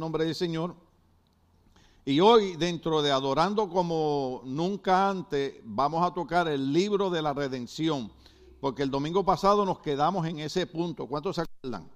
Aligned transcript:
nombre 0.00 0.24
del 0.24 0.34
Señor. 0.34 0.74
Y 2.04 2.18
hoy, 2.18 2.56
dentro 2.56 3.02
de 3.02 3.12
Adorando 3.12 3.68
como 3.68 4.40
nunca 4.44 5.08
antes, 5.08 5.54
vamos 5.62 6.04
a 6.04 6.12
tocar 6.12 6.48
el 6.48 6.72
libro 6.72 7.10
de 7.10 7.22
la 7.22 7.34
redención, 7.34 8.10
porque 8.60 8.82
el 8.82 8.90
domingo 8.90 9.24
pasado 9.24 9.64
nos 9.64 9.80
quedamos 9.80 10.26
en 10.26 10.40
ese 10.40 10.66
punto. 10.66 11.06
¿Cuántos 11.06 11.36
se 11.36 11.42
acuerdan? 11.42 11.88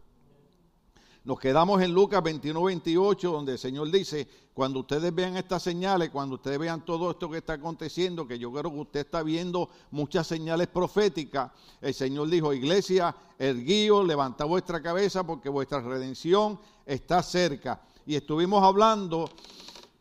Nos 1.24 1.40
quedamos 1.40 1.80
en 1.80 1.94
Lucas 1.94 2.22
21, 2.22 2.62
28, 2.62 3.32
donde 3.32 3.52
el 3.52 3.58
Señor 3.58 3.90
dice, 3.90 4.28
cuando 4.52 4.80
ustedes 4.80 5.12
vean 5.14 5.38
estas 5.38 5.62
señales, 5.62 6.10
cuando 6.10 6.34
ustedes 6.34 6.58
vean 6.58 6.84
todo 6.84 7.10
esto 7.10 7.30
que 7.30 7.38
está 7.38 7.54
aconteciendo, 7.54 8.28
que 8.28 8.38
yo 8.38 8.52
creo 8.52 8.70
que 8.70 8.80
usted 8.80 9.00
está 9.00 9.22
viendo 9.22 9.70
muchas 9.90 10.26
señales 10.26 10.68
proféticas, 10.68 11.50
el 11.80 11.94
Señor 11.94 12.28
dijo, 12.28 12.52
iglesia, 12.52 13.16
erguíos, 13.38 14.06
levanta 14.06 14.44
vuestra 14.44 14.82
cabeza 14.82 15.26
porque 15.26 15.48
vuestra 15.48 15.80
redención 15.80 16.60
está 16.84 17.22
cerca. 17.22 17.80
Y 18.06 18.16
estuvimos 18.16 18.62
hablando 18.62 19.30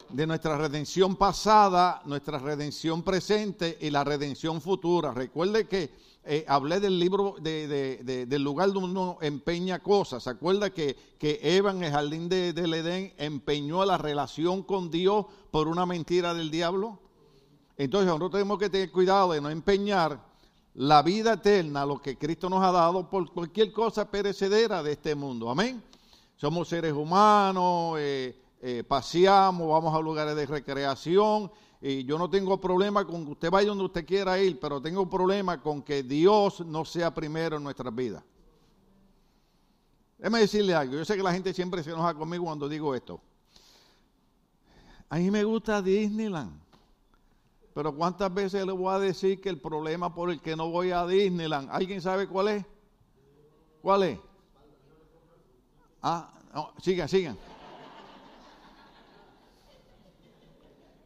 de 0.10 0.28
nuestra 0.28 0.58
redención 0.58 1.16
pasada, 1.16 2.02
nuestra 2.06 2.38
redención 2.38 3.02
presente 3.02 3.78
y 3.80 3.90
la 3.90 4.04
redención 4.04 4.62
futura. 4.62 5.14
Recuerde 5.14 5.68
que 5.68 5.90
eh, 6.26 6.44
hablé 6.48 6.82
del 6.82 7.00
libro 7.00 7.36
del 7.40 8.44
lugar 8.44 8.74
donde 8.74 8.90
uno 8.90 9.18
empeña 9.22 9.80
cosas. 9.80 10.24
¿Se 10.24 10.30
acuerda 10.30 10.70
que, 10.70 10.98
que 11.18 11.40
Eva 11.42 11.72
en 11.72 11.84
el 11.84 11.92
jardín 11.92 12.28
del 12.28 12.74
Edén 12.74 13.14
empeñó 13.18 13.86
la 13.86 13.98
relación 13.98 14.64
con 14.64 14.92
Dios 14.92 15.26
por 15.50 15.70
una 15.70 15.86
mentira 15.86 16.34
del 16.34 16.52
diablo? 16.52 17.00
Entonces 17.78 18.08
nosotros 18.08 18.32
tenemos 18.32 18.60
que 18.60 18.70
tener 18.70 18.92
cuidado 18.92 19.32
de 19.32 19.40
no 19.40 19.50
empeñar 19.50 20.20
la 20.76 21.02
vida 21.04 21.34
eterna, 21.34 21.86
lo 21.86 22.02
que 22.02 22.18
Cristo 22.18 22.50
nos 22.50 22.64
ha 22.64 22.72
dado, 22.72 23.10
por 23.10 23.32
cualquier 23.32 23.72
cosa 23.72 24.12
perecedera 24.12 24.84
de 24.84 24.92
este 24.92 25.16
mundo. 25.16 25.50
Amén. 25.50 25.82
Somos 26.44 26.68
seres 26.68 26.92
humanos, 26.92 27.96
eh, 28.00 28.38
eh, 28.62 28.84
paseamos, 28.86 29.66
vamos 29.66 29.96
a 29.96 30.02
lugares 30.02 30.36
de 30.36 30.46
recreación 30.46 31.50
y 31.80 32.04
yo 32.04 32.18
no 32.18 32.30
tengo 32.30 32.60
problema 32.60 33.08
con 33.08 33.24
que 33.24 33.32
usted 33.32 33.50
vaya 33.50 33.70
donde 33.70 33.86
usted 33.86 34.06
quiera 34.06 34.38
ir, 34.38 34.60
pero 34.60 34.82
tengo 34.82 35.10
problema 35.10 35.62
con 35.62 35.82
que 35.82 36.04
Dios 36.04 36.60
no 36.66 36.84
sea 36.84 37.14
primero 37.14 37.56
en 37.56 37.64
nuestras 37.64 37.96
vidas. 37.96 38.26
Déjeme 40.18 40.40
decirle 40.40 40.76
algo. 40.76 40.96
Yo 40.96 41.06
sé 41.06 41.16
que 41.16 41.24
la 41.24 41.32
gente 41.32 41.54
siempre 41.54 41.82
se 41.82 41.92
enoja 41.92 42.14
conmigo 42.14 42.44
cuando 42.44 42.68
digo 42.68 42.94
esto. 42.94 43.22
A 45.08 45.20
mí 45.20 45.32
me 45.32 45.46
gusta 45.46 45.82
Disneyland. 45.82 46.60
Pero 47.74 47.96
¿cuántas 47.96 48.34
veces 48.34 48.66
le 48.66 48.74
voy 48.74 48.94
a 48.94 49.00
decir 49.00 49.40
que 49.40 49.48
el 49.48 49.62
problema 49.62 50.14
por 50.14 50.30
el 50.30 50.42
que 50.42 50.58
no 50.58 50.70
voy 50.70 50.92
a 50.92 51.08
Disneyland, 51.08 51.70
¿alguien 51.72 52.02
sabe 52.02 52.28
cuál 52.28 52.50
es? 52.50 52.66
¿Cuál 53.82 54.04
es? 54.04 54.20
Ah, 56.02 56.33
sigan, 56.82 57.10
sigan. 57.10 57.38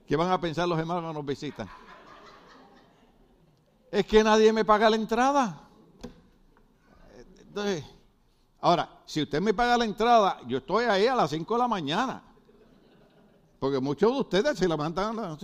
¿Qué 0.07 0.15
van 0.15 0.31
a 0.31 0.39
pensar 0.39 0.67
los 0.67 0.79
hermanos 0.79 1.11
que 1.11 1.13
nos 1.13 1.25
visitan? 1.25 1.69
Es 3.91 4.05
que 4.05 4.23
nadie 4.23 4.53
me 4.53 4.63
paga 4.63 4.89
la 4.89 4.95
entrada. 4.95 5.61
Ahora, 8.61 8.89
si 9.05 9.21
usted 9.21 9.41
me 9.41 9.53
paga 9.53 9.77
la 9.77 9.85
entrada, 9.85 10.39
yo 10.47 10.59
estoy 10.59 10.85
ahí 10.85 11.07
a 11.07 11.15
las 11.15 11.29
5 11.29 11.53
de 11.53 11.59
la 11.59 11.67
mañana. 11.67 12.23
Porque 13.59 13.79
muchos 13.79 14.11
de 14.11 14.19
ustedes 14.19 14.57
se 14.57 14.67
levantan. 14.67 15.39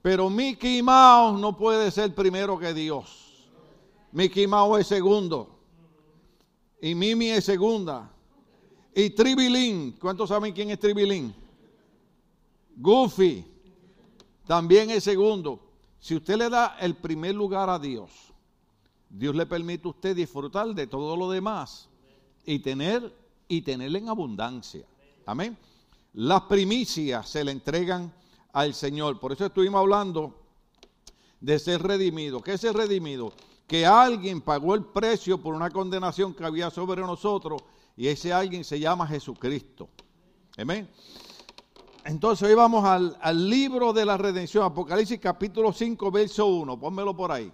Pero 0.00 0.30
Mickey 0.30 0.82
Mouse 0.82 1.40
no 1.40 1.56
puede 1.56 1.90
ser 1.90 2.14
primero 2.14 2.58
que 2.58 2.72
Dios. 2.72 3.48
Mickey 4.12 4.46
Mouse 4.46 4.80
es 4.80 4.86
segundo. 4.86 5.57
Y 6.80 6.94
Mimi 6.94 7.30
es 7.30 7.44
segunda. 7.44 8.10
Y 8.94 9.10
Tribilín. 9.10 9.92
¿Cuántos 10.00 10.28
saben 10.28 10.52
quién 10.52 10.70
es 10.70 10.78
Tribilín? 10.78 11.34
Goofy 12.76 13.44
también 14.46 14.90
es 14.90 15.04
segundo. 15.04 15.60
Si 15.98 16.14
usted 16.14 16.36
le 16.36 16.48
da 16.48 16.76
el 16.80 16.96
primer 16.96 17.34
lugar 17.34 17.68
a 17.68 17.78
Dios, 17.78 18.10
Dios 19.10 19.34
le 19.34 19.46
permite 19.46 19.86
a 19.88 19.90
usted 19.90 20.14
disfrutar 20.14 20.68
de 20.74 20.86
todo 20.86 21.16
lo 21.16 21.30
demás 21.30 21.88
y 22.44 22.60
tener 22.60 23.12
y 23.48 23.62
tenerle 23.62 23.98
en 23.98 24.08
abundancia. 24.08 24.84
Amén. 25.26 25.56
Las 26.14 26.42
primicias 26.42 27.28
se 27.28 27.44
le 27.44 27.52
entregan 27.52 28.12
al 28.52 28.74
Señor. 28.74 29.18
Por 29.18 29.32
eso 29.32 29.46
estuvimos 29.46 29.80
hablando 29.80 30.34
de 31.40 31.58
ser 31.58 31.82
redimido. 31.82 32.40
¿Qué 32.40 32.54
es 32.54 32.60
ser 32.60 32.74
redimido? 32.74 33.32
Que 33.68 33.86
alguien 33.86 34.40
pagó 34.40 34.74
el 34.74 34.84
precio 34.86 35.40
por 35.40 35.54
una 35.54 35.70
condenación 35.70 36.34
que 36.34 36.44
había 36.44 36.70
sobre 36.70 37.02
nosotros 37.02 37.62
y 37.96 38.08
ese 38.08 38.32
alguien 38.32 38.64
se 38.64 38.80
llama 38.80 39.06
Jesucristo. 39.06 39.88
Amén. 40.56 40.88
Entonces 42.04 42.48
hoy 42.48 42.54
vamos 42.54 42.84
al, 42.84 43.50
libro 43.50 43.92
de 43.92 44.06
la 44.06 44.16
redención, 44.16 44.64
Apocalipsis 44.64 45.20
capítulo 45.20 45.72
5, 45.72 46.10
verso 46.10 46.46
1, 46.46 46.80
pónmelo 46.80 47.14
por 47.14 47.30
ahí. 47.30 47.52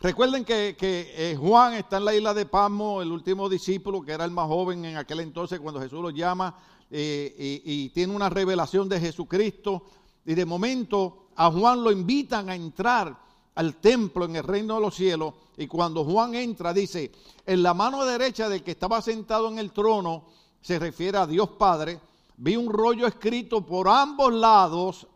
Recuerden 0.00 0.42
que, 0.42 0.74
eh, 0.80 1.36
Juan 1.38 1.74
está 1.74 1.98
en 1.98 2.06
la 2.06 2.14
isla 2.14 2.32
de 2.32 2.46
Pasmo, 2.46 3.02
el 3.02 3.12
último 3.12 3.50
discípulo, 3.50 4.00
que 4.00 4.12
era 4.12 4.24
el 4.24 4.30
más 4.30 4.46
joven 4.46 4.86
en 4.86 4.96
aquel 4.96 5.20
entonces 5.20 5.60
cuando 5.60 5.80
Jesús 5.80 6.00
lo 6.00 6.08
llama, 6.08 6.56
eh, 6.90 7.60
y, 7.62 7.90
tiene 7.90 8.16
una 8.16 8.30
revelación 8.30 8.88
de 8.88 8.98
Jesucristo. 8.98 9.82
Y 10.24 10.34
de 10.34 10.46
momento 10.46 11.26
a 11.36 11.50
Juan 11.50 11.84
lo 11.84 11.92
invitan 11.92 12.48
a 12.48 12.54
entrar 12.54 13.20
al 13.60 13.74
templo 13.74 14.24
en 14.24 14.36
el 14.36 14.42
reino 14.42 14.76
de 14.76 14.80
los 14.80 14.94
cielos. 14.94 15.34
Y 15.58 15.66
cuando 15.66 16.02
Juan 16.02 16.34
entra, 16.34 16.72
dice, 16.72 17.12
en 17.44 17.62
la 17.62 17.74
mano 17.74 18.06
derecha 18.06 18.48
del 18.48 18.62
que 18.62 18.70
estaba 18.70 19.02
sentado 19.02 19.48
en 19.48 19.58
el 19.58 19.70
trono, 19.70 20.24
se 20.62 20.78
refiere 20.78 21.18
a 21.18 21.26
Dios 21.26 21.50
Padre, 21.50 22.00
vi 22.38 22.56
un 22.56 22.72
rollo 22.72 23.06
escrito 23.06 23.60
por 23.60 23.86
ambos 23.86 24.32
lados, 24.32 25.06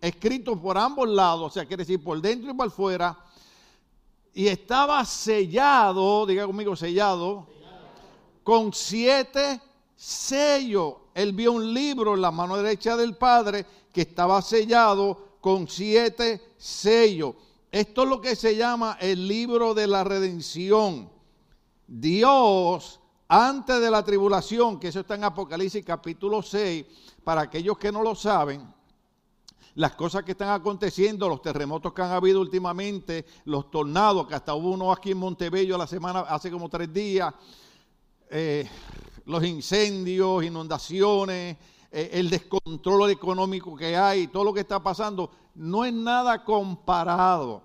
escrito 0.00 0.56
por 0.56 0.78
ambos 0.78 1.08
lados, 1.08 1.46
o 1.46 1.50
sea, 1.50 1.66
quiere 1.66 1.82
decir 1.82 2.00
por 2.00 2.20
dentro 2.20 2.52
y 2.52 2.54
por 2.54 2.70
fuera, 2.70 3.18
y 4.32 4.46
estaba 4.46 5.04
sellado, 5.04 6.24
diga 6.24 6.46
conmigo, 6.46 6.76
sellado, 6.76 7.48
con 8.44 8.72
siete 8.72 9.60
sellos. 9.96 10.94
Él 11.14 11.32
vio 11.32 11.50
un 11.50 11.74
libro 11.74 12.14
en 12.14 12.20
la 12.20 12.30
mano 12.30 12.56
derecha 12.58 12.96
del 12.96 13.16
Padre 13.16 13.66
que 13.92 14.02
estaba 14.02 14.40
sellado 14.40 15.38
con 15.40 15.66
siete 15.66 16.54
sellos. 16.56 17.34
Esto 17.70 18.02
es 18.04 18.08
lo 18.08 18.20
que 18.20 18.34
se 18.34 18.56
llama 18.56 18.96
el 19.00 19.28
libro 19.28 19.74
de 19.74 19.86
la 19.86 20.04
redención. 20.04 21.10
Dios 21.86 23.00
antes 23.28 23.80
de 23.80 23.90
la 23.90 24.02
tribulación, 24.02 24.80
que 24.80 24.88
eso 24.88 25.00
está 25.00 25.14
en 25.14 25.24
Apocalipsis 25.24 25.84
capítulo 25.84 26.40
6, 26.40 26.86
para 27.22 27.42
aquellos 27.42 27.76
que 27.76 27.92
no 27.92 28.02
lo 28.02 28.14
saben, 28.14 28.66
las 29.74 29.94
cosas 29.94 30.24
que 30.24 30.32
están 30.32 30.48
aconteciendo, 30.48 31.28
los 31.28 31.42
terremotos 31.42 31.92
que 31.92 32.00
han 32.00 32.10
habido 32.10 32.40
últimamente, 32.40 33.26
los 33.44 33.70
tornados, 33.70 34.26
que 34.26 34.34
hasta 34.34 34.54
hubo 34.54 34.70
uno 34.70 34.90
aquí 34.90 35.10
en 35.10 35.18
Montebello 35.18 35.76
la 35.76 35.86
semana, 35.86 36.20
hace 36.20 36.50
como 36.50 36.70
tres 36.70 36.90
días, 36.90 37.34
eh, 38.30 38.66
los 39.26 39.44
incendios, 39.44 40.42
inundaciones, 40.42 41.58
eh, 41.92 42.10
el 42.14 42.30
descontrol 42.30 43.10
económico 43.10 43.76
que 43.76 43.94
hay, 43.94 44.28
todo 44.28 44.44
lo 44.44 44.54
que 44.54 44.60
está 44.60 44.82
pasando, 44.82 45.30
no 45.58 45.84
es 45.84 45.92
nada 45.92 46.44
comparado 46.44 47.62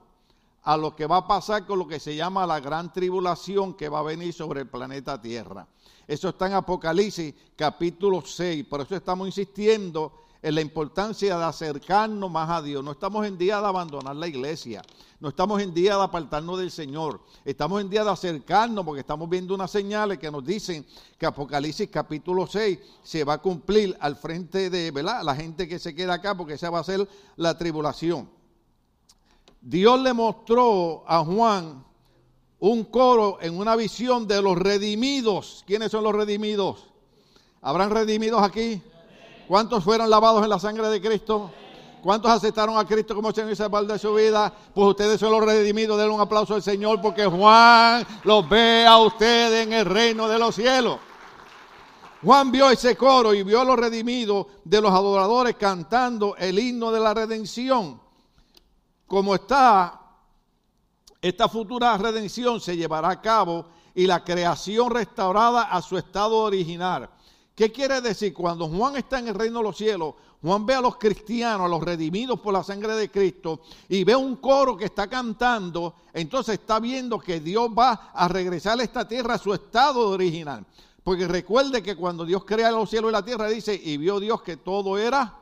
a 0.63 0.75
lo 0.75 0.95
que 0.95 1.05
va 1.05 1.17
a 1.17 1.27
pasar 1.27 1.65
con 1.65 1.77
lo 1.77 1.87
que 1.87 1.99
se 1.99 2.15
llama 2.15 2.47
la 2.47 2.59
gran 2.59 2.91
tribulación 2.91 3.75
que 3.75 3.87
va 3.87 3.99
a 3.99 4.03
venir 4.03 4.33
sobre 4.33 4.61
el 4.61 4.67
planeta 4.67 5.21
Tierra. 5.21 5.67
Eso 6.07 6.29
está 6.29 6.47
en 6.47 6.53
Apocalipsis 6.53 7.33
capítulo 7.55 8.23
6, 8.25 8.65
por 8.65 8.81
eso 8.81 8.95
estamos 8.95 9.27
insistiendo 9.27 10.22
en 10.43 10.55
la 10.55 10.61
importancia 10.61 11.37
de 11.37 11.43
acercarnos 11.45 12.29
más 12.29 12.49
a 12.49 12.61
Dios. 12.61 12.83
No 12.83 12.91
estamos 12.91 13.25
en 13.25 13.37
día 13.37 13.61
de 13.61 13.65
abandonar 13.65 14.15
la 14.17 14.27
iglesia, 14.27 14.81
no 15.21 15.29
estamos 15.29 15.61
en 15.61 15.73
día 15.73 15.95
de 15.95 16.03
apartarnos 16.03 16.59
del 16.59 16.69
Señor, 16.69 17.21
estamos 17.45 17.79
en 17.79 17.89
día 17.89 18.03
de 18.03 18.11
acercarnos 18.11 18.83
porque 18.83 18.99
estamos 18.99 19.29
viendo 19.29 19.55
unas 19.55 19.71
señales 19.71 20.19
que 20.19 20.29
nos 20.29 20.45
dicen 20.45 20.85
que 21.17 21.25
Apocalipsis 21.25 21.89
capítulo 21.89 22.45
6 22.45 22.77
se 23.01 23.23
va 23.23 23.35
a 23.35 23.37
cumplir 23.41 23.95
al 24.01 24.17
frente 24.17 24.69
de 24.69 24.91
¿verdad? 24.91 25.23
la 25.23 25.33
gente 25.33 25.65
que 25.65 25.79
se 25.79 25.95
queda 25.95 26.15
acá 26.15 26.35
porque 26.35 26.55
esa 26.55 26.69
va 26.69 26.79
a 26.79 26.83
ser 26.83 27.07
la 27.37 27.57
tribulación. 27.57 28.29
Dios 29.61 29.97
le 30.01 30.11
mostró 30.11 31.05
a 31.07 31.23
Juan 31.23 31.85
un 32.59 32.83
coro 32.83 33.37
en 33.39 33.57
una 33.57 33.77
visión 33.77 34.27
de 34.27 34.41
los 34.41 34.57
redimidos. 34.57 35.63
¿Quiénes 35.65 35.89
son 35.89 36.03
los 36.03 36.13
redimidos? 36.13 36.89
¿Habrán 37.61 37.91
redimidos 37.91 38.41
aquí? 38.41 38.81
¿Cuántos 39.53 39.83
fueron 39.83 40.09
lavados 40.09 40.43
en 40.43 40.49
la 40.49 40.57
sangre 40.57 40.89
de 40.89 40.99
Cristo? 40.99 41.51
¿Cuántos 42.01 42.31
aceptaron 42.31 42.75
a 42.75 42.85
Cristo 42.85 43.13
como 43.13 43.31
Señor 43.31 43.51
y 43.51 43.55
Salvador 43.55 43.87
de 43.87 43.99
su 43.99 44.11
vida? 44.15 44.51
Pues 44.73 44.87
ustedes 44.87 45.19
son 45.19 45.31
los 45.31 45.45
redimidos. 45.45 45.95
Denle 45.95 46.11
un 46.11 46.19
aplauso 46.19 46.55
al 46.55 46.63
Señor 46.63 46.99
porque 46.99 47.27
Juan 47.27 48.03
los 48.23 48.49
ve 48.49 48.83
a 48.87 48.97
ustedes 48.97 49.67
en 49.67 49.73
el 49.73 49.85
reino 49.85 50.27
de 50.27 50.39
los 50.39 50.55
cielos. 50.55 50.97
Juan 52.23 52.51
vio 52.51 52.71
ese 52.71 52.97
coro 52.97 53.31
y 53.31 53.43
vio 53.43 53.61
a 53.61 53.63
los 53.63 53.77
redimidos 53.77 54.47
de 54.63 54.81
los 54.81 54.91
adoradores 54.91 55.55
cantando 55.55 56.35
el 56.35 56.57
himno 56.57 56.91
de 56.91 56.99
la 56.99 57.13
redención 57.13 58.01
como 59.05 59.35
está 59.35 60.01
esta 61.21 61.47
futura 61.47 61.95
redención 61.99 62.59
se 62.59 62.75
llevará 62.75 63.11
a 63.11 63.21
cabo 63.21 63.67
y 63.93 64.07
la 64.07 64.23
creación 64.23 64.89
restaurada 64.89 65.65
a 65.65 65.79
su 65.83 65.95
estado 65.95 66.37
original. 66.37 67.07
¿Qué 67.55 67.71
quiere 67.71 68.01
decir? 68.01 68.33
Cuando 68.33 68.67
Juan 68.67 68.95
está 68.95 69.19
en 69.19 69.27
el 69.27 69.35
reino 69.35 69.59
de 69.59 69.63
los 69.63 69.77
cielos, 69.77 70.15
Juan 70.41 70.65
ve 70.65 70.73
a 70.73 70.81
los 70.81 70.97
cristianos, 70.97 71.65
a 71.65 71.69
los 71.69 71.83
redimidos 71.83 72.39
por 72.39 72.51
la 72.51 72.63
sangre 72.63 72.95
de 72.95 73.11
Cristo, 73.11 73.61
y 73.87 74.03
ve 74.03 74.15
un 74.15 74.37
coro 74.37 74.75
que 74.75 74.85
está 74.85 75.07
cantando, 75.07 75.93
entonces 76.13 76.59
está 76.59 76.79
viendo 76.79 77.19
que 77.19 77.39
Dios 77.39 77.69
va 77.69 78.11
a 78.13 78.27
regresar 78.27 78.79
a 78.79 78.83
esta 78.83 79.07
tierra 79.07 79.35
a 79.35 79.37
su 79.37 79.53
estado 79.53 80.09
original. 80.09 80.65
Porque 81.03 81.27
recuerde 81.27 81.83
que 81.83 81.95
cuando 81.95 82.25
Dios 82.25 82.43
crea 82.43 82.71
los 82.71 82.89
cielos 82.89 83.11
y 83.11 83.13
la 83.13 83.23
tierra, 83.23 83.47
dice, 83.47 83.79
y 83.81 83.97
vio 83.97 84.19
Dios 84.19 84.41
que 84.41 84.57
todo 84.57 84.97
era 84.97 85.37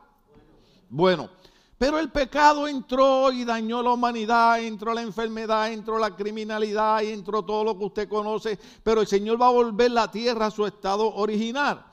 bueno. 0.89 1.29
Pero 1.77 1.97
el 1.97 2.11
pecado 2.11 2.67
entró 2.67 3.31
y 3.31 3.43
dañó 3.43 3.81
la 3.81 3.93
humanidad, 3.93 4.59
entró 4.59 4.93
la 4.93 5.01
enfermedad, 5.01 5.71
entró 5.71 5.97
la 5.97 6.15
criminalidad, 6.15 7.01
entró 7.03 7.43
todo 7.43 7.63
lo 7.63 7.77
que 7.77 7.85
usted 7.85 8.09
conoce. 8.09 8.59
Pero 8.83 9.01
el 9.01 9.07
Señor 9.07 9.41
va 9.41 9.47
a 9.47 9.51
volver 9.51 9.89
la 9.89 10.11
tierra 10.11 10.47
a 10.47 10.51
su 10.51 10.65
estado 10.65 11.11
original. 11.15 11.85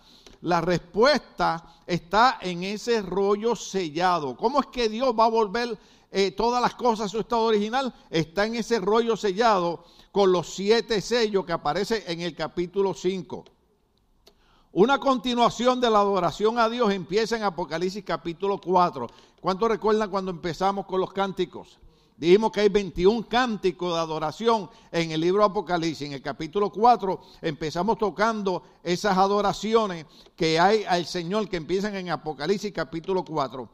La 0.43 0.61
respuesta 0.61 1.83
está 1.87 2.39
en 2.41 2.63
ese 2.63 3.03
rollo 3.03 3.57
sellado. 3.57 4.37
¿Cómo 4.37 4.61
es 4.61 4.67
que 4.67 4.89
Dios 4.89 5.13
va 5.19 5.25
a 5.25 5.31
volver 5.31 5.77
eh, 6.11 6.31
todas 6.31 6.63
las 6.63 6.75
cosas 6.75 7.07
a 7.07 7.09
su 7.09 7.21
estado 7.21 7.43
original? 7.43 7.93
Está 8.09 8.47
en 8.47 8.55
ese 8.55 8.79
rollo 8.79 9.17
sellado 9.17 9.85
con 10.13 10.31
los 10.31 10.55
siete 10.55 11.01
sellos 11.01 11.45
que 11.45 11.53
aparece 11.53 12.05
en 12.07 12.21
el 12.21 12.35
capítulo 12.35 12.95
5. 12.95 13.45
Una 14.73 15.01
continuación 15.01 15.81
de 15.81 15.91
la 15.91 15.99
adoración 15.99 16.59
a 16.59 16.69
Dios 16.69 16.93
empieza 16.93 17.37
en 17.37 17.43
Apocalipsis 17.43 18.05
capítulo 18.05 18.61
4. 18.61 19.09
¿Cuántos 19.41 19.69
recuerdan 19.69 20.11
cuando 20.11 20.31
empezamos 20.31 20.87
con 20.87 21.01
los 21.01 21.13
cánticos? 21.13 21.79
Dijimos 22.19 22.51
que 22.51 22.63
hay 22.63 22.69
21 22.69 23.29
cánticos 23.29 23.95
de 23.95 24.01
adoración 24.01 24.69
en 24.91 25.13
el 25.13 25.21
libro 25.21 25.45
Apocalipsis. 25.45 26.09
En 26.09 26.15
el 26.15 26.21
capítulo 26.21 26.73
4 26.73 27.21
empezamos 27.43 27.97
tocando 27.97 28.65
esas 28.83 29.17
adoraciones 29.17 30.05
que 30.35 30.59
hay 30.59 30.83
al 30.83 31.07
Señor 31.07 31.49
que 31.49 31.57
empiezan 31.57 31.95
en 31.95 32.11
Apocalipsis 32.11 32.73
capítulo 32.73 33.25
4. 33.25 33.69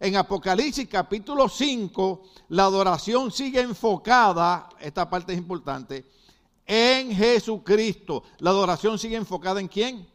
En 0.00 0.16
Apocalipsis 0.16 0.88
capítulo 0.88 1.46
5 1.46 2.22
la 2.48 2.64
adoración 2.64 3.30
sigue 3.30 3.60
enfocada, 3.60 4.70
esta 4.80 5.10
parte 5.10 5.34
es 5.34 5.38
importante, 5.38 6.06
en 6.66 7.14
Jesucristo. 7.14 8.22
La 8.38 8.48
adoración 8.48 8.98
sigue 8.98 9.16
enfocada 9.16 9.60
en 9.60 9.68
quién? 9.68 10.08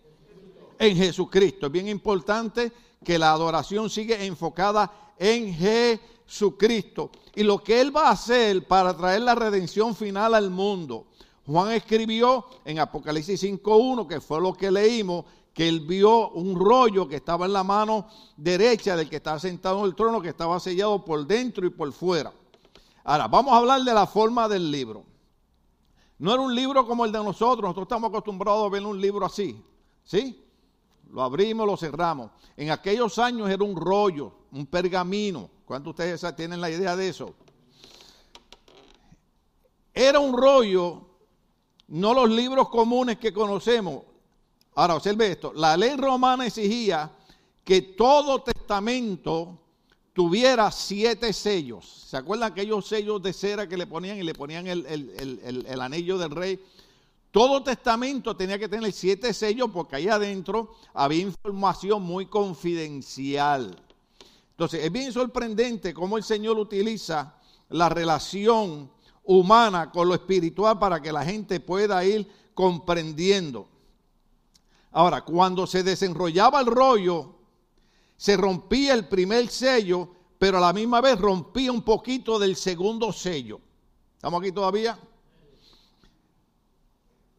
En 0.79 0.97
Jesucristo. 0.97 1.67
Es 1.67 1.71
bien 1.71 1.87
importante 1.87 2.71
que 3.03 3.19
la 3.19 3.31
adoración 3.31 3.91
sigue 3.91 4.25
enfocada 4.25 5.04
en 5.17 5.53
Jesucristo 5.53 6.15
Cristo 6.57 7.11
y 7.35 7.43
lo 7.43 7.63
que 7.63 7.81
Él 7.81 7.95
va 7.95 8.07
a 8.07 8.11
hacer 8.11 8.67
para 8.67 8.95
traer 8.95 9.21
la 9.21 9.35
redención 9.35 9.95
final 9.95 10.33
al 10.33 10.49
mundo. 10.49 11.07
Juan 11.45 11.71
escribió 11.71 12.45
en 12.65 12.79
Apocalipsis 12.79 13.43
5.1, 13.43 14.07
que 14.07 14.19
fue 14.19 14.41
lo 14.41 14.53
que 14.53 14.71
leímos, 14.71 15.25
que 15.53 15.67
él 15.67 15.81
vio 15.81 16.29
un 16.31 16.59
rollo 16.59 17.07
que 17.07 17.17
estaba 17.17 17.45
en 17.45 17.53
la 17.53 17.63
mano 17.63 18.07
derecha 18.35 18.95
del 18.95 19.07
que 19.07 19.17
estaba 19.17 19.39
sentado 19.39 19.79
en 19.79 19.85
el 19.85 19.95
trono, 19.95 20.21
que 20.21 20.29
estaba 20.29 20.59
sellado 20.59 21.05
por 21.05 21.25
dentro 21.27 21.65
y 21.67 21.69
por 21.69 21.93
fuera. 21.93 22.33
Ahora, 23.03 23.27
vamos 23.27 23.53
a 23.53 23.57
hablar 23.57 23.81
de 23.83 23.93
la 23.93 24.07
forma 24.07 24.49
del 24.49 24.71
libro. 24.71 25.05
No 26.17 26.33
era 26.33 26.41
un 26.41 26.55
libro 26.55 26.87
como 26.87 27.05
el 27.05 27.11
de 27.11 27.19
nosotros, 27.19 27.61
nosotros 27.61 27.85
estamos 27.85 28.09
acostumbrados 28.09 28.65
a 28.65 28.69
ver 28.69 28.83
un 28.83 28.99
libro 28.99 29.25
así, 29.25 29.63
¿sí? 30.03 30.44
Lo 31.15 31.23
abrimos, 31.23 31.65
lo 31.65 31.77
cerramos. 31.77 32.29
En 32.57 32.71
aquellos 32.71 33.17
años 33.19 33.49
era 33.49 33.63
un 33.63 33.77
rollo, 33.77 34.33
un 34.51 34.65
pergamino, 34.65 35.49
¿Cuántos 35.63 35.95
de 35.95 36.13
ustedes 36.13 36.35
tienen 36.35 36.59
la 36.59 36.69
idea 36.69 36.93
de 36.97 37.07
eso? 37.07 37.33
Era 39.93 40.19
un 40.19 40.37
rollo, 40.37 41.07
no 41.87 42.13
los 42.13 42.29
libros 42.29 42.67
comunes 42.67 43.17
que 43.17 43.31
conocemos. 43.31 44.03
Ahora, 44.75 44.95
observe 44.95 45.31
esto. 45.31 45.53
La 45.53 45.77
ley 45.77 45.95
romana 45.95 46.47
exigía 46.47 47.09
que 47.63 47.81
todo 47.81 48.43
testamento 48.43 49.57
tuviera 50.11 50.69
siete 50.69 51.31
sellos. 51.31 52.07
¿Se 52.09 52.17
acuerdan 52.17 52.51
aquellos 52.51 52.85
sellos 52.85 53.23
de 53.23 53.31
cera 53.31 53.69
que 53.69 53.77
le 53.77 53.87
ponían 53.87 54.17
y 54.17 54.23
le 54.23 54.33
ponían 54.33 54.67
el, 54.67 54.85
el 54.85 55.81
anillo 55.81 56.17
del 56.17 56.31
rey? 56.31 56.59
Todo 57.35 57.61
testamento 57.61 58.33
tenía 58.33 58.57
que 58.57 58.69
tener 58.69 58.93
siete 58.93 59.33
sellos 59.33 59.69
porque 59.73 59.97
ahí 59.97 60.07
adentro 60.07 60.73
había 60.93 61.19
información 61.19 62.01
muy 62.01 62.27
confidencial. 62.27 63.75
Entonces, 64.51 64.85
es 64.85 64.89
bien 64.89 65.11
sorprendente 65.11 65.93
cómo 65.93 66.15
el 66.15 66.23
Señor 66.23 66.57
utiliza 66.57 67.35
la 67.67 67.89
relación 67.89 68.89
humana 69.25 69.91
con 69.91 70.07
lo 70.07 70.13
espiritual 70.13 70.79
para 70.79 71.01
que 71.01 71.11
la 71.11 71.25
gente 71.25 71.59
pueda 71.59 72.05
ir 72.05 72.25
comprendiendo. 72.53 73.67
Ahora, 74.93 75.25
cuando 75.25 75.67
se 75.67 75.83
desenrollaba 75.83 76.61
el 76.61 76.67
rollo, 76.67 77.35
se 78.15 78.37
rompía 78.37 78.93
el 78.93 79.09
primer 79.09 79.49
sello, 79.49 80.07
pero 80.39 80.59
a 80.59 80.61
la 80.61 80.71
misma 80.71 81.01
vez 81.01 81.19
rompía 81.19 81.73
un 81.73 81.81
poquito 81.81 82.39
del 82.39 82.55
segundo 82.55 83.11
sello. 83.11 83.59
¿Estamos 84.15 84.39
aquí 84.39 84.53
todavía? 84.53 84.97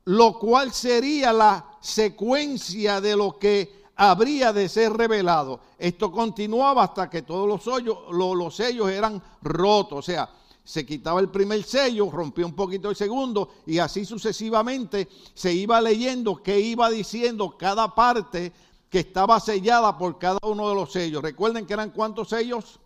Lo 0.06 0.38
cual 0.38 0.72
sería 0.72 1.32
la 1.32 1.64
secuencia 1.80 3.00
de 3.00 3.16
lo 3.16 3.38
que 3.38 3.84
habría 3.96 4.52
de 4.52 4.68
ser 4.68 4.92
revelado. 4.92 5.60
Esto 5.78 6.12
continuaba 6.12 6.84
hasta 6.84 7.10
que 7.10 7.22
todos 7.22 7.48
los, 7.48 7.64
los 8.10 8.56
sellos 8.56 8.90
eran 8.90 9.22
rotos, 9.42 9.98
o 9.98 10.02
sea, 10.02 10.30
se 10.62 10.84
quitaba 10.84 11.20
el 11.20 11.28
primer 11.28 11.62
sello, 11.62 12.10
rompía 12.10 12.44
un 12.44 12.54
poquito 12.54 12.90
el 12.90 12.96
segundo 12.96 13.50
y 13.66 13.78
así 13.78 14.04
sucesivamente 14.04 15.08
se 15.32 15.52
iba 15.52 15.80
leyendo 15.80 16.42
qué 16.42 16.58
iba 16.58 16.90
diciendo 16.90 17.56
cada 17.56 17.94
parte 17.94 18.52
que 18.90 18.98
estaba 19.00 19.38
sellada 19.38 19.96
por 19.96 20.18
cada 20.18 20.38
uno 20.42 20.68
de 20.68 20.74
los 20.74 20.92
sellos. 20.92 21.22
Recuerden 21.22 21.66
que 21.66 21.72
eran 21.72 21.90
cuántos 21.90 22.28
sellos. 22.30 22.80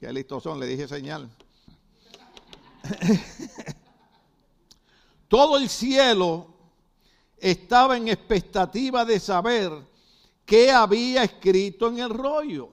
Qué 0.00 0.12
listos 0.12 0.42
son, 0.42 0.58
le 0.60 0.66
dije 0.66 0.86
señal. 0.88 1.30
Todo 5.28 5.58
el 5.58 5.68
cielo 5.68 6.46
estaba 7.36 7.96
en 7.96 8.08
expectativa 8.08 9.04
de 9.04 9.20
saber 9.20 9.70
qué 10.44 10.72
había 10.72 11.22
escrito 11.22 11.88
en 11.88 11.98
el 11.98 12.10
rollo. 12.10 12.70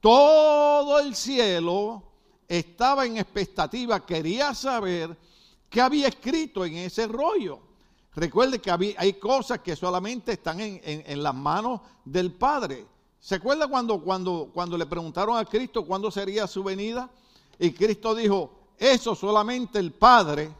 Todo 0.00 0.98
el 1.00 1.14
cielo 1.14 2.02
estaba 2.46 3.06
en 3.06 3.16
expectativa, 3.16 4.04
quería 4.04 4.54
saber 4.54 5.16
qué 5.70 5.80
había 5.80 6.08
escrito 6.08 6.64
en 6.66 6.76
ese 6.76 7.06
rollo. 7.06 7.60
Recuerde 8.14 8.60
que 8.60 8.94
hay 8.98 9.14
cosas 9.14 9.60
que 9.60 9.74
solamente 9.74 10.32
están 10.32 10.60
en, 10.60 11.22
las 11.22 11.34
manos 11.34 11.80
del 12.04 12.30
Padre. 12.32 12.84
¿Se 13.18 13.36
acuerda 13.36 13.66
cuando, 13.68 14.02
cuando, 14.02 14.50
cuando 14.52 14.76
le 14.76 14.84
preguntaron 14.84 15.38
a 15.38 15.46
Cristo 15.46 15.86
cuándo 15.86 16.10
sería 16.10 16.46
su 16.46 16.62
venida? 16.62 17.08
Y 17.58 17.72
Cristo 17.72 18.14
dijo, 18.14 18.50
eso 18.76 19.14
solamente 19.14 19.78
el 19.78 19.92
Padre 19.92 20.50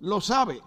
lo 0.00 0.20
sabe. 0.20 0.60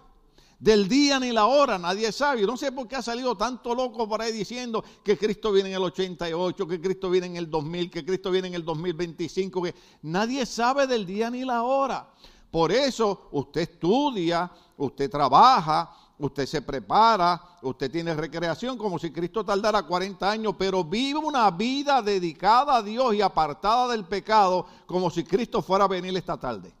Del 0.58 0.88
día 0.88 1.20
ni 1.20 1.30
la 1.30 1.46
hora 1.46 1.78
nadie 1.78 2.10
sabe. 2.10 2.42
No 2.42 2.56
sé 2.56 2.72
por 2.72 2.88
qué 2.88 2.96
ha 2.96 3.02
salido 3.02 3.36
tanto 3.36 3.74
loco 3.74 4.08
por 4.08 4.20
ahí 4.20 4.32
diciendo 4.32 4.84
que 5.04 5.16
Cristo 5.16 5.52
viene 5.52 5.68
en 5.68 5.76
el 5.76 5.84
88, 5.84 6.66
que 6.66 6.80
Cristo 6.80 7.10
viene 7.10 7.28
en 7.28 7.36
el 7.36 7.48
2000, 7.48 7.90
que 7.90 8.04
Cristo 8.04 8.30
viene 8.30 8.48
en 8.48 8.54
el 8.54 8.64
2025, 8.64 9.62
que 9.62 9.74
nadie 10.02 10.44
sabe 10.46 10.88
del 10.88 11.06
día 11.06 11.30
ni 11.30 11.44
la 11.44 11.62
hora. 11.62 12.08
Por 12.50 12.72
eso 12.72 13.28
usted 13.30 13.60
estudia, 13.60 14.50
usted 14.76 15.08
trabaja, 15.08 15.94
usted 16.18 16.46
se 16.46 16.62
prepara, 16.62 17.40
usted 17.62 17.90
tiene 17.90 18.14
recreación 18.14 18.76
como 18.76 18.98
si 18.98 19.12
Cristo 19.12 19.44
tardara 19.44 19.84
40 19.84 20.28
años, 20.28 20.54
pero 20.58 20.82
vive 20.82 21.20
una 21.20 21.50
vida 21.52 22.02
dedicada 22.02 22.78
a 22.78 22.82
Dios 22.82 23.14
y 23.14 23.20
apartada 23.20 23.88
del 23.88 24.04
pecado 24.04 24.66
como 24.86 25.08
si 25.10 25.22
Cristo 25.22 25.62
fuera 25.62 25.84
a 25.84 25.88
venir 25.88 26.16
esta 26.16 26.36
tarde. 26.36 26.72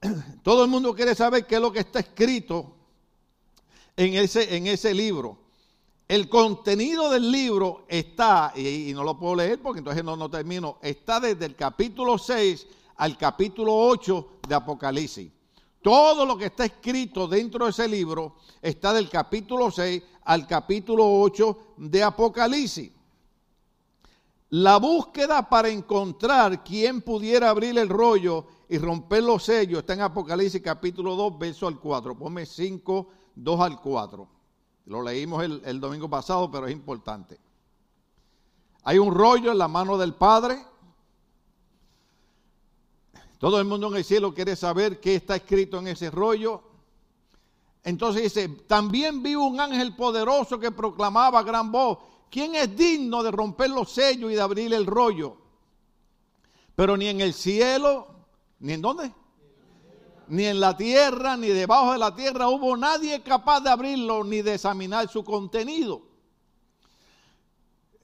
todo 0.42 0.64
el 0.64 0.70
mundo 0.70 0.94
quiere 0.94 1.14
saber 1.14 1.46
qué 1.46 1.56
es 1.56 1.60
lo 1.60 1.72
que 1.72 1.80
está 1.80 2.00
escrito 2.00 2.74
en 3.96 4.14
ese, 4.14 4.56
en 4.56 4.66
ese 4.66 4.94
libro. 4.94 5.38
El 6.06 6.28
contenido 6.28 7.10
del 7.10 7.30
libro 7.30 7.84
está, 7.88 8.52
y, 8.56 8.92
no 8.94 9.04
lo 9.04 9.18
puedo 9.18 9.36
leer 9.36 9.60
porque 9.60 9.80
entonces 9.80 10.02
no, 10.02 10.16
no 10.16 10.30
termino, 10.30 10.78
está 10.80 11.20
desde 11.20 11.44
el 11.44 11.54
capítulo 11.54 12.16
6 12.16 12.66
al 12.96 13.18
capítulo 13.18 13.74
8 13.76 14.28
de 14.48 14.54
Apocalipsis. 14.54 15.30
Todo 15.82 16.24
lo 16.24 16.36
que 16.38 16.46
está 16.46 16.64
escrito 16.64 17.28
dentro 17.28 17.64
de 17.64 17.70
ese 17.70 17.86
libro 17.86 18.36
está 18.62 18.92
del 18.92 19.08
capítulo 19.08 19.70
6 19.70 20.02
al 20.24 20.46
capítulo 20.46 21.20
8 21.20 21.58
de 21.76 22.02
Apocalipsis. 22.02 22.90
La 24.50 24.78
búsqueda 24.78 25.46
para 25.48 25.68
encontrar 25.68 26.64
quién 26.64 27.02
pudiera 27.02 27.50
abrir 27.50 27.76
el 27.76 27.88
rollo 27.88 28.46
y 28.68 28.78
romper 28.78 29.22
los 29.22 29.44
sellos 29.44 29.80
está 29.80 29.94
en 29.94 30.02
Apocalipsis 30.02 30.60
capítulo 30.60 31.16
2, 31.16 31.38
verso 31.38 31.66
al 31.66 31.80
4. 31.80 32.18
Ponme 32.18 32.44
5, 32.44 33.08
2 33.34 33.60
al 33.60 33.80
4. 33.80 34.28
Lo 34.86 35.02
leímos 35.02 35.42
el, 35.42 35.80
domingo 35.80 36.08
pasado, 36.08 36.50
pero 36.50 36.66
es 36.66 36.72
importante. 36.72 37.40
Hay 38.84 38.98
un 38.98 39.14
rollo 39.14 39.52
en 39.52 39.58
la 39.58 39.68
mano 39.68 39.96
del 39.96 40.14
Padre. 40.14 40.62
Todo 43.38 43.58
el 43.58 43.66
mundo 43.66 43.88
en 43.88 43.96
el 43.96 44.04
cielo 44.04 44.34
quiere 44.34 44.54
saber 44.54 45.00
qué 45.00 45.14
está 45.14 45.36
escrito 45.36 45.78
en 45.78 45.88
ese 45.88 46.10
rollo. 46.10 46.62
Entonces 47.84 48.22
dice, 48.22 48.48
también 48.66 49.22
vi 49.22 49.34
un 49.34 49.60
ángel 49.60 49.96
poderoso 49.96 50.58
que 50.58 50.70
proclamaba 50.70 51.42
gran 51.42 51.72
voz, 51.72 51.98
¿quién 52.30 52.54
es 52.54 52.76
digno 52.76 53.22
de 53.22 53.30
romper 53.30 53.70
los 53.70 53.90
sellos 53.90 54.30
y 54.30 54.34
de 54.34 54.42
abrir 54.42 54.74
el 54.74 54.84
rollo? 54.84 55.36
Pero 56.74 56.96
ni 56.96 57.06
en 57.06 57.20
el 57.20 57.32
cielo, 57.32 58.17
ni 58.60 58.72
en 58.72 58.82
dónde, 58.82 59.12
ni 60.28 60.44
en 60.44 60.60
la 60.60 60.76
tierra, 60.76 61.36
ni 61.36 61.48
debajo 61.48 61.92
de 61.92 61.98
la 61.98 62.14
tierra 62.14 62.48
hubo 62.48 62.76
nadie 62.76 63.22
capaz 63.22 63.60
de 63.60 63.70
abrirlo 63.70 64.24
ni 64.24 64.42
de 64.42 64.54
examinar 64.54 65.08
su 65.08 65.24
contenido. 65.24 66.02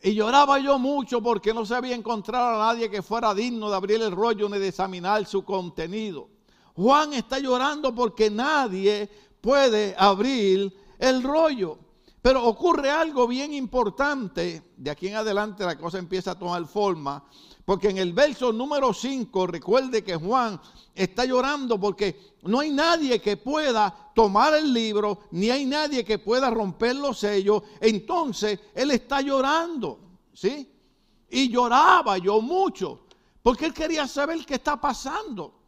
Y 0.02 0.14
lloraba 0.14 0.58
yo 0.58 0.78
mucho 0.78 1.22
porque 1.22 1.54
no 1.54 1.64
se 1.64 1.74
había 1.74 1.94
encontrado 1.94 2.60
a 2.60 2.66
nadie 2.66 2.90
que 2.90 3.02
fuera 3.02 3.34
digno 3.34 3.70
de 3.70 3.76
abrir 3.76 4.02
el 4.02 4.12
rollo 4.12 4.48
ni 4.48 4.58
de 4.58 4.68
examinar 4.68 5.24
su 5.24 5.44
contenido. 5.44 6.28
Juan 6.74 7.14
está 7.14 7.38
llorando 7.38 7.94
porque 7.94 8.30
nadie 8.30 9.08
puede 9.40 9.94
abrir 9.96 10.76
el 10.98 11.22
rollo. 11.22 11.78
Pero 12.20 12.44
ocurre 12.44 12.90
algo 12.90 13.26
bien 13.26 13.52
importante. 13.52 14.62
De 14.76 14.90
aquí 14.90 15.08
en 15.08 15.16
adelante 15.16 15.64
la 15.64 15.76
cosa 15.76 15.98
empieza 15.98 16.32
a 16.32 16.38
tomar 16.38 16.66
forma. 16.66 17.24
Porque 17.64 17.88
en 17.88 17.98
el 17.98 18.12
verso 18.12 18.52
número 18.52 18.92
5, 18.92 19.46
recuerde 19.46 20.04
que 20.04 20.16
Juan 20.16 20.60
está 20.94 21.24
llorando 21.24 21.80
porque 21.80 22.34
no 22.42 22.60
hay 22.60 22.70
nadie 22.70 23.20
que 23.20 23.38
pueda 23.38 24.12
tomar 24.14 24.54
el 24.54 24.72
libro, 24.72 25.20
ni 25.30 25.50
hay 25.50 25.64
nadie 25.64 26.04
que 26.04 26.18
pueda 26.18 26.50
romper 26.50 26.96
los 26.96 27.18
sellos. 27.18 27.62
Entonces 27.80 28.60
él 28.74 28.90
está 28.90 29.22
llorando, 29.22 29.98
¿sí? 30.34 30.70
Y 31.30 31.48
lloraba 31.48 32.18
yo 32.18 32.42
mucho, 32.42 33.06
porque 33.42 33.64
él 33.64 33.72
quería 33.72 34.06
saber 34.06 34.44
qué 34.44 34.54
está 34.54 34.78
pasando. 34.78 35.63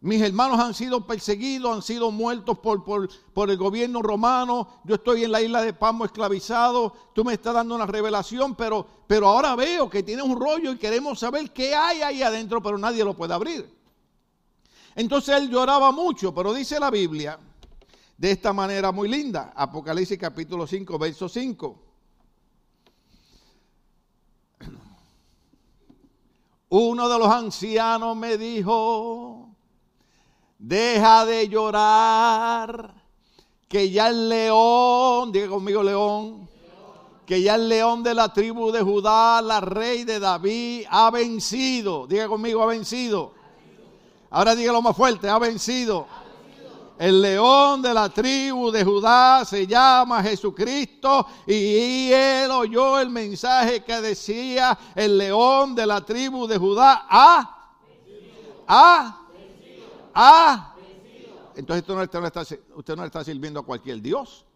Mis 0.00 0.22
hermanos 0.22 0.60
han 0.60 0.74
sido 0.74 1.04
perseguidos, 1.06 1.74
han 1.74 1.82
sido 1.82 2.12
muertos 2.12 2.58
por, 2.58 3.50
el 3.50 3.56
gobierno 3.56 4.00
romano. 4.00 4.80
Yo 4.84 4.94
estoy 4.94 5.24
en 5.24 5.32
la 5.32 5.42
isla 5.42 5.60
de 5.60 5.72
Pamo 5.72 6.04
esclavizado. 6.04 6.94
Tú 7.12 7.24
me 7.24 7.34
estás 7.34 7.54
dando 7.54 7.74
una 7.74 7.86
revelación, 7.86 8.54
pero, 8.54 8.86
pero 9.08 9.26
ahora 9.26 9.56
veo 9.56 9.90
que 9.90 10.04
tiene 10.04 10.22
un 10.22 10.38
rollo 10.38 10.72
y 10.72 10.78
queremos 10.78 11.18
saber 11.18 11.50
qué 11.52 11.74
hay 11.74 12.02
ahí 12.02 12.22
adentro, 12.22 12.62
pero 12.62 12.78
nadie 12.78 13.04
lo 13.04 13.14
puede 13.14 13.34
abrir. 13.34 13.76
Entonces 14.94 15.36
él 15.36 15.50
lloraba 15.50 15.90
mucho, 15.90 16.32
pero 16.32 16.54
dice 16.54 16.78
la 16.78 16.90
Biblia 16.90 17.38
de 18.16 18.30
esta 18.30 18.52
manera 18.52 18.92
muy 18.92 19.08
linda. 19.08 19.52
Apocalipsis 19.54 20.18
capítulo 20.18 20.66
5, 20.66 20.98
verso 20.98 21.28
5. 21.28 21.84
Uno 26.70 27.08
de 27.08 27.18
los 27.18 27.28
ancianos 27.28 28.16
me 28.16 28.36
dijo, 28.36 29.37
Deja 30.58 31.24
de 31.24 31.48
llorar, 31.48 32.94
que 33.68 33.90
ya 33.90 34.08
el 34.08 34.28
león, 34.28 35.30
diga 35.30 35.48
conmigo 35.48 35.82
león, 35.82 36.48
que 37.24 37.42
ya 37.42 37.54
el 37.54 37.68
león 37.68 38.02
de 38.02 38.14
la 38.14 38.32
tribu 38.32 38.72
de 38.72 38.82
Judá, 38.82 39.40
la 39.42 39.60
rey 39.60 40.04
de 40.04 40.18
David, 40.18 40.86
ha 40.90 41.10
vencido. 41.10 42.06
Diga 42.06 42.26
conmigo, 42.26 42.62
ha 42.62 42.66
vencido. 42.66 43.32
Ahora 44.30 44.54
dígalo 44.54 44.82
más 44.82 44.96
fuerte, 44.96 45.28
ha 45.28 45.38
vencido. 45.38 46.06
El 46.98 47.22
león 47.22 47.80
de 47.80 47.94
la 47.94 48.08
tribu 48.08 48.72
de 48.72 48.84
Judá 48.84 49.44
se 49.44 49.66
llama 49.66 50.20
Jesucristo 50.20 51.26
y 51.46 52.10
él 52.10 52.50
oyó 52.50 52.98
el 52.98 53.08
mensaje 53.08 53.84
que 53.84 54.00
decía 54.00 54.76
el 54.96 55.16
león 55.16 55.76
de 55.76 55.86
la 55.86 56.00
tribu 56.00 56.48
de 56.48 56.58
Judá 56.58 57.06
ha, 57.08 57.54
ha 60.14 60.74
Ah, 60.74 60.74
entonces 61.58 61.82
usted 61.82 61.94
no, 62.20 62.26
está, 62.26 62.44
no 62.96 63.04
está 63.04 63.24
sirviendo 63.24 63.58
a 63.58 63.64
cualquier 63.64 64.00
Dios. 64.00 64.46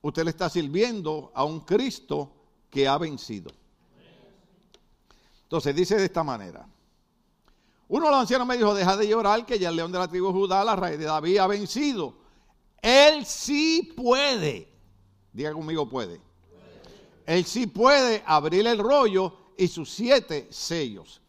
Usted 0.00 0.22
le 0.22 0.30
está 0.30 0.48
sirviendo 0.48 1.32
a 1.34 1.44
un 1.44 1.60
Cristo 1.60 2.30
que 2.70 2.86
ha 2.86 2.96
vencido. 2.98 3.50
Entonces 5.42 5.74
dice 5.74 5.96
de 5.96 6.04
esta 6.04 6.22
manera. 6.22 6.68
Uno 7.88 8.06
de 8.06 8.10
los 8.12 8.20
ancianos 8.20 8.46
me 8.46 8.56
dijo, 8.56 8.74
deja 8.74 8.96
de 8.96 9.08
llorar 9.08 9.44
que 9.44 9.58
ya 9.58 9.68
el 9.68 9.76
león 9.76 9.90
de 9.90 9.98
la 9.98 10.06
tribu 10.06 10.30
Judá, 10.32 10.62
la 10.62 10.76
raíz 10.76 10.98
de 11.00 11.04
David, 11.04 11.38
ha 11.38 11.48
vencido. 11.48 12.14
Él 12.80 13.26
sí 13.26 13.92
puede. 13.96 14.68
Diga 15.32 15.52
conmigo 15.52 15.88
puede. 15.88 16.20
Él 17.26 17.44
sí 17.44 17.66
puede 17.66 18.22
abrir 18.24 18.66
el 18.68 18.78
rollo 18.78 19.36
y 19.56 19.66
sus 19.66 19.90
siete 19.90 20.46
sellos. 20.50 21.20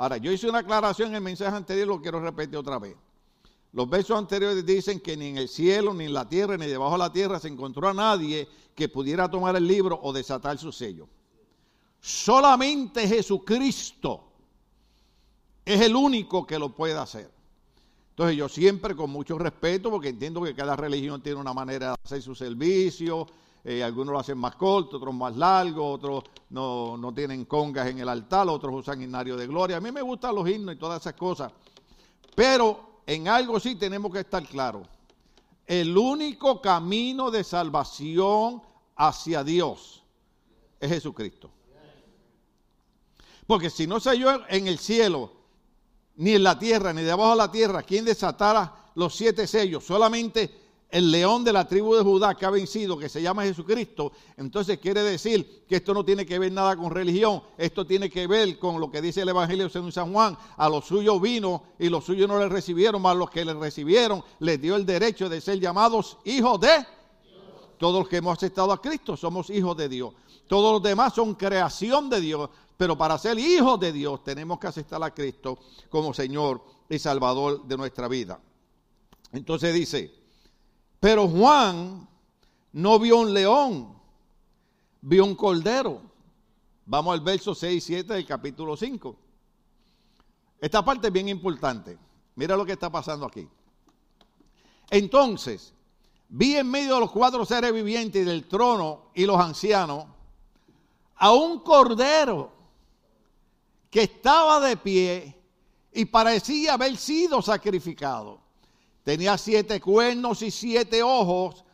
Ahora, 0.00 0.16
yo 0.16 0.32
hice 0.32 0.48
una 0.48 0.60
aclaración 0.60 1.10
en 1.10 1.16
el 1.16 1.20
mensaje 1.20 1.54
anterior, 1.54 1.86
lo 1.86 2.00
quiero 2.00 2.20
repetir 2.20 2.56
otra 2.56 2.78
vez. 2.78 2.96
Los 3.74 3.86
versos 3.86 4.16
anteriores 4.16 4.64
dicen 4.64 4.98
que 4.98 5.14
ni 5.14 5.26
en 5.26 5.36
el 5.36 5.46
cielo, 5.46 5.92
ni 5.92 6.06
en 6.06 6.14
la 6.14 6.26
tierra, 6.26 6.56
ni 6.56 6.64
debajo 6.64 6.92
de 6.92 6.98
la 7.00 7.12
tierra 7.12 7.38
se 7.38 7.48
encontró 7.48 7.86
a 7.86 7.92
nadie 7.92 8.48
que 8.74 8.88
pudiera 8.88 9.30
tomar 9.30 9.56
el 9.56 9.66
libro 9.66 10.00
o 10.02 10.10
desatar 10.10 10.56
su 10.56 10.72
sello. 10.72 11.06
Solamente 12.00 13.06
Jesucristo 13.06 14.24
es 15.66 15.78
el 15.82 15.94
único 15.94 16.46
que 16.46 16.58
lo 16.58 16.74
puede 16.74 16.96
hacer. 16.96 17.30
Entonces 18.08 18.38
yo 18.38 18.48
siempre 18.48 18.96
con 18.96 19.10
mucho 19.10 19.38
respeto, 19.38 19.90
porque 19.90 20.08
entiendo 20.08 20.42
que 20.42 20.54
cada 20.54 20.76
religión 20.76 21.22
tiene 21.22 21.38
una 21.38 21.52
manera 21.52 21.88
de 21.88 21.96
hacer 22.02 22.22
su 22.22 22.34
servicio, 22.34 23.26
eh, 23.62 23.82
algunos 23.84 24.12
lo 24.12 24.18
hacen 24.18 24.38
más 24.38 24.56
corto, 24.56 24.96
otros 24.96 25.14
más 25.14 25.36
largo, 25.36 25.92
otros 25.92 26.24
no, 26.50 27.12
tienen 27.14 27.44
congas 27.44 27.88
en 27.88 27.98
el 27.98 28.08
altar, 28.08 28.48
otros 28.48 28.74
usan 28.74 29.02
himnario 29.02 29.36
de 29.36 29.46
gloria. 29.46 29.76
A 29.76 29.80
mí 29.80 29.92
me 29.92 30.02
gustan 30.02 30.34
los 30.34 30.48
himnos 30.48 30.74
y 30.74 30.78
todas 30.78 31.00
esas 31.00 31.14
cosas. 31.14 31.52
Pero 32.34 33.02
en 33.06 33.28
algo 33.28 33.60
sí 33.60 33.74
tenemos 33.74 34.12
que 34.12 34.20
estar 34.20 34.42
claros. 34.46 34.86
El 35.66 35.96
único 35.96 36.60
camino 36.60 37.30
de 37.30 37.44
salvación 37.44 38.62
hacia 38.96 39.44
Dios 39.44 40.02
es 40.80 40.90
Jesucristo. 40.90 41.50
Porque 43.46 43.68
si 43.68 43.86
no 43.86 44.00
se 44.00 44.18
yo 44.18 44.30
en 44.48 44.68
el 44.68 44.78
cielo, 44.78 45.32
ni 46.16 46.32
en 46.32 46.42
la 46.42 46.58
tierra, 46.58 46.92
ni 46.92 47.02
debajo 47.02 47.30
de 47.30 47.36
la 47.36 47.50
tierra, 47.50 47.82
quien 47.82 48.04
desatara 48.04 48.90
los 48.94 49.14
siete 49.14 49.46
sellos, 49.46 49.84
solamente 49.84 50.69
el 50.90 51.10
león 51.10 51.44
de 51.44 51.52
la 51.52 51.66
tribu 51.66 51.94
de 51.94 52.02
Judá 52.02 52.34
que 52.34 52.44
ha 52.44 52.50
vencido, 52.50 52.98
que 52.98 53.08
se 53.08 53.22
llama 53.22 53.44
Jesucristo, 53.44 54.12
entonces 54.36 54.78
quiere 54.78 55.02
decir 55.02 55.64
que 55.68 55.76
esto 55.76 55.94
no 55.94 56.04
tiene 56.04 56.26
que 56.26 56.38
ver 56.38 56.50
nada 56.50 56.76
con 56.76 56.90
religión, 56.90 57.42
esto 57.56 57.86
tiene 57.86 58.10
que 58.10 58.26
ver 58.26 58.58
con 58.58 58.80
lo 58.80 58.90
que 58.90 59.00
dice 59.00 59.22
el 59.22 59.28
Evangelio 59.28 59.68
según 59.68 59.92
San 59.92 60.12
Juan, 60.12 60.36
a 60.56 60.68
los 60.68 60.84
suyos 60.86 61.20
vino 61.20 61.62
y 61.78 61.88
los 61.88 62.04
suyos 62.04 62.28
no 62.28 62.38
le 62.38 62.48
recibieron, 62.48 63.00
mas 63.00 63.16
los 63.16 63.30
que 63.30 63.44
le 63.44 63.54
recibieron 63.54 64.22
les 64.40 64.60
dio 64.60 64.74
el 64.76 64.84
derecho 64.84 65.28
de 65.28 65.40
ser 65.40 65.60
llamados 65.60 66.18
hijos 66.24 66.60
de 66.60 66.86
Todos 67.78 68.00
los 68.00 68.08
que 68.08 68.16
hemos 68.16 68.36
aceptado 68.36 68.72
a 68.72 68.82
Cristo 68.82 69.16
somos 69.16 69.48
hijos 69.50 69.76
de 69.76 69.88
Dios. 69.88 70.12
Todos 70.48 70.72
los 70.72 70.82
demás 70.82 71.14
son 71.14 71.34
creación 71.34 72.10
de 72.10 72.20
Dios, 72.20 72.50
pero 72.76 72.98
para 72.98 73.16
ser 73.16 73.38
hijos 73.38 73.78
de 73.78 73.92
Dios 73.92 74.24
tenemos 74.24 74.58
que 74.58 74.66
aceptar 74.66 75.02
a 75.04 75.14
Cristo 75.14 75.58
como 75.88 76.12
Señor 76.12 76.62
y 76.88 76.98
Salvador 76.98 77.64
de 77.64 77.76
nuestra 77.76 78.08
vida. 78.08 78.40
Entonces 79.32 79.72
dice, 79.72 80.19
pero 81.00 81.26
Juan 81.26 82.06
no 82.72 82.98
vio 82.98 83.18
un 83.18 83.32
león, 83.32 83.98
vio 85.00 85.24
un 85.24 85.34
cordero. 85.34 86.02
Vamos 86.84 87.14
al 87.14 87.20
verso 87.20 87.54
6 87.54 87.76
y 87.76 87.80
7 87.80 88.12
del 88.12 88.26
capítulo 88.26 88.76
5. 88.76 89.16
Esta 90.60 90.84
parte 90.84 91.06
es 91.06 91.12
bien 91.12 91.28
importante. 91.28 91.98
Mira 92.34 92.56
lo 92.56 92.66
que 92.66 92.72
está 92.72 92.90
pasando 92.90 93.24
aquí. 93.26 93.48
Entonces, 94.90 95.72
vi 96.28 96.56
en 96.56 96.70
medio 96.70 96.94
de 96.94 97.00
los 97.00 97.10
cuatro 97.10 97.46
seres 97.46 97.72
vivientes 97.72 98.26
del 98.26 98.46
trono 98.46 99.10
y 99.14 99.24
los 99.24 99.40
ancianos 99.40 100.04
a 101.16 101.32
un 101.32 101.60
cordero 101.60 102.52
que 103.88 104.02
estaba 104.02 104.60
de 104.60 104.76
pie 104.76 105.36
y 105.92 106.04
parecía 106.04 106.74
haber 106.74 106.96
sido 106.96 107.40
sacrificado 107.40 108.39
Tenía 109.10 109.36
siete 109.36 109.80
cuernos 109.80 110.40
y 110.40 110.52
siete 110.52 111.02
ojos, 111.02 111.64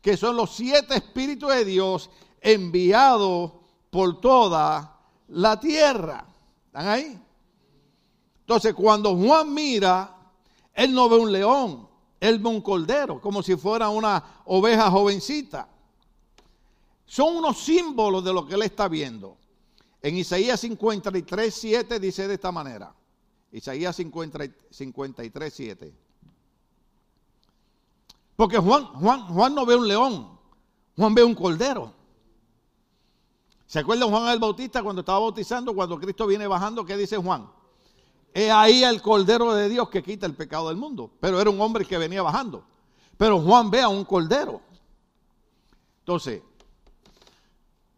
que 0.00 0.16
son 0.16 0.34
los 0.34 0.56
siete 0.56 0.94
espíritus 0.94 1.50
de 1.50 1.62
Dios 1.66 2.08
enviados 2.40 3.52
por 3.90 4.18
toda 4.18 4.98
la 5.28 5.60
tierra. 5.60 6.26
¿Están 6.68 6.88
ahí? 6.88 7.22
Entonces, 8.40 8.72
cuando 8.72 9.14
Juan 9.14 9.52
mira, 9.52 10.16
él 10.72 10.94
no 10.94 11.10
ve 11.10 11.18
un 11.18 11.30
león, 11.30 11.86
él 12.18 12.38
ve 12.38 12.48
un 12.48 12.62
cordero, 12.62 13.20
como 13.20 13.42
si 13.42 13.56
fuera 13.56 13.90
una 13.90 14.40
oveja 14.46 14.90
jovencita. 14.90 15.68
Son 17.04 17.36
unos 17.36 17.58
símbolos 17.58 18.24
de 18.24 18.32
lo 18.32 18.46
que 18.46 18.54
él 18.54 18.62
está 18.62 18.88
viendo. 18.88 19.36
En 20.00 20.16
Isaías 20.16 20.60
53, 20.60 21.54
7 21.54 22.00
dice 22.00 22.26
de 22.26 22.32
esta 22.32 22.50
manera. 22.50 22.94
Isaías 23.52 23.94
53, 23.94 25.52
7. 25.54 26.05
Porque 28.36 28.58
Juan, 28.58 28.84
Juan, 28.94 29.26
Juan 29.28 29.54
no 29.54 29.64
ve 29.64 29.74
un 29.74 29.88
león, 29.88 30.38
Juan 30.96 31.14
ve 31.14 31.24
un 31.24 31.34
cordero. 31.34 31.92
¿Se 33.66 33.80
acuerdan 33.80 34.10
Juan 34.10 34.28
el 34.28 34.38
Bautista 34.38 34.82
cuando 34.82 35.00
estaba 35.00 35.18
bautizando, 35.18 35.74
cuando 35.74 35.98
Cristo 35.98 36.26
viene 36.26 36.46
bajando? 36.46 36.84
¿Qué 36.84 36.96
dice 36.96 37.16
Juan? 37.16 37.48
He 38.32 38.50
ahí 38.50 38.84
el 38.84 39.00
Cordero 39.00 39.54
de 39.54 39.68
Dios 39.68 39.88
que 39.88 40.02
quita 40.02 40.26
el 40.26 40.34
pecado 40.34 40.68
del 40.68 40.76
mundo. 40.76 41.10
Pero 41.20 41.40
era 41.40 41.48
un 41.48 41.58
hombre 41.60 41.86
que 41.86 41.96
venía 41.96 42.20
bajando. 42.20 42.64
Pero 43.16 43.40
Juan 43.40 43.70
ve 43.70 43.80
a 43.80 43.88
un 43.88 44.04
Cordero. 44.04 44.60
Entonces, 46.00 46.42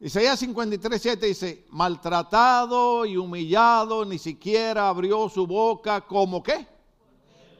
Isaías 0.01 0.39
53, 0.39 1.03
7 1.03 1.27
dice, 1.27 1.67
maltratado 1.71 3.05
y 3.05 3.17
humillado, 3.17 4.05
ni 4.05 4.17
siquiera 4.19 4.89
abrió 4.89 5.29
su 5.29 5.45
boca 5.45 6.03
como 6.03 6.41
qué? 6.41 6.69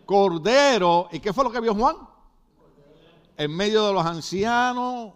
Cordero. 0.07 1.09
¿Y 1.11 1.19
qué 1.19 1.33
fue 1.33 1.43
lo 1.43 1.51
que 1.51 1.61
vio 1.61 1.75
Juan? 1.75 1.97
En 3.39 3.55
medio 3.55 3.87
de 3.87 3.93
los 3.93 4.05
ancianos, 4.05 5.13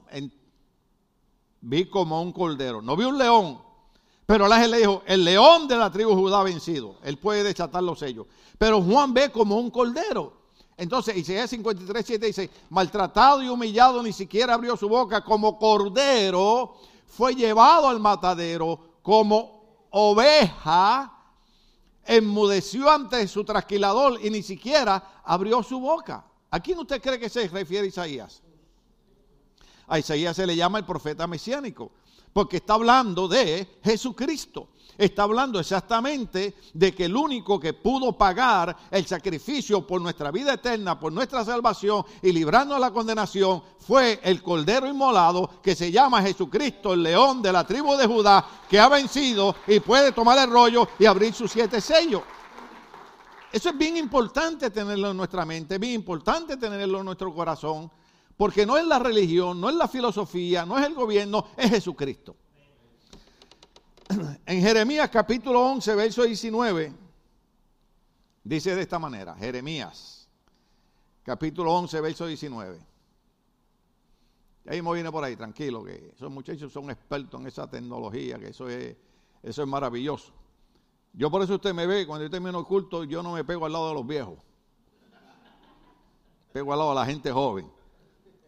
vi 1.61 1.87
como 1.87 2.23
un 2.23 2.33
cordero. 2.33 2.81
No 2.81 2.97
vi 2.97 3.05
un 3.05 3.19
león, 3.19 3.61
pero 4.25 4.47
el 4.47 4.52
ángel 4.52 4.71
le 4.71 4.79
dijo, 4.79 5.02
el 5.07 5.25
león 5.25 5.67
de 5.67 5.76
la 5.76 5.91
tribu 5.91 6.14
Judá 6.14 6.41
ha 6.41 6.45
vencido. 6.45 6.97
Él 7.02 7.19
puede 7.19 7.43
desatar 7.43 7.83
los 7.83 7.99
sellos. 7.99 8.26
Pero 8.59 8.81
Juan 8.81 9.12
ve 9.12 9.33
como 9.33 9.57
un 9.57 9.71
cordero. 9.71 10.35
Entonces, 10.76 11.17
Isaías 11.17 11.50
53, 11.50 12.07
7 12.07 12.26
dice, 12.26 12.50
maltratado 12.71 13.43
y 13.43 13.49
humillado, 13.49 14.00
ni 14.05 14.12
siquiera 14.12 14.55
abrió 14.55 14.76
su 14.76 14.88
boca 14.88 15.23
como 15.25 15.59
cordero, 15.59 16.76
fue 17.09 17.35
llevado 17.35 17.88
al 17.88 17.99
matadero 17.99 18.79
como 19.02 19.87
oveja, 19.91 21.12
enmudeció 22.05 22.88
ante 22.88 23.26
su 23.26 23.45
trasquilador 23.45 24.25
y 24.25 24.31
ni 24.31 24.43
siquiera 24.45 25.21
abrió 25.25 25.62
su 25.64 25.81
boca. 25.81 26.25
¿A 26.52 26.61
quién 26.61 26.78
usted 26.78 27.02
cree 27.02 27.18
que 27.18 27.28
se 27.28 27.49
refiere 27.49 27.88
Isaías? 27.88 28.40
A 29.88 29.99
Isaías 29.99 30.37
se 30.37 30.47
le 30.47 30.54
llama 30.54 30.78
el 30.78 30.85
profeta 30.85 31.26
mesiánico, 31.26 31.90
porque 32.32 32.59
está 32.59 32.75
hablando 32.75 33.26
de 33.26 33.66
Jesucristo 33.82 34.68
está 34.99 35.23
hablando 35.23 35.59
exactamente 35.59 36.54
de 36.73 36.94
que 36.94 37.06
el 37.06 37.16
único 37.16 37.59
que 37.59 37.73
pudo 37.73 38.12
pagar 38.12 38.76
el 38.90 39.06
sacrificio 39.06 39.87
por 39.87 40.00
nuestra 40.00 40.30
vida 40.30 40.54
eterna, 40.54 40.99
por 40.99 41.12
nuestra 41.12 41.44
salvación 41.44 42.04
y 42.23 42.32
librarnos 42.32 42.76
de 42.76 42.80
la 42.80 42.92
condenación, 42.92 43.62
fue 43.78 44.21
el 44.23 44.42
Cordero 44.42 44.87
Inmolado 44.87 45.50
que 45.62 45.75
se 45.75 45.90
llama 45.90 46.23
Jesucristo, 46.23 46.92
el 46.92 47.02
león 47.02 47.42
de 47.42 47.52
la 47.52 47.66
tribu 47.66 47.97
de 47.97 48.06
Judá, 48.06 48.47
que 48.68 48.78
ha 48.78 48.88
vencido 48.88 49.56
y 49.66 49.80
puede 49.80 50.12
tomar 50.12 50.38
el 50.38 50.50
rollo 50.50 50.88
y 50.99 51.06
abrir 51.06 51.35
sus 51.35 51.50
siete 51.50 51.80
sellos. 51.80 52.23
Eso 53.52 53.68
es 53.68 53.76
bien 53.76 53.99
importante 53.99 54.71
tenerlo 54.71 55.11
en 55.11 55.16
nuestra 55.18 55.44
mente, 55.44 55.76
bien 55.76 55.92
importante 55.92 56.56
tenerlo 56.56 57.00
en 57.00 57.04
nuestro 57.04 57.35
corazón, 57.35 57.90
porque 58.35 58.64
no 58.64 58.78
es 58.78 58.87
la 58.87 58.99
religión, 58.99 59.61
no 59.61 59.68
es 59.68 59.76
la 59.76 59.87
filosofía, 59.87 60.64
no 60.64 60.78
es 60.78 60.87
el 60.87 60.94
gobierno, 60.94 61.49
es 61.59 61.71
Jesucristo. 61.71 62.35
en 64.47 64.61
Jeremías 64.62 65.11
capítulo 65.11 65.61
11, 65.66 65.94
verso 65.94 66.23
19, 66.23 66.94
dice 68.42 68.75
de 68.75 68.82
esta 68.82 68.99
manera, 68.99 69.35
Jeremías 69.35 70.26
capítulo 71.23 71.75
11, 71.75 72.00
verso 72.00 72.26
19. 72.26 72.80
ahí 74.66 74.80
me 74.80 74.94
viene 74.94 75.12
por 75.12 75.25
ahí, 75.25 75.37
tranquilo, 75.37 75.85
que 75.85 76.14
esos 76.16 76.30
muchachos 76.30 76.73
son 76.73 76.90
expertos 76.90 77.38
en 77.38 77.49
esa 77.49 77.68
tecnología, 77.68 78.38
que 78.38 78.49
eso 78.49 78.66
es, 78.71 78.97
eso 79.42 79.62
es 79.62 79.68
maravilloso. 79.68 80.32
Yo 81.12 81.31
por 81.31 81.42
eso 81.42 81.54
usted 81.54 81.75
me 81.75 81.87
ve, 81.87 82.07
cuando 82.07 82.25
yo 82.25 82.31
termino 82.31 82.64
culto, 82.64 83.04
yo 83.04 83.23
no 83.23 83.33
me 83.33 83.45
pego 83.45 83.66
al 83.66 83.73
lado 83.73 83.88
de 83.88 83.95
los 83.95 84.07
viejos. 84.07 84.38
Pego 86.52 86.73
al 86.73 86.78
lado 86.78 86.90
de 86.90 86.97
la 86.97 87.07
gente 87.07 87.31
joven. 87.31 87.71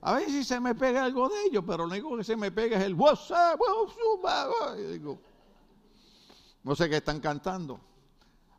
A 0.00 0.14
ver 0.14 0.26
si 0.26 0.44
se 0.44 0.60
me 0.60 0.74
pega 0.74 1.04
algo 1.04 1.28
de 1.28 1.44
ellos, 1.46 1.64
pero 1.66 1.86
lo 1.86 1.92
único 1.92 2.16
que 2.16 2.24
se 2.24 2.36
me 2.36 2.50
pega 2.50 2.78
es 2.78 2.84
el 2.84 2.94
WhatsApp. 2.94 3.58
Digo, 4.90 5.18
no 6.62 6.74
sé 6.74 6.88
qué 6.88 6.96
están 6.96 7.20
cantando. 7.20 7.80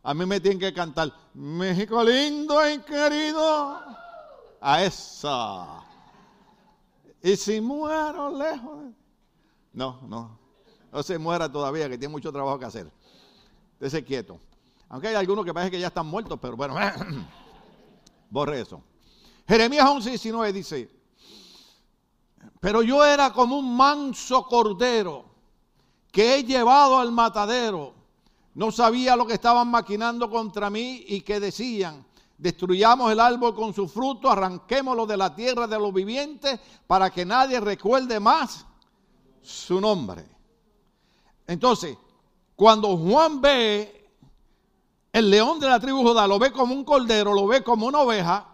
A 0.02 0.14
mí 0.14 0.26
me 0.26 0.40
tienen 0.40 0.60
que 0.60 0.74
cantar 0.74 1.12
México 1.34 2.04
lindo 2.04 2.68
y 2.70 2.80
querido. 2.80 3.82
A 4.62 4.84
esa. 4.84 5.84
Y 7.22 7.36
si 7.36 7.60
muero 7.60 8.36
lejos. 8.38 8.86
No, 9.74 10.00
no. 10.08 10.40
No 10.92 11.04
se 11.04 11.18
muera 11.18 11.52
todavía, 11.52 11.90
que 11.90 11.98
tiene 11.98 12.12
mucho 12.12 12.32
trabajo 12.32 12.58
que 12.58 12.66
hacer. 12.66 12.92
Dese 13.80 14.04
quieto. 14.04 14.40
Aunque 14.90 15.10
hay 15.10 15.16
algunos 15.16 15.44
que 15.46 15.54
parece 15.54 15.72
que 15.72 15.80
ya 15.80 15.88
están 15.88 16.08
muertos, 16.08 16.40
pero 16.42 16.56
bueno, 16.56 16.76
borre 18.30 18.62
eso. 18.62 18.82
Jeremías 19.48 19.88
11, 19.88 20.10
19 20.10 20.54
dice, 20.54 20.90
pero 22.60 22.82
yo 22.82 23.06
era 23.06 23.32
como 23.32 23.58
un 23.58 23.76
manso 23.76 24.46
cordero 24.46 25.26
que 26.12 26.36
he 26.36 26.44
llevado 26.44 26.98
al 26.98 27.12
matadero. 27.12 27.94
No 28.54 28.72
sabía 28.72 29.16
lo 29.16 29.28
que 29.28 29.34
estaban 29.34 29.70
maquinando 29.70 30.30
contra 30.30 30.70
mí 30.70 31.04
y 31.08 31.22
que 31.22 31.40
decían, 31.40 32.06
destruyamos 32.38 33.12
el 33.12 33.20
árbol 33.20 33.54
con 33.54 33.74
su 33.74 33.88
fruto, 33.88 34.30
arranquémoslo 34.30 35.06
de 35.06 35.18
la 35.18 35.36
tierra 35.36 35.68
de 35.68 35.78
los 35.78 35.94
vivientes 35.94 36.60
para 36.88 37.10
que 37.10 37.26
nadie 37.26 37.60
recuerde 37.60 38.20
más 38.20 38.66
su 39.42 39.80
nombre. 39.80 40.26
Entonces, 41.48 41.98
cuando 42.56 42.96
Juan 42.98 43.42
ve 43.42 44.10
el 45.12 45.30
león 45.30 45.60
de 45.60 45.68
la 45.68 45.80
tribu 45.80 46.02
Judá, 46.02 46.28
lo 46.28 46.40
ve 46.40 46.52
como 46.52 46.74
un 46.74 46.84
cordero, 46.84 47.34
lo 47.34 47.48
ve 47.48 47.64
como 47.64 47.88
una 47.88 48.00
oveja, 48.00 48.48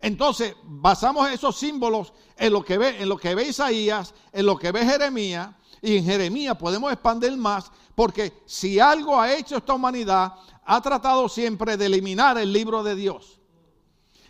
entonces 0.00 0.56
basamos 0.64 1.30
esos 1.30 1.56
símbolos 1.56 2.12
en 2.36 2.52
lo 2.52 2.64
que 2.64 2.78
ve, 2.78 3.02
en 3.02 3.08
lo 3.08 3.16
que 3.16 3.34
ve 3.34 3.48
Isaías, 3.48 4.14
en 4.32 4.46
lo 4.46 4.56
que 4.56 4.72
ve 4.72 4.84
Jeremías, 4.84 5.50
y 5.82 5.96
en 5.96 6.04
Jeremías 6.04 6.56
podemos 6.56 6.92
expandir 6.92 7.36
más, 7.36 7.70
porque 7.94 8.42
si 8.46 8.78
algo 8.78 9.20
ha 9.20 9.32
hecho 9.32 9.56
esta 9.56 9.74
humanidad, 9.74 10.34
ha 10.64 10.80
tratado 10.80 11.28
siempre 11.28 11.76
de 11.76 11.86
eliminar 11.86 12.38
el 12.38 12.52
libro 12.52 12.82
de 12.82 12.94
Dios, 12.94 13.40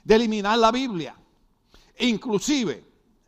de 0.05 0.15
eliminar 0.15 0.59
la 0.59 0.73
Biblia. 0.73 1.15
Inclusive, 1.99 2.85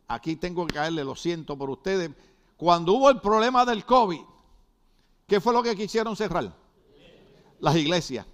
aquí 0.07 0.35
tengo 0.35 0.65
que 0.65 0.73
caerle, 0.73 1.03
lo 1.03 1.15
siento 1.15 1.57
por 1.57 1.69
ustedes, 1.69 2.11
cuando 2.57 2.93
hubo 2.93 3.09
el 3.09 3.19
problema 3.19 3.65
del 3.65 3.85
COVID, 3.85 4.21
¿qué 5.27 5.39
fue 5.39 5.53
lo 5.53 5.63
que 5.63 5.75
quisieron 5.75 6.15
cerrar? 6.15 6.53
Las 7.59 7.75
iglesias. 7.75 8.25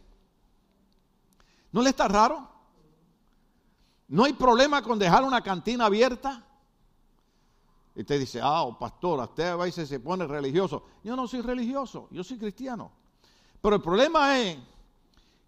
¿No 1.72 1.82
le 1.82 1.90
está 1.90 2.08
raro? 2.08 2.48
¿No 4.08 4.24
hay 4.24 4.34
problema 4.34 4.82
con 4.82 4.98
dejar 4.98 5.24
una 5.24 5.42
cantina 5.42 5.86
abierta? 5.86 6.44
Y 7.96 8.02
usted 8.02 8.20
dice, 8.20 8.40
ah, 8.42 8.64
oh, 8.64 8.78
pastor, 8.78 9.20
usted 9.20 9.48
a 9.48 9.56
veces 9.56 9.88
se 9.88 10.00
pone 10.00 10.26
religioso. 10.26 10.84
Yo 11.04 11.16
no 11.16 11.28
soy 11.28 11.42
religioso, 11.42 12.08
yo 12.12 12.24
soy 12.24 12.38
cristiano. 12.38 12.92
Pero 13.62 13.76
el 13.76 13.82
problema 13.82 14.40
es 14.40 14.58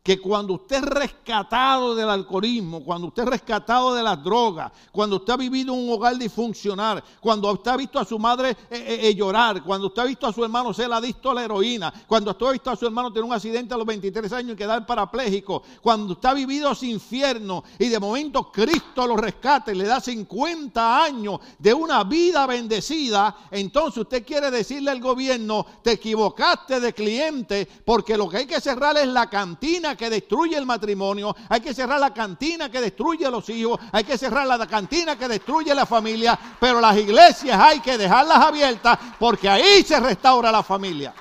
que 0.04 0.20
cuando 0.20 0.54
usted 0.54 0.78
es 0.78 0.82
rescatado 0.82 1.94
del 1.94 2.10
alcoholismo, 2.10 2.84
cuando 2.84 3.08
usted 3.08 3.24
es 3.24 3.30
rescatado 3.30 3.94
de 3.94 4.02
las 4.02 4.24
drogas, 4.24 4.72
cuando 4.92 5.18
usted 5.18 5.34
ha 5.34 5.38
vivido 5.38 5.74
un 5.74 5.92
hogar 5.92 6.18
disfuncional, 6.18 7.04
cuando 7.20 7.52
usted 7.52 7.70
ha 7.70 7.78
visto 7.78 8.00
a 8.00 8.06
su 8.06 8.18
madre 8.18 8.50
eh, 8.50 8.56
eh, 8.72 9.00
eh, 9.04 9.16
llorar, 9.16 9.64
cuando 9.64 9.88
usted 9.88 10.02
ha 10.02 10.06
visto 10.06 10.26
a 10.26 10.34
su 10.34 10.44
hermano 10.44 10.74
ser 10.74 10.92
adicto 10.92 11.30
a 11.30 11.36
la 11.36 11.44
heroína, 11.44 11.94
cuando 12.08 12.32
usted 12.32 12.48
ha 12.48 12.52
visto 12.52 12.72
a 12.72 12.76
su 12.76 12.88
hermano 12.88 13.14
tener 13.14 13.26
un 13.26 13.34
accidente 13.34 13.76
a 13.76 13.78
los 13.78 13.86
23 13.86 14.34
años 14.34 14.54
y 14.54 14.56
quedar 14.56 14.86
parapléjico, 14.88 15.62
cuando 15.82 16.14
usted 16.14 16.30
ha 16.30 16.34
vivido 16.34 16.72
ese 16.72 16.88
infierno 16.88 17.64
y 17.78 17.88
de 17.88 18.00
momento 18.00 18.52
Cristo 18.52 19.06
lo 19.06 19.16
rescata 19.16 19.72
y 19.72 19.76
le 19.76 19.86
da 19.86 20.00
50 20.00 21.04
años 21.04 21.40
de 21.60 21.76
una 21.76 22.04
vida 22.06 22.48
bendecida, 22.48 23.36
entonces 23.52 24.00
usted 24.00 24.26
quiere 24.26 24.50
decirle 24.50 24.90
al 24.90 25.00
gobierno, 25.00 25.64
te 25.84 25.92
equivocaste 25.92 26.80
de 26.80 26.92
cliente 26.92 27.68
porque 27.86 28.18
lo 28.18 28.28
que 28.28 28.38
hay 28.38 28.46
que 28.48 28.60
cerrar 28.60 28.98
es 28.98 29.08
la 29.08 29.30
cantina 29.30 29.91
que 29.96 30.10
destruye 30.10 30.58
el 30.58 30.66
matrimonio, 30.66 31.36
hay 31.50 31.62
que 31.62 31.74
cerrar 31.74 32.00
la 32.00 32.14
cantina 32.14 32.70
que 32.70 32.82
destruye 32.82 33.26
a 33.26 33.30
los 33.30 33.48
hijos, 33.50 33.80
hay 33.92 34.04
que 34.04 34.18
cerrar 34.18 34.48
la 34.48 34.68
cantina 34.68 35.18
que 35.18 35.28
destruye 35.28 35.74
la 35.74 35.86
familia, 35.86 36.38
pero 36.60 36.80
las 36.80 36.98
iglesias 36.98 37.60
hay 37.60 37.80
que 37.80 37.98
dejarlas 37.98 38.38
abiertas 38.38 38.98
porque 39.20 39.50
ahí 39.50 39.84
se 39.84 40.00
restaura 40.00 40.52
la 40.52 40.64
familia. 40.64 41.14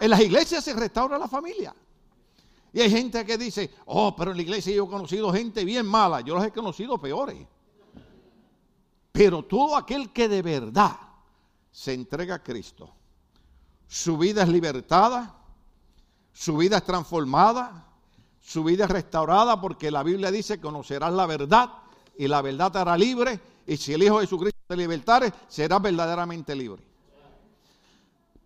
En 0.00 0.10
las 0.10 0.20
iglesias 0.20 0.64
se 0.64 0.74
restaura 0.74 1.18
la 1.18 1.28
familia. 1.28 1.74
Y 2.72 2.80
hay 2.80 2.90
gente 2.90 3.24
que 3.24 3.38
dice, 3.38 3.70
oh, 3.86 4.14
pero 4.14 4.30
en 4.30 4.36
la 4.36 4.42
iglesia 4.42 4.74
yo 4.74 4.84
he 4.84 4.88
conocido 4.88 5.32
gente 5.32 5.64
bien 5.64 5.86
mala, 5.86 6.20
yo 6.20 6.34
los 6.34 6.44
he 6.44 6.52
conocido 6.52 6.98
peores. 6.98 7.46
Pero 9.10 9.44
todo 9.44 9.76
aquel 9.76 10.12
que 10.12 10.28
de 10.28 10.42
verdad 10.42 10.96
se 11.70 11.94
entrega 11.94 12.36
a 12.36 12.42
Cristo, 12.42 12.94
su 13.88 14.18
vida 14.18 14.42
es 14.42 14.48
libertada, 14.48 15.37
su 16.38 16.56
vida 16.56 16.76
es 16.76 16.84
transformada, 16.84 17.84
su 18.40 18.62
vida 18.62 18.84
es 18.84 18.90
restaurada 18.90 19.60
porque 19.60 19.90
la 19.90 20.04
Biblia 20.04 20.30
dice 20.30 20.60
conocerás 20.60 21.12
la 21.12 21.26
verdad 21.26 21.68
y 22.16 22.28
la 22.28 22.40
verdad 22.42 22.70
te 22.70 22.78
hará 22.78 22.96
libre 22.96 23.40
y 23.66 23.76
si 23.76 23.92
el 23.92 24.04
Hijo 24.04 24.20
de 24.20 24.26
Jesucristo 24.26 24.60
te 24.68 24.76
libertare, 24.76 25.32
serás 25.48 25.82
verdaderamente 25.82 26.54
libre. 26.54 26.80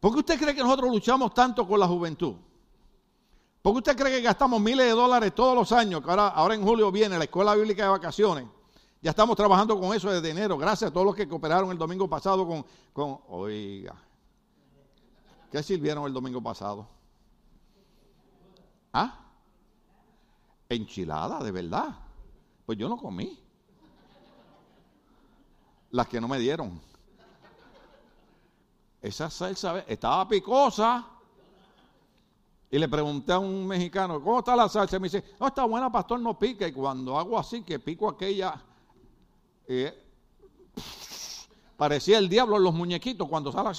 ¿Por 0.01 0.11
qué 0.11 0.21
usted 0.21 0.41
cree 0.41 0.55
que 0.55 0.63
nosotros 0.63 0.91
luchamos 0.91 1.35
tanto 1.35 1.69
con 1.69 1.79
la 1.79 1.87
juventud? 1.87 2.37
¿Por 3.61 3.75
qué 3.75 3.79
usted 3.81 3.97
cree 3.99 4.17
que 4.17 4.23
gastamos 4.23 4.59
miles 4.59 4.87
de 4.87 4.93
dólares 4.93 5.35
todos 5.35 5.55
los 5.55 5.71
años? 5.71 6.03
Que 6.03 6.09
ahora, 6.09 6.29
ahora 6.29 6.55
en 6.55 6.63
julio 6.63 6.91
viene 6.91 7.19
la 7.19 7.25
escuela 7.25 7.55
bíblica 7.55 7.83
de 7.83 7.91
vacaciones. 7.91 8.47
Ya 9.03 9.11
estamos 9.11 9.37
trabajando 9.37 9.79
con 9.79 9.95
eso 9.95 10.11
desde 10.11 10.31
enero. 10.31 10.57
Gracias 10.57 10.89
a 10.91 10.95
todos 10.95 11.05
los 11.05 11.15
que 11.15 11.29
cooperaron 11.29 11.71
el 11.71 11.77
domingo 11.77 12.09
pasado 12.09 12.49
con, 12.49 12.65
con 12.95 13.19
oiga, 13.29 13.95
¿qué 15.51 15.63
sirvieron 15.63 16.07
el 16.07 16.15
domingo 16.15 16.43
pasado? 16.43 17.02
¿Ah? 18.93 19.19
Enchilada, 20.69 21.43
de 21.43 21.51
verdad. 21.51 21.95
Pues 22.67 22.79
yo 22.79 22.89
no 22.89 22.97
comí. 22.97 23.39
Las 25.91 26.09
que 26.09 26.21
no 26.21 26.29
me 26.29 26.39
dieron. 26.39 26.81
Esa 29.01 29.29
salsa 29.31 29.81
estaba 29.81 30.29
picosa. 30.29 31.07
Y 32.71 32.79
le 32.79 32.89
pregunté 32.89 33.33
a 33.33 33.39
un 33.39 33.67
mexicano, 33.67 34.23
¿cómo 34.23 34.39
está 34.39 34.57
la 34.57 34.69
salsa? 34.69 34.97
Y 34.97 35.01
me 35.01 35.07
dice, 35.07 35.35
no, 35.39 35.49
está 35.49 35.65
buena, 35.65 35.93
pastor, 35.93 36.21
no 36.21 36.39
pica. 36.39 36.67
Y 36.67 36.73
cuando 36.73 37.19
hago 37.19 37.39
así, 37.39 37.63
que 37.63 37.79
pico 37.79 38.09
aquella, 38.09 38.55
eh, 39.67 39.93
parecía 41.77 42.17
el 42.17 42.31
diablo 42.31 42.57
en 42.57 42.63
los 42.63 42.73
muñequitos 42.73 43.29
cuando 43.29 43.53
sale. 43.53 43.79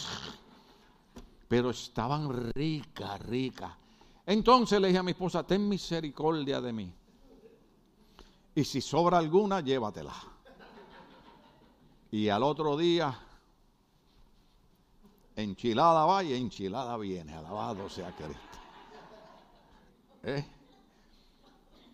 Pero 1.47 1.71
estaban 1.71 2.51
ricas, 2.53 3.19
ricas. 3.21 3.82
Entonces 4.25 4.79
le 4.79 4.87
dije 4.87 4.99
a 4.99 5.03
mi 5.03 5.11
esposa, 5.11 5.43
ten 5.43 5.67
misericordia 5.67 6.61
de 6.61 6.73
mí. 6.73 6.93
Y 8.55 8.63
si 8.63 8.81
sobra 8.81 9.17
alguna, 9.17 9.61
llévatela. 9.61 10.13
Y 12.11 12.29
al 12.29 12.43
otro 12.43 12.77
día, 12.77 13.19
enchilada 15.35 16.05
va 16.05 16.23
y 16.23 16.33
enchilada 16.33 16.95
viene. 16.97 17.33
Alabado 17.33 17.89
sea 17.89 18.15
Cristo. 18.15 18.39
¿Eh? 20.23 20.45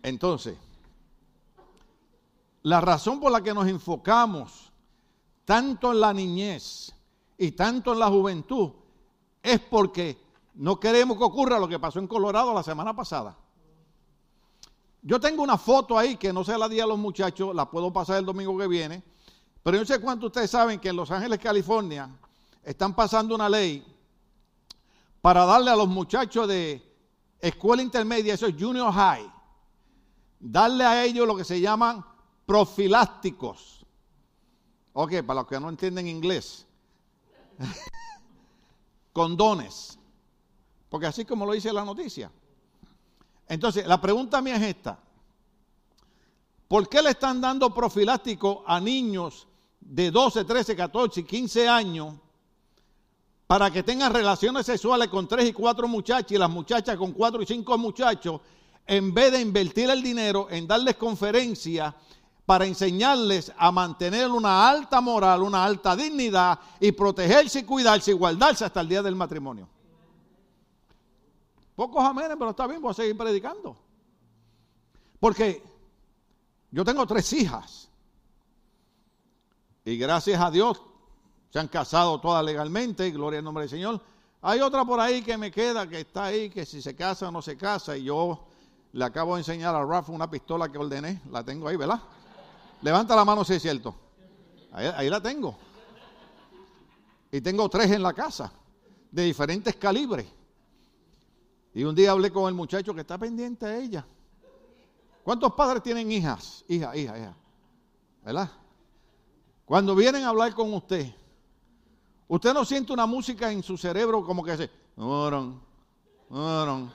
Entonces, 0.02 0.56
la 2.62 2.80
razón 2.80 3.18
por 3.18 3.32
la 3.32 3.42
que 3.42 3.54
nos 3.54 3.66
enfocamos 3.66 4.70
tanto 5.44 5.92
en 5.92 6.00
la 6.00 6.12
niñez 6.12 6.94
y 7.38 7.52
tanto 7.52 7.92
en 7.92 7.98
la 7.98 8.08
juventud 8.08 8.70
es 9.42 9.58
porque 9.60 10.29
no 10.54 10.80
queremos 10.80 11.16
que 11.16 11.24
ocurra 11.24 11.58
lo 11.58 11.68
que 11.68 11.78
pasó 11.78 11.98
en 11.98 12.06
Colorado 12.06 12.52
la 12.52 12.62
semana 12.62 12.94
pasada. 12.94 13.36
Yo 15.02 15.18
tengo 15.18 15.42
una 15.42 15.56
foto 15.56 15.98
ahí 15.98 16.16
que 16.16 16.32
no 16.32 16.44
se 16.44 16.56
la 16.58 16.68
di 16.68 16.80
a 16.80 16.86
los 16.86 16.98
muchachos, 16.98 17.54
la 17.54 17.70
puedo 17.70 17.92
pasar 17.92 18.18
el 18.18 18.26
domingo 18.26 18.56
que 18.58 18.66
viene, 18.66 19.02
pero 19.62 19.76
yo 19.76 19.82
no 19.82 19.86
sé 19.86 20.00
cuántos 20.00 20.28
ustedes 20.28 20.50
saben 20.50 20.78
que 20.78 20.90
en 20.90 20.96
Los 20.96 21.10
Ángeles, 21.10 21.38
California, 21.38 22.10
están 22.62 22.94
pasando 22.94 23.34
una 23.34 23.48
ley 23.48 23.84
para 25.22 25.44
darle 25.44 25.70
a 25.70 25.76
los 25.76 25.88
muchachos 25.88 26.48
de 26.48 26.82
escuela 27.40 27.82
intermedia, 27.82 28.34
eso 28.34 28.46
es 28.46 28.54
junior 28.58 28.92
high, 28.92 29.30
darle 30.38 30.84
a 30.84 31.04
ellos 31.04 31.26
lo 31.26 31.36
que 31.36 31.44
se 31.44 31.60
llaman 31.60 32.04
profilácticos. 32.44 33.86
Ok, 34.92 35.22
para 35.24 35.40
los 35.40 35.46
que 35.46 35.60
no 35.60 35.68
entienden 35.68 36.08
inglés. 36.08 36.66
Condones. 39.12 39.99
Porque 40.90 41.06
así 41.06 41.24
como 41.24 41.46
lo 41.46 41.52
dice 41.52 41.72
la 41.72 41.84
noticia. 41.84 42.30
Entonces, 43.48 43.86
la 43.86 43.98
pregunta 44.00 44.42
mía 44.42 44.56
es 44.56 44.62
esta. 44.62 44.98
¿Por 46.68 46.88
qué 46.88 47.00
le 47.00 47.10
están 47.10 47.40
dando 47.40 47.72
profiláctico 47.72 48.62
a 48.66 48.78
niños 48.78 49.48
de 49.80 50.10
12, 50.10 50.44
13, 50.44 50.76
14 50.76 51.20
y 51.20 51.24
15 51.24 51.68
años 51.68 52.14
para 53.46 53.70
que 53.70 53.82
tengan 53.82 54.12
relaciones 54.12 54.66
sexuales 54.66 55.08
con 55.08 55.26
tres 55.26 55.48
y 55.48 55.52
cuatro 55.52 55.88
muchachas 55.88 56.30
y 56.30 56.38
las 56.38 56.50
muchachas 56.50 56.96
con 56.96 57.10
cuatro 57.10 57.42
y 57.42 57.46
cinco 57.46 57.76
muchachos, 57.76 58.40
en 58.86 59.12
vez 59.12 59.32
de 59.32 59.40
invertir 59.40 59.90
el 59.90 60.02
dinero 60.02 60.46
en 60.50 60.68
darles 60.68 60.94
conferencias 60.94 61.92
para 62.46 62.64
enseñarles 62.64 63.52
a 63.58 63.72
mantener 63.72 64.30
una 64.30 64.68
alta 64.68 65.00
moral, 65.00 65.42
una 65.42 65.64
alta 65.64 65.96
dignidad 65.96 66.60
y 66.78 66.92
protegerse 66.92 67.60
y 67.60 67.64
cuidarse 67.64 68.12
y 68.12 68.14
guardarse 68.14 68.64
hasta 68.64 68.80
el 68.80 68.88
día 68.88 69.02
del 69.02 69.16
matrimonio. 69.16 69.68
Pocos 71.80 72.04
amenes, 72.04 72.36
pero 72.38 72.50
está 72.50 72.66
bien, 72.66 72.82
voy 72.82 72.90
a 72.90 72.92
seguir 72.92 73.16
predicando. 73.16 73.74
Porque 75.18 75.62
yo 76.70 76.84
tengo 76.84 77.06
tres 77.06 77.32
hijas. 77.32 77.88
Y 79.86 79.96
gracias 79.96 80.38
a 80.42 80.50
Dios 80.50 80.82
se 81.48 81.58
han 81.58 81.68
casado 81.68 82.20
todas 82.20 82.44
legalmente, 82.44 83.10
gloria 83.10 83.38
al 83.38 83.46
nombre 83.46 83.62
del 83.62 83.70
Señor. 83.70 83.98
Hay 84.42 84.60
otra 84.60 84.84
por 84.84 85.00
ahí 85.00 85.22
que 85.22 85.38
me 85.38 85.50
queda, 85.50 85.88
que 85.88 86.00
está 86.00 86.24
ahí, 86.24 86.50
que 86.50 86.66
si 86.66 86.82
se 86.82 86.94
casa 86.94 87.28
o 87.28 87.30
no 87.30 87.40
se 87.40 87.56
casa, 87.56 87.96
y 87.96 88.04
yo 88.04 88.46
le 88.92 89.02
acabo 89.02 89.36
de 89.36 89.40
enseñar 89.40 89.74
a 89.74 89.82
Rafa 89.82 90.12
una 90.12 90.30
pistola 90.30 90.70
que 90.70 90.76
ordené, 90.76 91.22
la 91.30 91.42
tengo 91.42 91.66
ahí, 91.66 91.76
¿verdad? 91.76 92.02
Levanta 92.82 93.16
la 93.16 93.24
mano 93.24 93.42
si 93.42 93.54
es 93.54 93.62
cierto. 93.62 93.94
Ahí, 94.72 94.86
ahí 94.96 95.08
la 95.08 95.22
tengo. 95.22 95.56
Y 97.32 97.40
tengo 97.40 97.70
tres 97.70 97.90
en 97.90 98.02
la 98.02 98.12
casa, 98.12 98.52
de 99.10 99.22
diferentes 99.22 99.76
calibres. 99.76 100.39
Y 101.74 101.84
un 101.84 101.94
día 101.94 102.10
hablé 102.10 102.30
con 102.30 102.48
el 102.48 102.54
muchacho 102.54 102.94
que 102.94 103.00
está 103.02 103.16
pendiente 103.16 103.66
a 103.66 103.76
ella. 103.78 104.06
¿Cuántos 105.22 105.52
padres 105.52 105.82
tienen 105.82 106.10
hijas? 106.10 106.64
Hija, 106.68 106.96
hija, 106.96 107.18
hija. 107.18 107.36
¿Verdad? 108.24 108.50
Cuando 109.64 109.94
vienen 109.94 110.24
a 110.24 110.30
hablar 110.30 110.54
con 110.54 110.72
usted, 110.74 111.14
Usted 112.30 112.54
no 112.54 112.64
siente 112.64 112.92
una 112.92 113.06
música 113.06 113.50
en 113.50 113.60
su 113.60 113.76
cerebro 113.76 114.24
como 114.24 114.44
que 114.44 114.52
hace, 114.52 114.70
oron, 114.96 115.60
oron, 116.28 116.92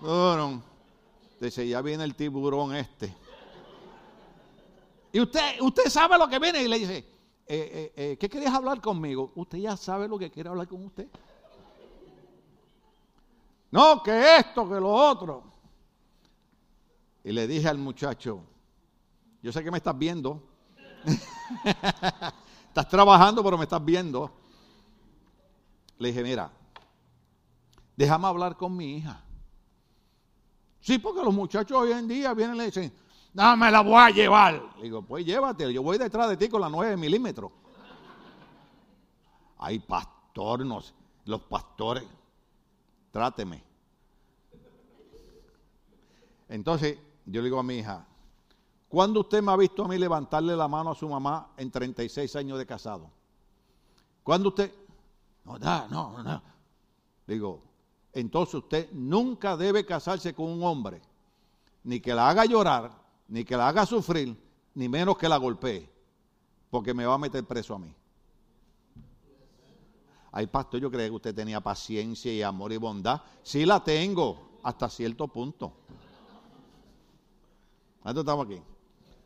oron. 0.00 0.62
Dice, 1.38 1.68
ya 1.68 1.82
viene 1.82 2.02
el 2.02 2.14
tiburón 2.14 2.74
este. 2.74 3.14
Y 5.12 5.20
usted, 5.20 5.60
usted 5.60 5.90
sabe 5.90 6.16
lo 6.16 6.26
que 6.28 6.38
viene 6.38 6.62
y 6.62 6.68
le 6.68 6.78
dice, 6.78 6.96
eh, 6.96 7.04
eh, 7.46 7.92
eh, 7.94 8.16
¿qué 8.18 8.26
querías 8.30 8.54
hablar 8.54 8.80
conmigo? 8.80 9.32
Usted 9.34 9.58
ya 9.58 9.76
sabe 9.76 10.08
lo 10.08 10.18
que 10.18 10.30
quiere 10.30 10.48
hablar 10.48 10.66
con 10.66 10.82
usted. 10.86 11.08
No, 13.74 14.00
que 14.04 14.36
esto, 14.36 14.68
que 14.68 14.76
lo 14.76 14.88
otro. 14.88 15.42
Y 17.24 17.32
le 17.32 17.48
dije 17.48 17.68
al 17.68 17.76
muchacho, 17.76 18.40
yo 19.42 19.50
sé 19.50 19.64
que 19.64 19.70
me 19.72 19.78
estás 19.78 19.98
viendo. 19.98 20.40
estás 22.68 22.88
trabajando, 22.88 23.42
pero 23.42 23.58
me 23.58 23.64
estás 23.64 23.84
viendo. 23.84 24.30
Le 25.98 26.06
dije, 26.06 26.22
mira, 26.22 26.52
déjame 27.96 28.28
hablar 28.28 28.56
con 28.56 28.76
mi 28.76 28.98
hija. 28.98 29.24
Sí, 30.78 31.00
porque 31.00 31.24
los 31.24 31.34
muchachos 31.34 31.76
hoy 31.76 31.90
en 31.90 32.06
día 32.06 32.32
vienen 32.32 32.54
y 32.54 32.58
le 32.58 32.64
dicen, 32.66 32.92
no 33.32 33.56
me 33.56 33.72
la 33.72 33.80
voy 33.80 33.96
a 33.96 34.10
llevar. 34.10 34.62
Le 34.76 34.84
digo, 34.84 35.02
pues 35.02 35.26
llévate, 35.26 35.72
yo 35.72 35.82
voy 35.82 35.98
detrás 35.98 36.28
de 36.28 36.36
ti 36.36 36.48
con 36.48 36.60
la 36.60 36.68
9 36.68 36.96
milímetros. 36.96 37.50
Hay 39.58 39.80
pastores, 39.80 40.94
los 41.24 41.40
pastores, 41.40 42.04
tráteme. 43.14 43.62
Entonces, 46.48 46.98
yo 47.24 47.40
le 47.40 47.44
digo 47.44 47.60
a 47.60 47.62
mi 47.62 47.76
hija, 47.76 48.04
¿cuándo 48.88 49.20
usted 49.20 49.40
me 49.40 49.52
ha 49.52 49.56
visto 49.56 49.84
a 49.84 49.88
mí 49.88 49.96
levantarle 49.96 50.56
la 50.56 50.66
mano 50.66 50.90
a 50.90 50.96
su 50.96 51.08
mamá 51.08 51.52
en 51.56 51.70
36 51.70 52.34
años 52.34 52.58
de 52.58 52.66
casado? 52.66 53.08
¿Cuándo 54.24 54.48
usted, 54.48 54.74
no, 55.44 55.56
no, 55.60 56.22
no. 56.24 56.42
Digo, 57.24 57.62
entonces 58.12 58.56
usted 58.56 58.90
nunca 58.90 59.56
debe 59.56 59.86
casarse 59.86 60.34
con 60.34 60.46
un 60.46 60.64
hombre, 60.64 61.00
ni 61.84 62.00
que 62.00 62.14
la 62.14 62.28
haga 62.28 62.46
llorar, 62.46 62.90
ni 63.28 63.44
que 63.44 63.56
la 63.56 63.68
haga 63.68 63.86
sufrir, 63.86 64.36
ni 64.74 64.88
menos 64.88 65.16
que 65.16 65.28
la 65.28 65.36
golpee, 65.36 65.88
porque 66.68 66.92
me 66.92 67.06
va 67.06 67.14
a 67.14 67.18
meter 67.18 67.44
preso 67.44 67.76
a 67.76 67.78
mí. 67.78 67.94
Ay, 70.36 70.48
pastor, 70.48 70.80
yo 70.80 70.90
creía 70.90 71.06
que 71.06 71.14
usted 71.14 71.32
tenía 71.32 71.60
paciencia 71.60 72.32
y 72.32 72.42
amor 72.42 72.72
y 72.72 72.76
bondad. 72.76 73.22
Sí 73.44 73.64
la 73.64 73.84
tengo, 73.84 74.58
hasta 74.64 74.90
cierto 74.90 75.28
punto. 75.28 75.72
estamos 78.04 78.46
aquí. 78.46 78.60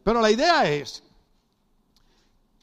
Pero 0.02 0.20
la 0.20 0.30
idea 0.30 0.70
es 0.70 1.02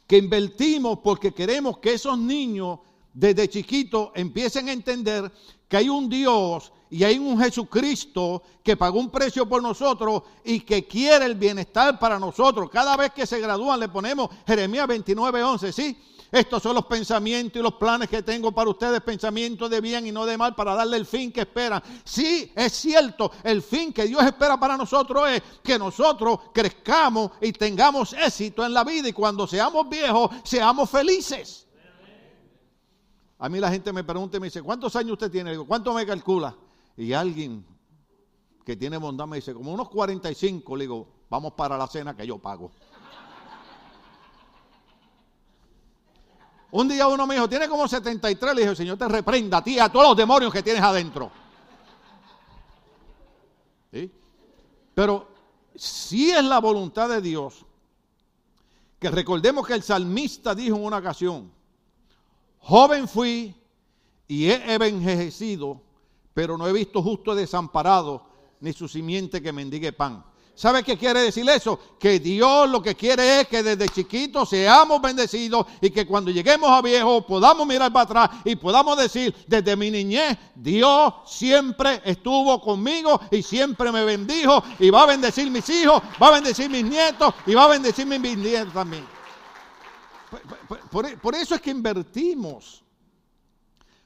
que 0.05 0.17
invertimos 0.17 0.99
porque 0.99 1.33
queremos 1.33 1.79
que 1.79 1.93
esos 1.95 2.19
niños 2.19 2.81
desde 3.11 3.49
chiquito 3.49 4.11
empiecen 4.13 4.69
a 4.69 4.73
entender 4.73 5.31
que 5.67 5.77
hay 5.77 5.89
un 5.89 6.07
Dios 6.07 6.71
y 6.91 7.03
hay 7.03 7.17
un 7.17 7.39
Jesucristo 7.41 8.43
que 8.61 8.77
pagó 8.77 8.99
un 8.99 9.09
precio 9.09 9.49
por 9.49 9.63
nosotros 9.63 10.21
y 10.43 10.59
que 10.59 10.85
quiere 10.85 11.25
el 11.25 11.33
bienestar 11.33 11.97
para 11.97 12.19
nosotros. 12.19 12.69
Cada 12.69 12.95
vez 12.95 13.11
que 13.11 13.25
se 13.25 13.39
gradúan 13.39 13.79
le 13.79 13.89
ponemos 13.89 14.29
Jeremías 14.45 14.85
29, 14.85 15.43
11, 15.43 15.73
¿sí? 15.73 15.97
Estos 16.35 16.61
son 16.61 16.75
los 16.75 16.85
pensamientos 16.85 17.57
y 17.57 17.63
los 17.63 17.75
planes 17.75 18.09
que 18.09 18.21
tengo 18.21 18.51
para 18.51 18.69
ustedes, 18.69 18.99
pensamientos 18.99 19.69
de 19.69 19.79
bien 19.79 20.05
y 20.05 20.11
no 20.11 20.25
de 20.25 20.37
mal, 20.37 20.53
para 20.53 20.75
darle 20.75 20.97
el 20.97 21.05
fin 21.05 21.31
que 21.31 21.39
esperan. 21.39 21.81
Sí, 22.03 22.51
es 22.53 22.73
cierto, 22.73 23.31
el 23.41 23.61
fin 23.61 23.93
que 23.93 24.03
Dios 24.03 24.21
espera 24.21 24.59
para 24.59 24.75
nosotros 24.75 25.29
es 25.29 25.41
que 25.63 25.79
nosotros 25.79 26.39
crezcamos 26.53 27.31
y 27.39 27.53
tengamos 27.53 28.11
éxito 28.11 28.65
en 28.65 28.73
la 28.73 28.83
vida 28.83 29.07
y 29.07 29.13
cuando 29.13 29.47
seamos 29.47 29.87
viejos, 29.87 30.29
seamos 30.43 30.89
felices. 30.89 31.67
A 33.39 33.47
mí 33.47 33.57
la 33.57 33.71
gente 33.71 33.93
me 33.93 34.03
pregunta 34.03 34.35
y 34.35 34.41
me 34.41 34.47
dice, 34.47 34.61
¿cuántos 34.61 34.93
años 34.97 35.13
usted 35.13 35.31
tiene? 35.31 35.51
digo, 35.51 35.65
¿cuánto 35.65 35.93
me 35.93 36.05
calcula? 36.05 36.53
Y 36.97 37.13
alguien 37.13 37.65
que 38.65 38.75
tiene 38.75 38.97
bondad 38.97 39.25
me 39.25 39.37
dice, 39.37 39.53
como 39.53 39.71
unos 39.71 39.87
45. 39.87 40.75
Le 40.75 40.83
digo, 40.83 41.07
vamos 41.29 41.53
para 41.53 41.77
la 41.77 41.87
cena 41.87 42.13
que 42.13 42.27
yo 42.27 42.39
pago. 42.39 42.71
Un 46.75 46.89
día 46.89 47.07
uno 47.07 47.25
me 47.25 47.35
dijo, 47.35 47.47
tiene 47.47 47.69
como 47.69 47.87
73. 47.87 48.53
Le 48.53 48.61
dije, 48.63 48.75
Señor 48.75 48.97
te 48.97 49.07
reprenda 49.07 49.59
a 49.59 49.63
ti, 49.63 49.79
a 49.79 49.87
todos 49.87 50.09
los 50.09 50.17
demonios 50.17 50.51
que 50.51 50.61
tienes 50.61 50.83
adentro. 50.83 51.31
Pero 54.93 55.25
si 55.73 56.31
es 56.31 56.43
la 56.43 56.59
voluntad 56.59 57.07
de 57.07 57.21
Dios, 57.21 57.65
que 58.99 59.09
recordemos 59.09 59.65
que 59.65 59.73
el 59.73 59.83
salmista 59.83 60.53
dijo 60.53 60.75
en 60.75 60.83
una 60.83 60.97
ocasión, 60.97 61.49
joven 62.59 63.07
fui 63.07 63.55
y 64.27 64.49
he 64.49 64.73
envejecido, 64.73 65.81
pero 66.33 66.57
no 66.57 66.67
he 66.67 66.73
visto 66.73 67.01
justo 67.01 67.33
desamparado, 67.35 68.25
ni 68.59 68.73
su 68.73 68.89
simiente 68.89 69.41
que 69.41 69.53
mendigue 69.53 69.93
pan. 69.93 70.25
¿Sabe 70.55 70.83
qué 70.83 70.97
quiere 70.97 71.19
decir 71.19 71.47
eso? 71.49 71.77
Que 71.99 72.17
Dios 72.17 72.69
lo 72.69 72.81
que 72.81 72.95
quiere 72.95 73.41
es 73.41 73.47
que 73.49 73.61
desde 73.61 73.89
chiquitos 73.89 74.47
seamos 74.47 75.01
bendecidos 75.01 75.65
y 75.81 75.89
que 75.89 76.07
cuando 76.07 76.31
lleguemos 76.31 76.69
a 76.69 76.81
viejos 76.81 77.25
podamos 77.25 77.67
mirar 77.67 77.91
para 77.91 78.03
atrás 78.23 78.41
y 78.45 78.55
podamos 78.55 78.97
decir, 78.97 79.35
desde 79.47 79.75
mi 79.75 79.91
niñez, 79.91 80.37
Dios 80.55 81.13
siempre 81.25 82.01
estuvo 82.05 82.61
conmigo 82.61 83.19
y 83.31 83.43
siempre 83.43 83.91
me 83.91 84.05
bendijo 84.05 84.63
y 84.79 84.89
va 84.89 85.03
a 85.03 85.07
bendecir 85.07 85.51
mis 85.51 85.69
hijos, 85.69 86.01
va 86.21 86.29
a 86.29 86.31
bendecir 86.31 86.69
mis 86.69 86.85
nietos 86.85 87.33
y 87.45 87.53
va 87.53 87.65
a 87.65 87.67
bendecir 87.67 88.05
mis 88.05 88.21
bisnietos 88.21 88.73
también. 88.73 89.05
Por, 90.89 91.19
por 91.19 91.35
eso 91.35 91.55
es 91.55 91.61
que 91.61 91.71
invertimos, 91.71 92.81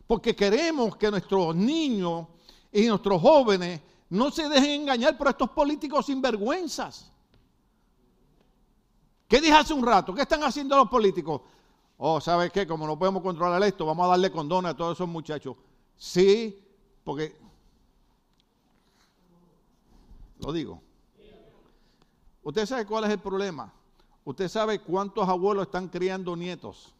porque 0.07 0.35
queremos 0.35 0.97
que 0.97 1.11
nuestros 1.11 1.55
niños 1.55 2.25
y 2.71 2.87
nuestros 2.87 3.21
jóvenes 3.21 3.81
no 4.09 4.31
se 4.31 4.49
dejen 4.49 4.81
engañar 4.81 5.17
por 5.17 5.27
estos 5.27 5.49
políticos 5.51 6.07
sinvergüenzas. 6.07 7.11
¿Qué 9.27 9.39
dije 9.39 9.53
hace 9.53 9.73
un 9.73 9.85
rato? 9.85 10.13
¿Qué 10.13 10.23
están 10.23 10.43
haciendo 10.43 10.75
los 10.75 10.89
políticos? 10.89 11.41
Oh, 11.97 12.19
¿sabes 12.19 12.51
qué? 12.51 12.65
Como 12.65 12.87
no 12.87 12.97
podemos 12.97 13.21
controlar 13.21 13.61
esto, 13.63 13.85
vamos 13.85 14.05
a 14.05 14.09
darle 14.09 14.31
condones 14.31 14.71
a 14.71 14.77
todos 14.77 14.97
esos 14.97 15.07
muchachos. 15.07 15.55
Sí, 15.95 16.65
porque... 17.03 17.37
Lo 20.39 20.51
digo. 20.51 20.81
¿Usted 22.41 22.65
sabe 22.65 22.85
cuál 22.85 23.03
es 23.03 23.11
el 23.11 23.19
problema? 23.19 23.71
¿Usted 24.23 24.47
sabe 24.47 24.79
cuántos 24.79 25.27
abuelos 25.27 25.67
están 25.67 25.89
criando 25.89 26.35
nietos? 26.35 26.95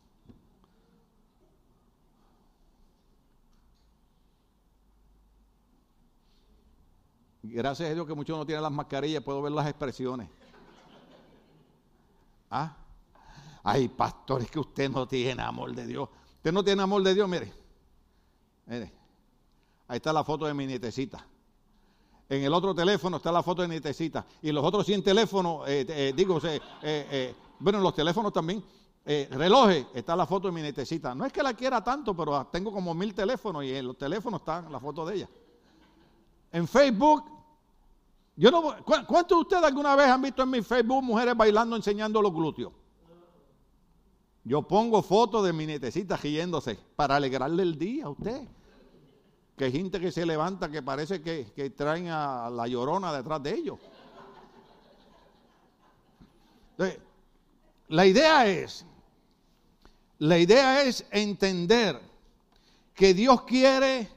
Gracias 7.42 7.90
a 7.90 7.94
Dios 7.94 8.06
que 8.06 8.14
muchos 8.14 8.38
no 8.38 8.46
tienen 8.46 8.64
las 8.64 8.72
mascarillas, 8.72 9.24
puedo 9.24 9.42
ver 9.42 9.52
las 9.52 9.68
expresiones. 9.68 10.30
¿Ah? 12.50 12.76
Ay, 13.64 13.88
pastor, 13.88 14.42
es 14.42 14.52
que 14.52 14.60
usted 14.60 14.90
no 14.90 15.08
tiene 15.08 15.42
amor 15.42 15.74
de 15.74 15.86
Dios. 15.86 16.10
Usted 16.36 16.52
no 16.52 16.64
tiene 16.64 16.82
amor 16.82 17.04
de 17.04 17.14
Dios, 17.14 17.30
mire. 17.30 17.54
Mire. 18.66 18.92
Ahí 19.88 19.98
está 19.98 20.12
la 20.12 20.24
foto 20.24 20.46
de 20.46 20.54
mi 20.54 20.66
nietecita. 20.66 21.26
En 22.28 22.44
el 22.44 22.54
otro 22.54 22.76
teléfono 22.76 23.18
está 23.18 23.32
la 23.32 23.42
foto 23.42 23.62
de 23.62 23.68
mi 23.68 23.76
nietecita. 23.76 24.26
Y 24.42 24.52
los 24.52 24.64
otros 24.64 24.86
100 24.86 25.04
teléfonos, 25.04 25.68
eh, 25.68 25.86
eh, 25.90 26.14
digo, 26.16 26.40
eh, 26.44 27.36
bueno, 27.60 27.80
los 27.80 27.96
teléfonos 27.96 28.34
también, 28.34 28.64
relojes, 29.06 29.88
está 29.94 30.16
la 30.16 30.28
foto 30.28 30.48
de 30.48 30.54
mi 30.54 30.62
nietecita. 30.62 31.16
No 31.16 31.26
es 31.26 31.34
que 31.34 31.42
la 31.42 31.54
quiera 31.54 31.84
tanto, 31.84 32.16
pero 32.16 32.46
tengo 32.48 32.72
como 32.72 32.94
mil 32.94 33.16
teléfonos 33.16 33.64
y 33.64 33.74
en 33.74 33.88
los 33.88 33.98
teléfonos 33.98 34.42
está 34.42 34.62
la 34.62 34.80
foto 34.80 35.06
de 35.06 35.16
ella. 35.16 35.30
En 36.52 36.68
Facebook, 36.68 37.26
¿cuántos 38.86 39.38
de 39.38 39.42
ustedes 39.42 39.64
alguna 39.64 39.96
vez 39.96 40.08
han 40.08 40.22
visto 40.22 40.44
en 40.44 40.50
mi 40.50 40.62
Facebook 40.62 41.04
mujeres 41.04 41.36
bailando 41.36 41.76
enseñando 41.76 42.22
los 42.22 42.34
glúteos? 42.34 42.74
Yo 44.44 44.64
pongo 44.64 45.04
fotos 45.04 45.46
de 45.46 45.54
mi 45.54 45.68
nietecita 45.68 46.18
riéndose 46.18 46.80
para 46.96 47.18
alegrarle 47.18 47.62
el 47.64 47.78
día 47.78 48.06
a 48.06 48.10
usted. 48.10 48.48
Que 49.56 49.66
hay 49.66 49.72
gente 49.72 50.00
que 50.00 50.12
se 50.12 50.26
levanta 50.26 50.70
que 50.70 50.82
parece 50.82 51.22
que 51.22 51.74
traen 51.76 52.08
a 52.08 52.50
la 52.50 52.66
llorona 52.66 53.14
detrás 53.14 53.44
de 53.44 53.54
ellos. 53.54 53.80
la 57.90 58.06
idea 58.06 58.48
es, 58.48 58.86
la 60.20 60.38
idea 60.38 60.82
es 60.84 61.06
entender 61.12 62.00
que 62.96 63.14
Dios 63.14 63.42
quiere 63.44 64.10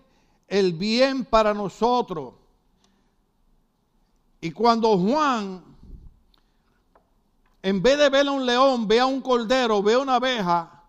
el 0.52 0.74
bien 0.74 1.24
para 1.24 1.54
nosotros. 1.54 2.34
Y 4.38 4.50
cuando 4.50 4.98
Juan, 4.98 5.64
en 7.62 7.82
vez 7.82 7.96
de 7.96 8.10
ver 8.10 8.26
a 8.26 8.32
un 8.32 8.44
león, 8.44 8.86
ve 8.86 9.00
a 9.00 9.06
un 9.06 9.22
cordero, 9.22 9.82
ve 9.82 9.94
a 9.94 10.00
una 10.00 10.16
abeja, 10.16 10.84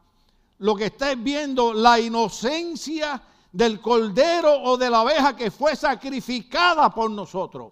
lo 0.58 0.76
que 0.76 0.88
está 0.88 1.14
es 1.14 1.24
viendo 1.24 1.74
la 1.74 1.98
inocencia 1.98 3.24
del 3.54 3.80
cordero 3.80 4.54
o 4.64 4.76
de 4.76 4.90
la 4.90 5.00
abeja 5.00 5.34
que 5.34 5.50
fue 5.50 5.78
sacrificada 5.78 6.94
por 6.94 7.10
nosotros. 7.10 7.72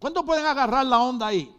¿Cuántos 0.00 0.24
pueden 0.24 0.46
agarrar 0.46 0.84
la 0.84 0.98
onda 0.98 1.28
ahí? 1.28 1.54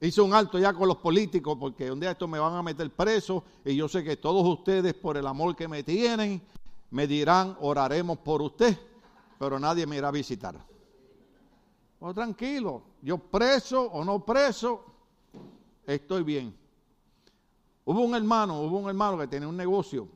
Hice 0.00 0.20
un 0.20 0.34
alto 0.34 0.58
ya 0.58 0.72
con 0.72 0.88
los 0.88 0.96
políticos 0.96 1.56
porque 1.60 1.92
un 1.92 2.00
día 2.00 2.10
esto 2.10 2.26
me 2.26 2.40
van 2.40 2.54
a 2.54 2.62
meter 2.62 2.90
preso 2.90 3.44
y 3.64 3.76
yo 3.76 3.86
sé 3.86 4.02
que 4.02 4.16
todos 4.16 4.44
ustedes 4.44 4.94
por 4.94 5.16
el 5.16 5.28
amor 5.28 5.54
que 5.54 5.68
me 5.68 5.84
tienen 5.84 6.42
me 6.90 7.06
dirán, 7.06 7.56
oraremos 7.60 8.18
por 8.18 8.42
usted, 8.42 8.78
pero 9.38 9.58
nadie 9.58 9.86
me 9.86 9.96
irá 9.96 10.08
a 10.08 10.12
visitar. 10.12 10.56
Oh, 12.00 12.14
tranquilo, 12.14 12.82
yo 13.02 13.18
preso 13.18 13.82
o 13.82 14.04
no 14.04 14.24
preso, 14.24 14.84
estoy 15.86 16.22
bien. 16.22 16.56
Hubo 17.84 18.00
un 18.00 18.14
hermano, 18.14 18.60
hubo 18.60 18.78
un 18.78 18.88
hermano 18.88 19.18
que 19.18 19.26
tenía 19.26 19.48
un 19.48 19.56
negocio, 19.56 20.08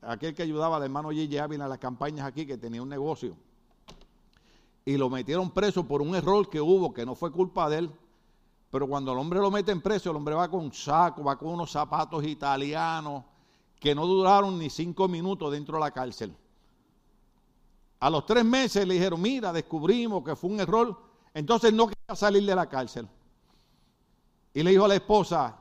aquel 0.00 0.34
que 0.34 0.42
ayudaba 0.42 0.76
al 0.76 0.82
hermano 0.82 1.10
Gigi 1.10 1.38
Ávila 1.38 1.64
en 1.64 1.70
las 1.70 1.78
campañas 1.78 2.26
aquí, 2.26 2.46
que 2.46 2.58
tenía 2.58 2.82
un 2.82 2.88
negocio. 2.88 3.36
Y 4.84 4.96
lo 4.96 5.08
metieron 5.08 5.50
preso 5.50 5.86
por 5.86 6.02
un 6.02 6.14
error 6.14 6.48
que 6.50 6.60
hubo, 6.60 6.92
que 6.92 7.06
no 7.06 7.14
fue 7.14 7.30
culpa 7.30 7.70
de 7.70 7.78
él. 7.78 7.90
Pero 8.70 8.88
cuando 8.88 9.12
el 9.12 9.18
hombre 9.18 9.38
lo 9.38 9.50
mete 9.50 9.70
en 9.70 9.80
preso, 9.80 10.10
el 10.10 10.16
hombre 10.16 10.34
va 10.34 10.50
con 10.50 10.60
un 10.60 10.72
saco, 10.72 11.22
va 11.22 11.38
con 11.38 11.50
unos 11.50 11.70
zapatos 11.70 12.24
italianos, 12.24 13.22
que 13.82 13.96
no 13.96 14.06
duraron 14.06 14.60
ni 14.60 14.70
cinco 14.70 15.08
minutos 15.08 15.50
dentro 15.50 15.74
de 15.74 15.80
la 15.80 15.90
cárcel. 15.90 16.32
A 17.98 18.08
los 18.08 18.24
tres 18.24 18.44
meses 18.44 18.86
le 18.86 18.94
dijeron, 18.94 19.20
mira, 19.20 19.52
descubrimos 19.52 20.22
que 20.22 20.36
fue 20.36 20.50
un 20.50 20.60
error, 20.60 20.96
entonces 21.34 21.72
no 21.72 21.88
quería 21.88 22.14
salir 22.14 22.46
de 22.46 22.54
la 22.54 22.68
cárcel. 22.68 23.08
Y 24.54 24.62
le 24.62 24.70
dijo 24.70 24.84
a 24.84 24.88
la 24.88 24.94
esposa, 24.94 25.56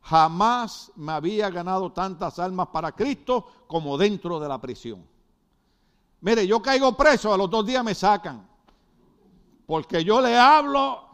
jamás 0.00 0.92
me 0.94 1.10
había 1.10 1.50
ganado 1.50 1.90
tantas 1.90 2.38
almas 2.38 2.68
para 2.68 2.92
Cristo 2.92 3.44
como 3.66 3.98
dentro 3.98 4.38
de 4.38 4.46
la 4.46 4.60
prisión. 4.60 5.04
Mire, 6.20 6.46
yo 6.46 6.62
caigo 6.62 6.96
preso, 6.96 7.34
a 7.34 7.36
los 7.36 7.50
dos 7.50 7.66
días 7.66 7.82
me 7.82 7.96
sacan, 7.96 8.46
porque 9.66 10.04
yo 10.04 10.20
le 10.20 10.38
hablo 10.38 11.04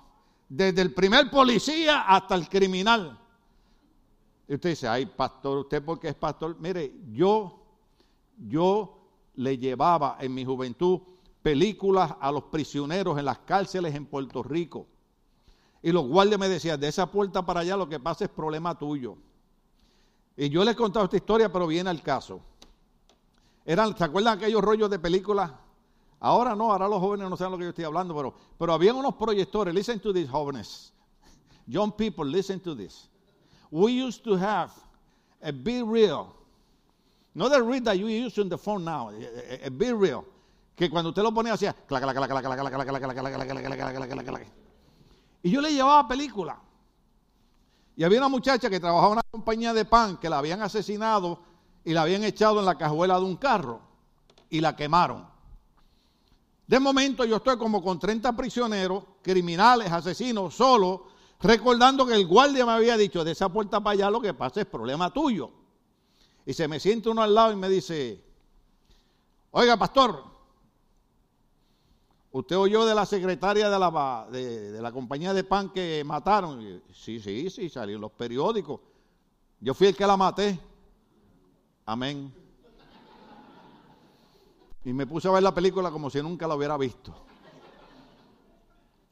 desde 0.51 0.83
el 0.83 0.93
primer 0.93 1.31
policía 1.31 2.03
hasta 2.03 2.35
el 2.35 2.47
criminal. 2.47 3.21
Usted 4.48 4.70
dice, 4.70 4.88
ay, 4.88 5.07
pastor, 5.07 5.59
usted 5.59 5.85
porque 5.85 6.09
es 6.09 6.14
pastor. 6.14 6.57
Mire, 6.59 6.92
yo, 7.12 7.62
yo 8.37 8.98
le 9.35 9.57
llevaba 9.57 10.16
en 10.20 10.35
mi 10.35 10.44
juventud 10.44 11.00
películas 11.42 12.14
a 12.20 12.31
los 12.31 12.44
prisioneros 12.44 13.18
en 13.18 13.24
las 13.24 13.38
cárceles 13.38 13.94
en 13.94 14.07
Puerto 14.07 14.42
Rico. 14.42 14.87
Y 15.83 15.90
los 15.90 16.07
guardias 16.07 16.38
me 16.38 16.48
decían, 16.48 16.78
de 16.78 16.88
esa 16.88 17.11
puerta 17.11 17.44
para 17.44 17.61
allá 17.61 17.76
lo 17.76 17.88
que 17.88 17.98
pasa 17.98 18.24
es 18.24 18.31
problema 18.31 18.78
tuyo. 18.78 19.16
Y 20.37 20.48
yo 20.48 20.64
les 20.64 20.74
he 20.74 20.76
contado 20.76 21.05
esta 21.05 21.16
historia, 21.16 21.52
pero 21.52 21.66
viene 21.66 21.90
al 21.90 22.02
caso. 22.02 22.40
Eran, 23.64 23.96
¿Se 23.96 24.05
acuerdan 24.05 24.38
aquellos 24.38 24.62
rollos 24.62 24.90
de 24.90 24.98
películas? 24.98 25.52
Ahora 26.20 26.55
no, 26.55 26.72
ahora 26.72 26.88
los 26.88 27.00
jóvenes 27.00 27.28
no 27.28 27.37
saben 27.37 27.52
lo 27.52 27.59
que 27.59 27.64
yo 27.64 27.70
estoy 27.70 27.85
hablando, 27.85 28.14
pero, 28.14 28.35
pero 28.59 28.72
habían 28.72 28.96
unos 28.96 29.14
proyectores. 29.14 29.74
Listen 29.74 29.98
to 29.98 30.12
this, 30.12 30.28
jóvenes. 30.31 30.92
Young 31.66 31.92
people, 31.92 32.24
listen 32.24 32.61
to 32.61 32.76
this 32.76 33.12
we 33.72 33.92
used 33.92 34.22
to 34.22 34.37
have 34.37 34.70
a 35.42 35.50
big 35.50 35.85
reel. 35.85 36.37
No 37.35 37.48
the 37.48 37.61
reel 37.62 37.82
that 37.85 37.98
you 37.98 38.06
use 38.06 38.37
in 38.38 38.48
the 38.48 38.58
phone 38.58 38.85
now, 38.85 39.11
a, 39.64 39.70
big 39.70 39.94
reel. 39.94 40.24
Que 40.76 40.90
cuando 40.90 41.08
usted 41.08 41.22
lo 41.22 41.32
ponía 41.32 41.54
hacía 41.54 41.74
y 45.42 45.50
yo 45.50 45.61
le 45.61 45.72
llevaba 45.72 46.06
película. 46.06 46.58
Y 47.96 48.04
había 48.04 48.18
una 48.18 48.28
muchacha 48.28 48.70
que 48.70 48.78
trabajaba 48.78 49.08
en 49.08 49.12
una 49.12 49.22
compañía 49.30 49.72
de 49.72 49.85
pan 49.85 50.18
que 50.18 50.28
la 50.28 50.38
habían 50.38 50.62
asesinado 50.62 51.40
y 51.85 51.92
la 51.92 52.02
habían 52.02 52.24
echado 52.24 52.61
en 52.61 52.66
la 52.66 52.76
cajuela 52.76 53.18
de 53.18 53.24
un 53.24 53.37
carro 53.37 53.80
y 54.50 54.61
la 54.61 54.76
quemaron. 54.76 55.26
De 56.66 56.78
momento 56.78 57.24
yo 57.24 57.37
estoy 57.37 57.58
como 57.58 57.82
con 57.82 57.98
30 57.98 58.35
prisioneros, 58.35 59.04
criminales, 59.22 59.90
asesinos, 59.90 60.54
solo, 60.54 61.12
recordando 61.42 62.07
que 62.07 62.14
el 62.14 62.26
guardia 62.26 62.64
me 62.64 62.72
había 62.72 62.96
dicho, 62.96 63.24
de 63.24 63.33
esa 63.33 63.48
puerta 63.48 63.81
para 63.81 63.94
allá 63.94 64.11
lo 64.11 64.20
que 64.20 64.33
pasa 64.33 64.61
es 64.61 64.66
problema 64.66 65.12
tuyo. 65.12 65.50
Y 66.46 66.55
se 66.55 66.66
me 66.68 66.81
siente 66.81 67.09
uno 67.09 67.22
al 67.22 67.35
lado 67.35 67.52
y 67.52 67.57
me 67.57 67.68
dice, 67.68 68.22
oiga, 69.50 69.76
pastor, 69.76 70.24
¿usted 72.31 72.57
oyó 72.57 72.85
de 72.85 72.94
la 72.94 73.07
secretaria 73.07 73.68
de 73.68 73.78
la, 73.78 74.26
de, 74.31 74.81
la 74.81 74.92
compañía 74.92 75.35
de 75.35 75.44
pan 75.44 75.70
que 75.70 76.02
mataron? 76.05 76.83
sí, 76.92 77.20
sí, 77.20 77.50
sí, 77.50 77.68
salió 77.68 77.96
en 77.96 78.00
los 78.00 78.12
periódicos. 78.12 78.81
Yo 79.61 79.74
fui 79.74 79.88
el 79.88 79.96
que 79.96 80.07
la 80.07 80.16
maté. 80.16 80.59
Amén. 81.87 82.33
Y 84.85 84.92
me 84.92 85.07
puse 85.07 85.28
a 85.28 85.33
ver 85.33 85.42
la 85.42 85.55
película 85.55 85.90
como 85.90 86.11
si 86.11 86.20
nunca 86.20 86.48
la 86.48 86.57
hubiera 86.57 86.76
visto. 86.76 87.12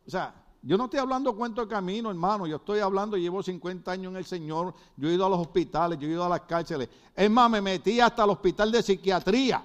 O 0.04 0.10
sea, 0.10 0.34
yo 0.62 0.76
no 0.76 0.84
estoy 0.84 1.00
hablando 1.00 1.34
cuento 1.34 1.62
de 1.62 1.68
camino, 1.68 2.10
hermano. 2.10 2.46
Yo 2.46 2.56
estoy 2.56 2.80
hablando, 2.80 3.16
llevo 3.16 3.42
50 3.42 3.90
años 3.90 4.10
en 4.10 4.16
el 4.16 4.26
Señor. 4.26 4.74
Yo 4.96 5.08
he 5.08 5.14
ido 5.14 5.24
a 5.24 5.28
los 5.28 5.40
hospitales, 5.40 5.98
yo 5.98 6.06
he 6.06 6.10
ido 6.10 6.24
a 6.24 6.28
las 6.28 6.42
cárceles. 6.42 6.88
Es 7.16 7.30
más, 7.30 7.50
me 7.50 7.62
metí 7.62 7.98
hasta 7.98 8.24
el 8.24 8.30
hospital 8.30 8.70
de 8.70 8.82
psiquiatría 8.82 9.62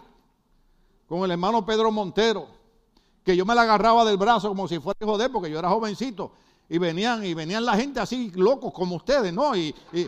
con 1.07 1.23
el 1.23 1.31
hermano 1.31 1.65
Pedro 1.65 1.91
Montero. 1.91 2.47
Que 3.25 3.35
yo 3.35 3.45
me 3.45 3.55
la 3.55 3.63
agarraba 3.63 4.05
del 4.05 4.17
brazo 4.17 4.47
como 4.49 4.67
si 4.67 4.79
fuera 4.79 4.99
joder, 5.03 5.31
porque 5.31 5.49
yo 5.49 5.59
era 5.59 5.69
jovencito. 5.69 6.31
Y 6.69 6.77
venían, 6.77 7.25
y 7.25 7.33
venían 7.33 7.65
la 7.65 7.75
gente 7.75 7.99
así 7.99 8.31
locos 8.33 8.71
como 8.71 8.95
ustedes, 8.95 9.33
¿no? 9.33 9.55
Y, 9.55 9.75
y, 9.91 10.07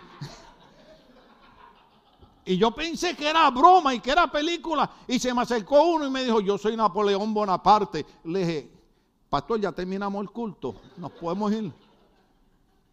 y 2.45 2.57
yo 2.57 2.71
pensé 2.71 3.13
que 3.13 3.27
era 3.27 3.49
broma 3.49 3.93
y 3.93 3.99
que 3.99 4.11
era 4.11 4.31
película. 4.31 4.89
Y 5.05 5.19
se 5.19 5.33
me 5.33 5.41
acercó 5.41 5.83
uno 5.83 6.07
y 6.07 6.09
me 6.09 6.23
dijo, 6.23 6.39
yo 6.39 6.57
soy 6.57 6.77
Napoleón 6.77 7.33
Bonaparte. 7.33 8.05
Le 8.23 8.39
dije, 8.39 8.76
pastor, 9.29 9.59
ya 9.59 9.71
terminamos 9.71 10.21
el 10.21 10.29
culto, 10.29 10.75
nos 10.97 11.11
podemos 11.11 11.51
ir. 11.51 11.71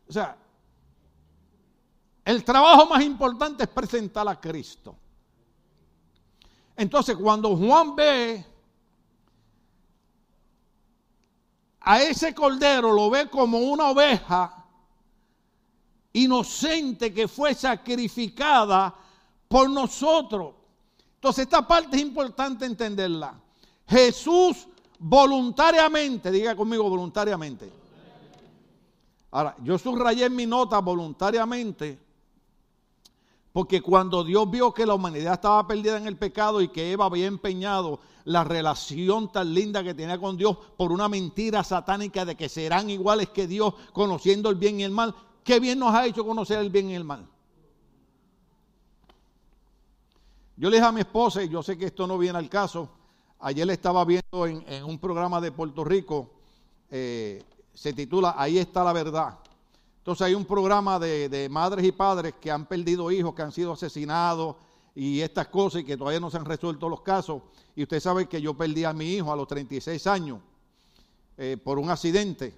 O 0.09 0.13
sea, 0.13 0.37
el 2.25 2.45
trabajo 2.45 2.87
más 2.87 3.03
importante 3.03 3.65
es 3.65 3.69
presentar 3.69 4.27
a 4.29 4.41
Cristo. 4.41 4.97
Entonces, 6.77 7.17
cuando 7.17 7.57
Juan 7.57 7.95
ve 7.95 8.45
a 11.81 12.03
ese 12.03 12.35
cordero, 12.35 12.93
lo 12.93 13.11
ve 13.11 13.29
como 13.29 13.59
una 13.59 13.91
oveja 13.91 14.65
inocente 16.15 17.13
que 17.13 17.29
fue 17.29 17.55
sacrificada 17.55 18.95
por 19.49 19.69
nosotros. 19.69 20.55
Entonces, 21.17 21.45
esta 21.45 21.67
parte 21.67 21.97
es 21.97 22.03
importante 22.03 22.65
entenderla. 22.65 23.35
Jesús 23.87 24.67
voluntariamente, 24.99 26.31
diga 26.31 26.57
conmigo 26.57 26.89
voluntariamente. 26.89 27.71
Ahora, 29.31 29.57
yo 29.63 29.79
subrayé 29.79 30.27
en 30.27 30.37
mi 30.37 30.47
nota 30.47 30.79
voluntariamente, 30.79 31.99
porque 33.53 33.81
cuando 33.81 34.23
Dios 34.23 34.51
vio 34.51 34.73
que 34.73 34.87
la 34.87 34.95
humanidad 34.95 35.35
estaba 35.35 35.67
perdida 35.67 35.97
en 35.97 36.07
el 36.07 36.17
pecado 36.17 36.61
y 36.61 36.69
que 36.69 36.93
Eva 36.93 37.07
había 37.07 37.27
empeñado 37.27 38.01
la 38.25 38.43
relación 38.45 39.31
tan 39.31 39.53
linda 39.53 39.83
que 39.83 39.95
tenía 39.95 40.19
con 40.19 40.37
Dios 40.37 40.57
por 40.77 40.93
una 40.93 41.09
mentira 41.09 41.63
satánica 41.63 42.25
de 42.25 42.37
que 42.37 42.49
serán 42.49 42.91
iguales 42.91 43.29
que 43.29 43.47
Dios 43.47 43.75
conociendo 43.93 44.51
el 44.51 44.57
bien 44.57 44.81
y 44.81 44.85
el 44.85 44.93
mal, 44.93 45.15
qué 45.43 45.61
bien 45.61 45.79
nos 45.79 45.95
ha 45.95 46.07
hecho 46.07 46.25
conocer 46.25 46.59
el 46.59 46.71
bien 46.71 46.91
y 46.91 46.95
el 46.95 47.05
mal. 47.05 47.29
Yo 50.57 50.71
le 50.71 50.77
dije 50.77 50.87
a 50.87 50.93
mi 50.93 51.01
esposa, 51.01 51.43
y 51.43 51.49
yo 51.49 51.63
sé 51.63 51.77
que 51.77 51.87
esto 51.87 52.07
no 52.07 52.17
viene 52.17 52.39
al 52.39 52.49
caso, 52.49 52.89
Ayer 53.47 53.67
le 53.67 53.75
estaba 53.75 54.07
viendo 54.07 54.47
en, 54.47 54.85
un 54.85 54.99
programa 54.99 55.39
de 55.39 55.53
Puerto 55.53 55.85
Rico, 55.85 56.31
eh, 56.91 57.43
se 57.75 57.93
titula 57.93 58.35
Ahí 58.39 58.57
está 58.57 58.83
la 58.83 58.95
verdad. 58.95 59.39
Entonces 59.99 60.27
hay 60.27 60.35
un 60.35 60.47
programa 60.47 60.99
de, 60.99 61.47
madres 61.51 61.85
y 61.85 61.93
padres 61.93 62.33
que 62.41 62.51
han 62.51 62.65
perdido 62.65 63.11
hijos, 63.11 63.35
que 63.35 63.43
han 63.43 63.53
sido 63.53 63.75
asesinados 63.75 64.57
y 64.95 65.21
estas 65.21 65.49
cosas 65.49 65.83
y 65.83 65.85
que 65.85 65.95
todavía 65.95 66.21
no 66.21 66.31
se 66.31 66.39
han 66.39 66.47
resuelto 66.47 66.89
los 66.89 67.03
casos. 67.03 67.43
Y 67.77 67.83
usted 67.83 68.01
sabe 68.01 68.31
que 68.31 68.41
yo 68.41 68.55
perdí 68.55 68.85
a 68.85 68.95
mi 68.95 69.13
hijo 69.13 69.31
a 69.31 69.37
los 69.37 69.47
36 69.47 70.07
años 70.07 70.39
eh, 71.37 71.59
por 71.63 71.79
un 71.79 71.91
accidente. 71.91 72.55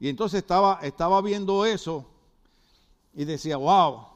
Y 0.00 0.08
entonces 0.08 0.38
estaba, 0.38 0.80
estaba 0.82 1.22
viendo 1.22 1.64
eso 1.64 2.04
y 3.14 3.24
decía, 3.24 3.58
wow, 3.58 4.06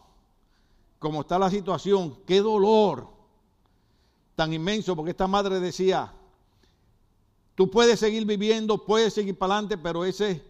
cómo 0.98 1.20
está 1.20 1.38
la 1.38 1.50
situación, 1.50 2.18
qué 2.26 2.40
dolor 2.40 3.19
tan 4.40 4.55
inmenso, 4.55 4.96
porque 4.96 5.11
esta 5.11 5.26
madre 5.26 5.61
decía, 5.61 6.14
tú 7.55 7.70
puedes 7.70 8.00
seguir 8.00 8.24
viviendo, 8.24 8.87
puedes 8.87 9.12
seguir 9.12 9.37
para 9.37 9.53
adelante, 9.53 9.76
pero 9.76 10.03
ese, 10.03 10.42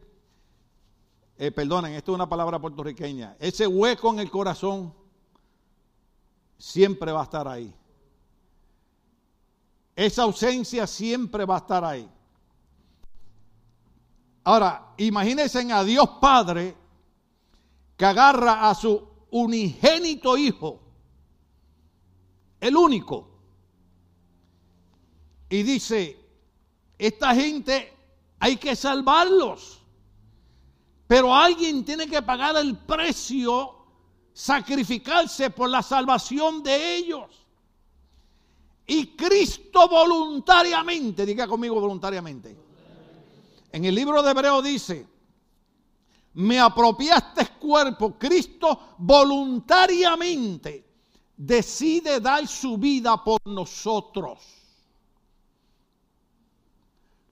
eh, 1.37 1.51
perdonen, 1.51 1.95
esto 1.95 2.13
es 2.13 2.15
una 2.15 2.29
palabra 2.29 2.61
puertorriqueña, 2.61 3.37
ese 3.41 3.67
hueco 3.67 4.13
en 4.13 4.21
el 4.21 4.31
corazón 4.31 4.95
siempre 6.57 7.11
va 7.11 7.23
a 7.23 7.25
estar 7.25 7.49
ahí. 7.49 7.75
Esa 9.97 10.23
ausencia 10.23 10.87
siempre 10.87 11.45
va 11.45 11.57
a 11.57 11.59
estar 11.59 11.85
ahí. 11.85 12.09
Ahora, 14.45 14.95
imagínense 14.99 15.73
a 15.73 15.83
Dios 15.83 16.09
Padre 16.21 16.77
que 17.97 18.05
agarra 18.05 18.71
a 18.71 18.75
su 18.77 19.03
unigénito 19.33 20.37
hijo, 20.39 20.79
el 22.61 22.77
único, 22.77 23.30
y 25.51 25.65
dice, 25.65 26.17
esta 26.97 27.35
gente 27.35 27.93
hay 28.39 28.57
que 28.57 28.77
salvarlos, 28.77 29.81
pero 31.09 31.35
alguien 31.35 31.85
tiene 31.85 32.07
que 32.07 32.23
pagar 32.23 32.57
el 32.57 32.79
precio, 32.79 33.75
sacrificarse 34.33 35.51
por 35.51 35.69
la 35.69 35.83
salvación 35.83 36.63
de 36.63 36.97
ellos. 36.97 37.27
Y 38.87 39.09
Cristo 39.17 39.89
voluntariamente, 39.89 41.27
diga 41.27 41.49
conmigo 41.49 41.81
voluntariamente, 41.81 42.57
en 43.73 43.85
el 43.85 43.95
libro 43.95 44.23
de 44.23 44.31
Hebreo 44.31 44.63
dice, 44.63 45.07
me 46.35 46.61
apropiaste 46.61 47.49
cuerpo, 47.59 48.17
Cristo 48.17 48.95
voluntariamente 48.99 50.87
decide 51.37 52.21
dar 52.21 52.47
su 52.47 52.79
vida 52.79 53.23
por 53.25 53.41
nosotros. 53.47 54.60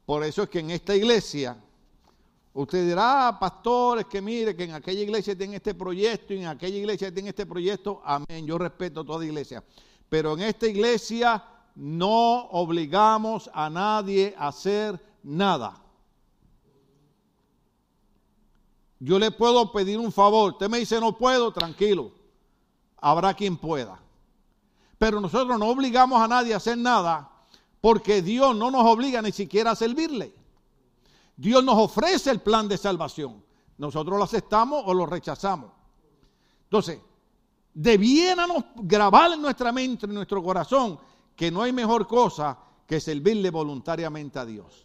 Por 0.09 0.25
eso 0.25 0.45
es 0.45 0.49
que 0.49 0.61
en 0.61 0.71
esta 0.71 0.97
iglesia, 0.97 1.55
usted 2.55 2.87
dirá, 2.87 3.29
ah, 3.29 3.39
pastores, 3.39 4.07
que 4.07 4.23
mire, 4.23 4.57
que 4.57 4.65
en 4.65 4.73
aquella 4.73 5.03
iglesia 5.03 5.37
tienen 5.37 5.57
este 5.57 5.75
proyecto 5.75 6.33
y 6.33 6.39
en 6.39 6.47
aquella 6.47 6.79
iglesia 6.79 7.13
tienen 7.13 7.29
este 7.29 7.45
proyecto. 7.45 8.01
Amén, 8.03 8.47
yo 8.47 8.57
respeto 8.57 9.05
toda 9.05 9.23
iglesia. 9.27 9.63
Pero 10.09 10.33
en 10.33 10.41
esta 10.41 10.67
iglesia 10.67 11.45
no 11.75 12.47
obligamos 12.53 13.51
a 13.53 13.69
nadie 13.69 14.35
a 14.39 14.49
hacer 14.49 14.99
nada. 15.23 15.79
Yo 19.01 19.19
le 19.19 19.31
puedo 19.31 19.71
pedir 19.73 19.99
un 19.99 20.11
favor. 20.11 20.53
Usted 20.53 20.71
me 20.71 20.79
dice 20.79 20.99
no 21.01 21.19
puedo, 21.19 21.53
tranquilo. 21.53 22.13
Habrá 22.97 23.35
quien 23.35 23.59
pueda. 23.59 24.01
Pero 24.97 25.21
nosotros 25.21 25.59
no 25.59 25.69
obligamos 25.69 26.19
a 26.19 26.27
nadie 26.27 26.55
a 26.55 26.57
hacer 26.57 26.79
nada 26.79 27.31
porque 27.81 28.23
Dios 28.23 28.57
no 28.57 28.71
nos 28.71 28.85
obliga 28.85 29.23
ni 29.23 29.33
siquiera 29.33 29.73
a 29.73 29.77
servirle. 29.77 30.35
Dios 31.37 31.63
nos 31.63 31.77
ofrece 31.77 32.31
el 32.31 32.41
plan 32.41 32.69
de 32.69 32.77
salvación. 32.77 33.43
Nosotros 33.77 34.19
lo 34.19 34.25
aceptamos 34.25 34.83
o 34.87 34.93
lo 34.93 35.07
rechazamos. 35.07 35.71
Entonces, 36.65 36.99
debiéramos 37.73 38.65
grabar 38.77 39.33
en 39.33 39.41
nuestra 39.41 39.71
mente, 39.71 40.07
en 40.07 40.15
nuestro 40.15 40.43
corazón, 40.43 40.99
que 41.37 41.51
no 41.51 41.63
hay 41.63 41.73
mejor 41.73 42.09
cosa 42.09 42.59
que 42.87 43.01
servirle 43.01 43.51
voluntariamente 43.51 44.39
a 44.39 44.45
Dios. 44.45 44.85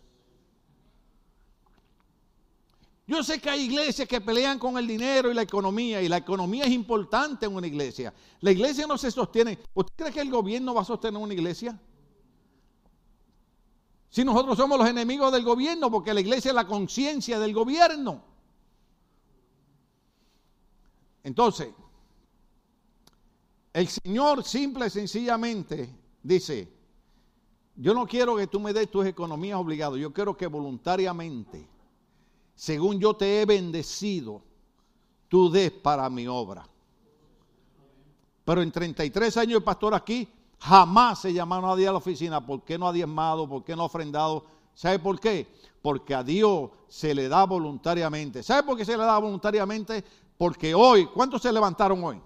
Yo 3.05 3.21
sé 3.23 3.39
que 3.39 3.49
hay 3.49 3.63
iglesias 3.63 4.07
que 4.07 4.21
pelean 4.21 4.59
con 4.59 4.77
el 4.77 4.87
dinero 4.87 5.29
y 5.29 5.33
la 5.33 5.41
economía, 5.41 6.01
y 6.01 6.07
la 6.07 6.17
economía 6.17 6.63
es 6.63 6.71
importante 6.71 7.47
en 7.47 7.55
una 7.55 7.67
iglesia. 7.67 8.13
La 8.39 8.51
iglesia 8.51 8.87
no 8.87 8.97
se 8.97 9.11
sostiene. 9.11 9.59
¿Usted 9.73 9.93
cree 9.95 10.11
que 10.11 10.21
el 10.21 10.29
gobierno 10.29 10.73
va 10.73 10.81
a 10.81 10.85
sostener 10.85 11.21
una 11.21 11.33
iglesia? 11.33 11.77
Si 14.13 14.23
nosotros 14.23 14.55
somos 14.55 14.77
los 14.77 14.87
enemigos 14.87 15.31
del 15.31 15.43
gobierno, 15.43 15.89
porque 15.89 16.13
la 16.13 16.19
iglesia 16.19 16.49
es 16.49 16.55
la 16.55 16.67
conciencia 16.67 17.39
del 17.39 17.51
gobierno. 17.51 18.21
Entonces, 21.23 21.69
el 23.73 23.87
Señor 23.87 24.43
simple 24.43 24.85
y 24.85 24.89
sencillamente 24.91 25.89
dice, 26.21 26.71
yo 27.75 27.95
no 27.95 28.05
quiero 28.05 28.35
que 28.35 28.45
tú 28.45 28.59
me 28.59 28.71
des 28.71 28.91
tus 28.91 29.07
economías 29.07 29.57
obligadas, 29.57 29.97
yo 29.97 30.13
quiero 30.13 30.37
que 30.37 30.45
voluntariamente, 30.45 31.67
según 32.53 32.99
yo 32.99 33.15
te 33.15 33.41
he 33.41 33.45
bendecido, 33.47 34.43
tú 35.27 35.49
des 35.49 35.71
para 35.71 36.07
mi 36.11 36.27
obra. 36.27 36.69
Pero 38.45 38.61
en 38.61 38.71
33 38.71 39.37
años 39.37 39.59
de 39.59 39.65
pastor 39.65 39.95
aquí, 39.95 40.29
Jamás 40.63 41.19
se 41.19 41.33
llama 41.33 41.57
a 41.57 41.61
nadie 41.61 41.85
a 41.89 41.91
la 41.91 41.97
oficina. 41.97 42.39
¿Por 42.39 42.63
qué 42.63 42.77
no 42.77 42.87
ha 42.87 42.93
diezmado? 42.93 43.49
¿Por 43.49 43.65
qué 43.65 43.75
no 43.75 43.81
ha 43.81 43.85
ofrendado? 43.85 44.45
¿Sabe 44.73 44.97
por 44.97 45.19
qué? 45.19 45.45
Porque 45.81 46.15
a 46.15 46.23
Dios 46.23 46.69
se 46.87 47.13
le 47.13 47.27
da 47.27 47.45
voluntariamente. 47.45 48.41
¿Sabe 48.41 48.63
por 48.63 48.77
qué 48.77 48.85
se 48.85 48.95
le 48.95 49.03
da 49.03 49.17
voluntariamente? 49.17 50.01
Porque 50.37 50.73
hoy, 50.73 51.07
¿cuántos 51.07 51.41
se 51.41 51.51
levantaron 51.51 52.01
hoy? 52.01 52.21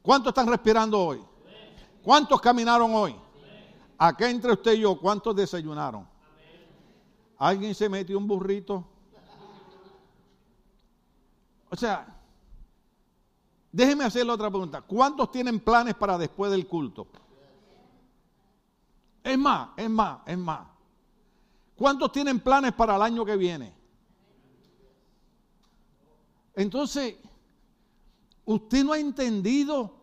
¿Cuántos 0.00 0.30
están 0.30 0.46
respirando 0.46 1.04
hoy? 1.04 1.20
¿Cuántos 2.04 2.40
caminaron 2.40 2.94
hoy? 2.94 3.16
Acá 3.98 4.30
entre 4.30 4.52
usted 4.52 4.74
y 4.74 4.82
yo, 4.82 4.96
¿cuántos 4.96 5.34
desayunaron? 5.34 6.06
¿Alguien 7.36 7.74
se 7.74 7.88
metió 7.88 8.16
un 8.16 8.28
burrito? 8.28 8.86
O 11.68 11.74
sea, 11.76 12.21
Déjeme 13.72 14.04
hacerle 14.04 14.32
otra 14.32 14.50
pregunta. 14.50 14.82
¿Cuántos 14.82 15.30
tienen 15.30 15.58
planes 15.58 15.94
para 15.94 16.18
después 16.18 16.52
del 16.52 16.66
culto? 16.66 17.06
Es 19.24 19.38
más, 19.38 19.70
es 19.78 19.88
más, 19.88 20.18
es 20.26 20.36
más. 20.36 20.68
¿Cuántos 21.74 22.12
tienen 22.12 22.38
planes 22.40 22.72
para 22.74 22.96
el 22.96 23.02
año 23.02 23.24
que 23.24 23.36
viene? 23.36 23.72
Entonces, 26.54 27.16
usted 28.44 28.84
no 28.84 28.92
ha 28.92 28.98
entendido 28.98 30.01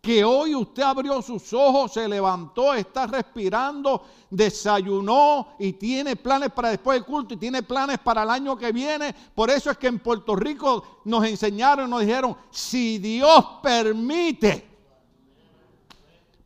que 0.00 0.24
hoy 0.24 0.54
usted 0.54 0.82
abrió 0.82 1.20
sus 1.22 1.52
ojos, 1.52 1.92
se 1.92 2.08
levantó, 2.08 2.72
está 2.72 3.06
respirando, 3.06 4.04
desayunó 4.30 5.56
y 5.58 5.72
tiene 5.72 6.16
planes 6.16 6.50
para 6.50 6.70
después 6.70 6.96
del 6.96 7.04
culto 7.04 7.34
y 7.34 7.36
tiene 7.36 7.62
planes 7.62 7.98
para 7.98 8.22
el 8.22 8.30
año 8.30 8.56
que 8.56 8.72
viene. 8.72 9.14
Por 9.34 9.50
eso 9.50 9.70
es 9.70 9.78
que 9.78 9.88
en 9.88 9.98
Puerto 9.98 10.36
Rico 10.36 11.00
nos 11.04 11.24
enseñaron, 11.24 11.90
nos 11.90 12.00
dijeron, 12.00 12.36
si 12.50 12.98
Dios 12.98 13.44
permite, 13.62 14.68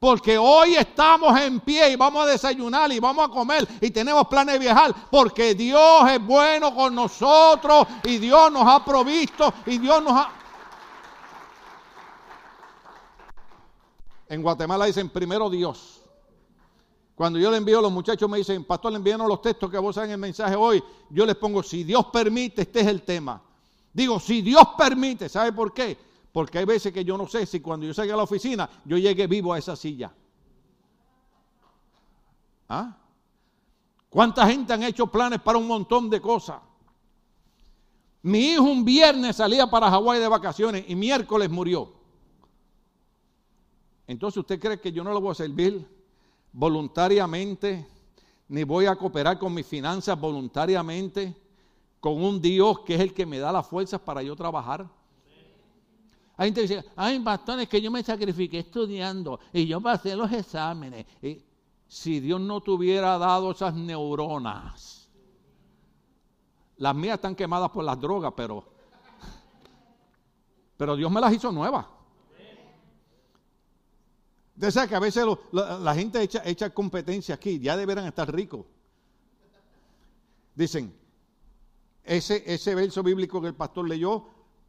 porque 0.03 0.37
hoy 0.37 0.75
estamos 0.75 1.41
en 1.41 1.61
pie 1.61 1.93
y 1.93 1.95
vamos 1.95 2.25
a 2.25 2.31
desayunar 2.31 2.91
y 2.91 2.99
vamos 2.99 3.25
a 3.25 3.29
comer 3.29 3.69
y 3.81 3.89
tenemos 3.93 4.27
planes 4.27 4.55
de 4.55 4.59
viajar. 4.59 4.93
Porque 5.09 5.55
Dios 5.55 6.11
es 6.11 6.21
bueno 6.27 6.75
con 6.75 6.93
nosotros 6.93 7.87
y 8.03 8.19
Dios 8.19 8.51
nos 8.51 8.67
ha 8.67 8.85
provisto 8.85 9.55
y 9.65 9.79
Dios 9.79 10.03
nos 10.03 10.13
ha... 10.15 10.42
En 14.33 14.41
Guatemala 14.41 14.87
dicen 14.87 15.11
primero 15.11 15.51
Dios. 15.51 16.01
Cuando 17.15 17.39
yo 17.39 17.51
le 17.51 17.59
envío 17.59 17.81
a 17.81 17.83
los 17.83 17.93
muchachos 17.93 18.31
me 18.31 18.39
dicen, 18.39 18.65
pastor, 18.65 18.91
le 18.91 18.97
envíanos 18.97 19.29
los 19.29 19.43
textos 19.43 19.71
que 19.71 19.77
vos 19.77 19.95
en 19.99 20.11
el 20.11 20.17
mensaje 20.17 20.57
hoy. 20.57 20.83
Yo 21.11 21.27
les 21.27 21.37
pongo, 21.37 21.63
si 21.63 21.85
Dios 21.85 22.07
permite, 22.07 22.63
este 22.63 22.81
es 22.81 22.87
el 22.87 23.03
tema. 23.03 23.43
Digo, 23.93 24.19
si 24.19 24.41
Dios 24.41 24.63
permite, 24.79 25.29
¿sabe 25.29 25.53
por 25.53 25.75
qué? 25.75 25.99
Porque 26.33 26.59
hay 26.59 26.65
veces 26.65 26.95
que 26.95 27.05
yo 27.05 27.19
no 27.19 27.29
sé 27.29 27.45
si 27.45 27.61
cuando 27.61 27.85
yo 27.85 27.93
salga 27.93 28.15
a 28.15 28.17
la 28.17 28.23
oficina, 28.23 28.71
yo 28.87 28.97
llegue 28.97 29.27
vivo 29.27 29.53
a 29.53 29.59
esa 29.59 29.77
silla. 29.77 30.11
¿Ah? 32.71 32.97
¿Cuánta 34.09 34.47
gente 34.47 34.73
han 34.73 34.83
hecho 34.83 35.09
planes 35.09 35.43
para 35.43 35.59
un 35.59 35.67
montón 35.67 36.09
de 36.09 36.23
cosas? 36.23 36.59
Mi 38.23 38.53
hijo 38.53 38.63
un 38.63 38.83
viernes 38.83 39.37
salía 39.37 39.67
para 39.67 39.91
Hawái 39.91 40.21
de 40.21 40.29
vacaciones 40.29 40.87
y 40.89 40.95
miércoles 40.95 41.51
murió. 41.51 42.01
Entonces, 44.13 44.37
¿usted 44.37 44.61
cree 44.61 44.79
que 44.79 44.93
yo 44.93 45.03
no 45.03 45.11
lo 45.11 45.23
voy 45.23 45.33
a 45.33 45.35
servir 45.35 45.89
voluntariamente? 46.53 47.87
Ni 48.49 48.63
voy 48.63 48.85
a 48.85 48.95
cooperar 48.95 49.39
con 49.39 49.55
mis 49.55 49.67
finanzas 49.67 50.21
voluntariamente 50.21 51.35
con 51.99 52.23
un 52.23 52.41
Dios 52.41 52.81
que 52.81 52.95
es 52.95 53.01
el 53.01 53.15
que 53.15 53.25
me 53.25 53.39
da 53.39 53.51
las 53.51 53.67
fuerzas 53.67 54.01
para 54.03 54.23
yo 54.23 54.37
trabajar. 54.37 54.87
Hay 56.37 56.49
gente 56.49 56.61
que 56.61 56.75
dice, 56.75 56.85
ay, 56.95 57.21
bastones 57.21 57.69
que 57.69 57.81
yo 57.81 57.91
me 57.91 58.03
sacrifiqué 58.03 58.59
estudiando 58.59 59.41
y 59.51 59.67
yo 59.67 59.81
pasé 59.81 60.15
los 60.15 60.31
exámenes. 60.31 61.07
Y 61.23 61.43
si 61.89 62.21
Dios 62.21 62.41
no 62.41 62.61
te 62.61 62.71
hubiera 62.71 63.17
dado 63.17 63.53
esas 63.53 63.75
neuronas, 63.75 65.09
las 66.77 66.95
mías 66.95 67.15
están 67.15 67.35
quemadas 67.35 67.71
por 67.71 67.85
las 67.85 67.99
drogas, 67.99 68.35
pero, 68.37 68.63
pero 70.77 70.97
Dios 70.97 71.11
me 71.11 71.21
las 71.21 71.33
hizo 71.33 71.51
nuevas. 71.51 71.87
Usted 74.63 74.71
sabe 74.71 74.89
que 74.91 74.95
a 74.95 75.01
veces 75.01 75.27
la, 75.51 75.93
gente 75.93 76.23
echa, 76.23 76.71
competencia 76.71 77.35
aquí, 77.35 77.59
ya 77.59 77.77
deberán 77.77 78.07
estar 78.07 78.33
ricos. 78.33 78.65
Dicen, 80.55 80.95
ese, 82.05 82.45
ese 82.47 82.77
verso 82.77 83.03
bíblico 83.03 83.41
que 83.41 83.49
el 83.49 83.57
pastor 83.57 83.89
leyó, 83.89 84.25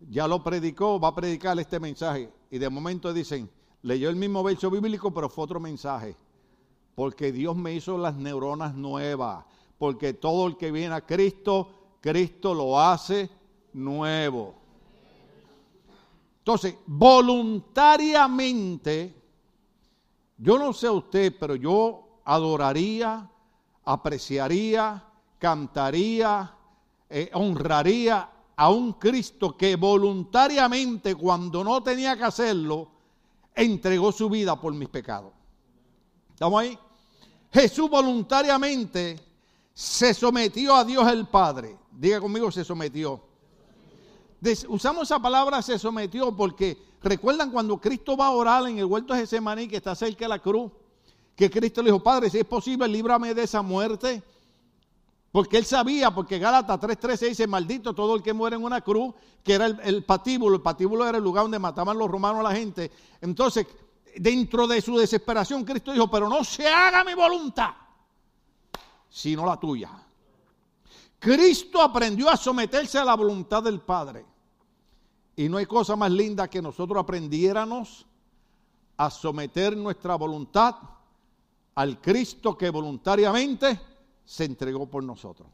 ya 0.10 0.28
lo 0.28 0.44
predicó, 0.44 1.00
va 1.00 1.10
a 1.10 1.16
predicar 1.16 1.60
este 1.60 1.80
mensaje. 1.80 2.34
Y 2.50 2.58
de 2.58 2.72
momento 2.72 3.14
dicen, 3.14 3.48
leyó 3.84 4.10
el 4.10 4.16
mismo 4.16 4.42
verso 4.42 4.72
bíblico, 4.72 5.14
pero 5.14 5.30
fue 5.30 5.44
otro 5.44 5.60
mensaje. 5.60 6.16
Porque 6.96 7.32
Dios 7.32 7.56
me 7.56 7.76
hizo 7.76 7.96
las 8.00 8.16
neuronas 8.16 8.74
nuevas. 8.74 9.46
Porque 9.78 10.16
todo 10.16 10.48
el 10.48 10.58
que 10.58 10.72
viene 10.72 10.96
a 10.96 11.06
Cristo, 11.06 12.00
Cristo 12.02 12.56
lo 12.56 12.80
hace 12.80 13.30
nuevo. 13.74 14.56
Entonces, 16.40 16.78
voluntariamente, 16.88 19.22
yo 20.44 20.60
no 20.60 20.74
sé 20.74 20.90
usted, 20.90 21.34
pero 21.40 21.56
yo 21.56 22.20
adoraría, 22.26 23.30
apreciaría, 23.86 25.02
cantaría, 25.40 26.54
eh, 27.10 27.32
honraría 27.34 28.30
a 28.58 28.70
un 28.70 28.94
Cristo 28.94 29.56
que 29.56 29.78
voluntariamente, 29.78 31.16
cuando 31.16 31.64
no 31.64 31.82
tenía 31.82 32.18
que 32.18 32.26
hacerlo, 32.26 32.90
entregó 33.56 34.12
su 34.12 34.30
vida 34.30 34.60
por 34.60 34.74
mis 34.74 34.90
pecados. 34.90 35.32
¿Estamos 36.34 36.62
ahí? 36.62 36.78
Jesús 37.50 37.90
voluntariamente 37.90 39.18
se 39.74 40.14
sometió 40.14 40.76
a 40.76 40.84
Dios 40.84 41.08
el 41.08 41.26
Padre. 41.26 41.78
Diga 41.90 42.20
conmigo, 42.20 42.52
se 42.52 42.66
sometió. 42.66 43.22
usamos 44.68 45.04
esa 45.04 45.20
palabra 45.20 45.62
se 45.62 45.80
sometió 45.80 46.36
porque 46.36 46.78
recuerdan 47.04 47.52
cuando 47.52 47.80
Cristo 47.80 48.16
va 48.16 48.28
a 48.28 48.32
orar 48.32 48.68
en 48.68 48.80
el 48.80 48.86
huerto 48.86 49.14
de 49.14 49.22
Getsemaní 49.22 49.68
que 49.68 49.78
está 49.78 49.94
cerca 49.94 50.26
de 50.26 50.30
la 50.30 50.40
cruz, 50.40 50.72
que 51.36 51.50
Cristo 51.50 51.82
le 51.82 51.92
dijo, 51.92 52.02
Padre, 52.02 52.30
si 52.30 52.40
es 52.40 52.46
posible, 52.46 52.88
líbrame 52.88 53.34
de 53.34 53.44
esa 53.44 53.62
muerte. 53.62 54.24
Porque 55.32 55.58
él 55.58 55.66
sabía, 55.66 56.14
porque 56.14 56.38
Gálatas 56.38 56.80
3.13 56.80 57.30
dice, 57.30 57.48
maldito 57.48 57.94
todo 57.94 58.16
el 58.16 58.22
que 58.22 58.34
muere 58.34 58.56
en 58.56 58.64
una 58.64 58.82
cruz, 58.82 59.16
que 59.44 59.54
era 59.54 59.66
el, 59.66 60.04
patíbulo, 60.04 60.58
el 60.58 60.62
patíbulo 60.62 61.08
era 61.08 61.18
el 61.18 61.24
lugar 61.24 61.46
donde 61.46 61.58
mataban 61.58 61.98
los 61.98 62.10
romanos 62.10 62.42
a 62.42 62.50
la 62.50 62.56
gente. 62.56 62.92
Entonces, 63.20 63.66
dentro 64.16 64.68
de 64.68 64.80
su 64.80 64.96
desesperación, 64.96 65.64
Cristo 65.66 65.92
dijo, 65.92 66.10
pero 66.10 66.30
no 66.30 66.44
se 66.44 66.68
haga 66.68 67.04
mi 67.04 67.16
voluntad, 67.16 67.72
sino 69.10 69.44
la 69.44 69.60
tuya. 69.60 69.90
Cristo 71.18 71.82
aprendió 71.82 72.30
a 72.30 72.38
someterse 72.38 73.00
a 73.00 73.06
la 73.06 73.16
voluntad 73.16 73.64
del 73.64 73.80
Padre. 73.80 74.33
Y 75.36 75.50
no 75.50 75.58
hay 75.58 75.66
cosa 75.66 75.96
más 75.96 76.12
linda 76.12 76.48
que 76.48 76.62
nosotros 76.62 77.02
aprendiéramos 77.02 78.06
a 78.98 79.10
someter 79.10 79.76
nuestra 79.76 80.16
voluntad 80.16 80.76
al 81.76 82.00
Cristo 82.00 82.58
que 82.58 82.70
voluntariamente 82.70 83.80
se 84.26 84.46
entregó 84.46 84.86
por 84.86 85.04
nosotros. 85.04 85.48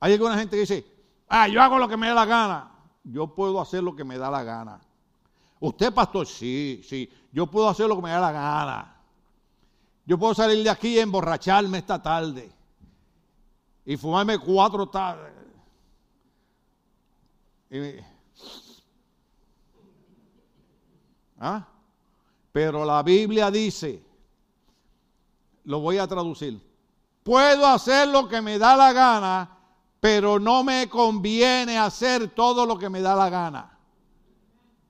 Hay 0.00 0.12
alguna 0.12 0.38
gente 0.38 0.56
que 0.56 0.60
dice, 0.60 0.86
ah, 1.28 1.48
yo 1.48 1.62
hago 1.62 1.78
lo 1.78 1.88
que 1.88 1.96
me 1.96 2.08
da 2.08 2.14
la 2.14 2.26
gana. 2.26 2.70
Yo 3.04 3.28
puedo 3.28 3.60
hacer 3.60 3.82
lo 3.82 3.96
que 3.96 4.04
me 4.04 4.18
da 4.18 4.30
la 4.30 4.42
gana. 4.42 4.80
Usted, 5.60 5.92
pastor, 5.94 6.26
sí, 6.26 6.82
sí, 6.84 7.10
yo 7.32 7.46
puedo 7.46 7.68
hacer 7.68 7.88
lo 7.88 7.96
que 7.96 8.02
me 8.02 8.10
da 8.10 8.20
la 8.20 8.32
gana. 8.32 8.96
Yo 10.04 10.18
puedo 10.18 10.34
salir 10.34 10.62
de 10.62 10.70
aquí 10.70 10.88
y 10.88 10.98
emborracharme 10.98 11.78
esta 11.78 12.00
tarde. 12.00 12.52
Y 13.84 13.96
fumarme 13.96 14.38
cuatro 14.38 14.88
tardes. 14.88 15.32
¿Ah? 21.38 21.66
Pero 22.52 22.84
la 22.84 23.02
Biblia 23.02 23.50
dice 23.50 24.06
lo 25.66 25.80
voy 25.80 25.98
a 25.98 26.06
traducir. 26.06 26.60
Puedo 27.22 27.66
hacer 27.66 28.08
lo 28.08 28.28
que 28.28 28.40
me 28.40 28.58
da 28.58 28.76
la 28.76 28.92
gana, 28.92 29.58
pero 30.00 30.38
no 30.38 30.64
me 30.64 30.88
conviene 30.88 31.76
hacer 31.76 32.28
todo 32.28 32.64
lo 32.64 32.78
que 32.78 32.88
me 32.88 33.00
da 33.00 33.14
la 33.14 33.28
gana. 33.28 33.78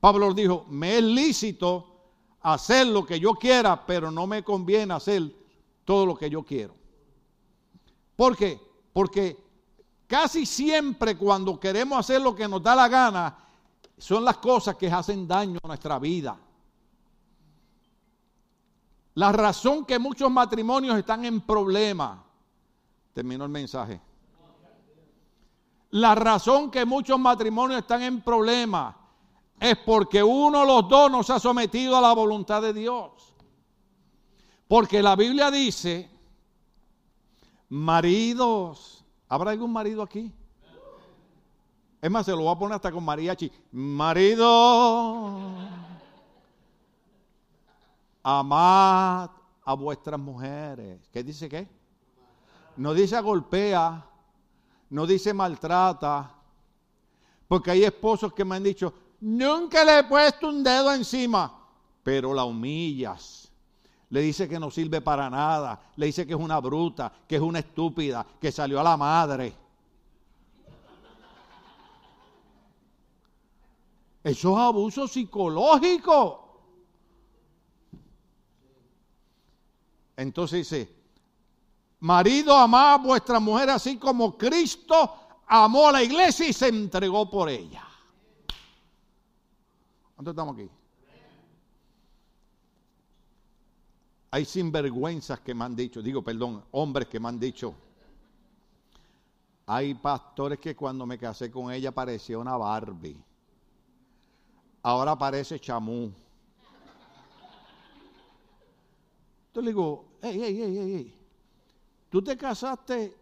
Pablo 0.01 0.33
dijo, 0.35 0.67
me 0.69 0.99
es 0.99 1.03
lícito 1.03 1.97
hacer 2.43 2.87
lo 2.87 3.05
que 3.05 3.19
yo 3.19 3.33
quiera, 3.35 3.87
pero 3.87 4.11
no 4.11 4.27
me 4.27 4.45
conviene 4.45 4.93
hacer 4.93 5.35
todo 5.85 6.05
lo 6.05 6.15
que 6.15 6.29
yo 6.29 6.45
quiero. 6.45 6.75
¿Por 8.15 8.37
qué? 8.37 8.61
Porque 8.93 9.37
casi 10.07 10.47
siempre 10.47 11.17
cuando 11.17 11.59
queremos 11.59 11.99
hacer 11.99 12.21
lo 12.21 12.35
que 12.35 12.49
nos 12.49 12.63
da 12.63 12.75
la 12.75 12.89
gana, 12.89 13.37
son 13.99 14.25
las 14.25 14.37
cosas 14.39 14.77
que 14.77 14.91
hacen 14.91 15.27
daño 15.27 15.59
a 15.63 15.69
nuestra 15.69 15.99
vida. 15.99 16.39
La 19.15 19.33
razón 19.33 19.87
que 19.87 19.99
muchos 19.99 20.31
matrimonios 20.31 20.99
están 20.99 21.25
en 21.25 21.41
problema. 21.41 22.23
Terminó 23.15 23.45
el 23.45 23.51
mensaje. 23.51 24.01
La 25.91 26.15
razón 26.15 26.71
que 26.71 26.85
muchos 26.85 27.19
matrimonios 27.19 27.81
están 27.81 28.03
en 28.03 28.21
problema 28.21 28.95
es 29.59 29.79
porque 29.79 30.23
uno 30.23 30.61
de 30.61 30.67
los 30.67 30.89
dos 30.89 31.11
no 31.11 31.23
se 31.23 31.33
ha 31.33 31.41
sometido 31.41 31.97
a 31.97 32.01
la 32.03 32.13
voluntad 32.13 32.61
de 32.61 32.75
Dios. 32.75 33.35
Porque 34.69 35.03
la 35.03 35.17
Biblia 35.17 35.51
dice, 35.51 36.11
maridos, 37.71 38.96
¿habrá 39.29 39.51
algún 39.51 39.73
marido 39.73 40.03
aquí? 40.03 40.33
Es 42.01 42.11
más, 42.11 42.27
se 42.27 42.33
lo 42.33 42.39
voy 42.39 42.53
a 42.53 42.59
poner 42.59 42.75
hasta 42.77 42.93
con 42.93 43.05
mariachi. 43.05 43.51
Marido 43.73 45.55
amad 48.29 49.31
a 49.65 49.75
vuestras 49.75 50.19
mujeres. 50.19 51.09
¿Qué 51.13 51.23
dice 51.23 51.49
qué? 51.49 51.69
No 52.77 52.93
dice 52.93 53.21
golpea, 53.21 54.05
no 54.91 55.07
dice 55.07 55.33
maltrata, 55.33 56.35
porque 57.47 57.71
hay 57.71 57.85
esposos 57.85 58.33
que 58.33 58.45
me 58.45 58.57
han 58.57 58.65
dicho, 58.65 58.93
nunca 59.21 59.85
le 59.85 60.01
he 60.01 60.05
puesto 60.05 60.49
un 60.49 60.65
dedo 60.65 60.93
encima, 60.93 61.67
pero 62.03 62.35
la 62.35 62.45
humillas, 62.45 63.46
Le 64.11 64.21
dice 64.21 64.49
que 64.49 64.59
no 64.59 64.71
sirve 64.71 65.01
para 65.01 65.29
nada. 65.29 65.81
Le 65.97 66.07
dice 66.07 66.27
que 66.27 66.33
es 66.33 66.39
una 66.39 66.61
bruta, 66.61 67.13
que 67.27 67.37
es 67.37 67.43
una 67.43 67.59
estúpida, 67.59 68.27
que 68.41 68.53
salió 68.53 68.81
a 68.81 68.85
la 68.85 68.97
madre. 68.97 69.53
Eso 74.23 74.53
es 74.53 74.59
abuso 74.59 75.07
psicológico. 75.07 76.43
Entonces 80.17 80.69
dice, 80.69 80.97
marido, 82.01 82.57
amad 82.57 82.95
a 82.95 82.99
vuestra 82.99 83.39
mujer 83.39 83.71
así 83.71 83.99
como 83.99 84.37
Cristo 84.37 85.15
amó 85.47 85.89
a 85.89 85.93
la 85.93 86.03
iglesia 86.03 86.49
y 86.49 86.53
se 86.53 86.69
entregó 86.69 87.31
por 87.31 87.49
ella. 87.49 87.87
¿Cuánto 90.15 90.31
estamos 90.31 90.55
aquí? 90.55 90.69
Hay 94.37 94.45
sinvergüenzas 94.45 95.41
que 95.41 95.55
me 95.55 95.65
han 95.65 95.75
dicho, 95.75 96.03
digo, 96.03 96.21
perdón, 96.21 96.63
hombres 96.73 97.09
que 97.09 97.19
me 97.19 97.27
han 97.27 97.41
dicho. 97.41 97.75
Hay 99.65 99.95
pastores 99.95 100.59
que 100.59 100.77
cuando 100.77 101.07
me 101.07 101.17
casé 101.17 101.51
con 101.51 101.73
ella 101.73 101.91
parecía 101.91 102.37
una 102.37 102.55
Barbie. 102.55 103.17
Ahora 104.83 105.17
parece 105.17 105.59
chamú. 105.59 106.13
Entonces 109.47 109.65
le 109.65 109.71
digo, 109.71 110.05
hey, 110.21 110.39
hey, 110.39 110.57
hey, 110.61 110.91
hey, 110.95 111.15
¿tú 112.11 112.21
te 112.21 112.37
casaste 112.37 113.17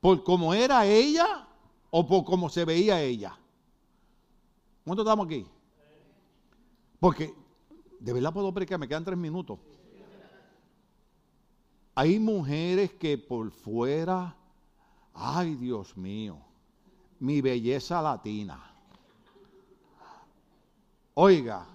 por 0.00 0.24
cómo 0.24 0.52
era 0.52 0.84
ella 0.84 1.46
o 1.92 2.04
por 2.04 2.24
cómo 2.24 2.48
se 2.48 2.64
veía 2.64 3.00
ella? 3.00 3.38
¿Cuánto 4.84 5.02
estamos 5.02 5.26
aquí? 5.26 5.46
Porque, 6.98 7.32
de 8.00 8.12
verdad 8.12 8.32
puedo 8.32 8.52
predicar, 8.52 8.80
me 8.80 8.88
quedan 8.88 9.04
tres 9.04 9.16
minutos. 9.16 9.60
Hay 12.00 12.20
mujeres 12.20 12.92
que 12.92 13.18
por 13.18 13.50
fuera, 13.50 14.36
ay 15.14 15.56
Dios 15.56 15.96
mío, 15.96 16.38
mi 17.18 17.40
belleza 17.40 18.00
latina. 18.00 18.72
Oiga, 21.14 21.66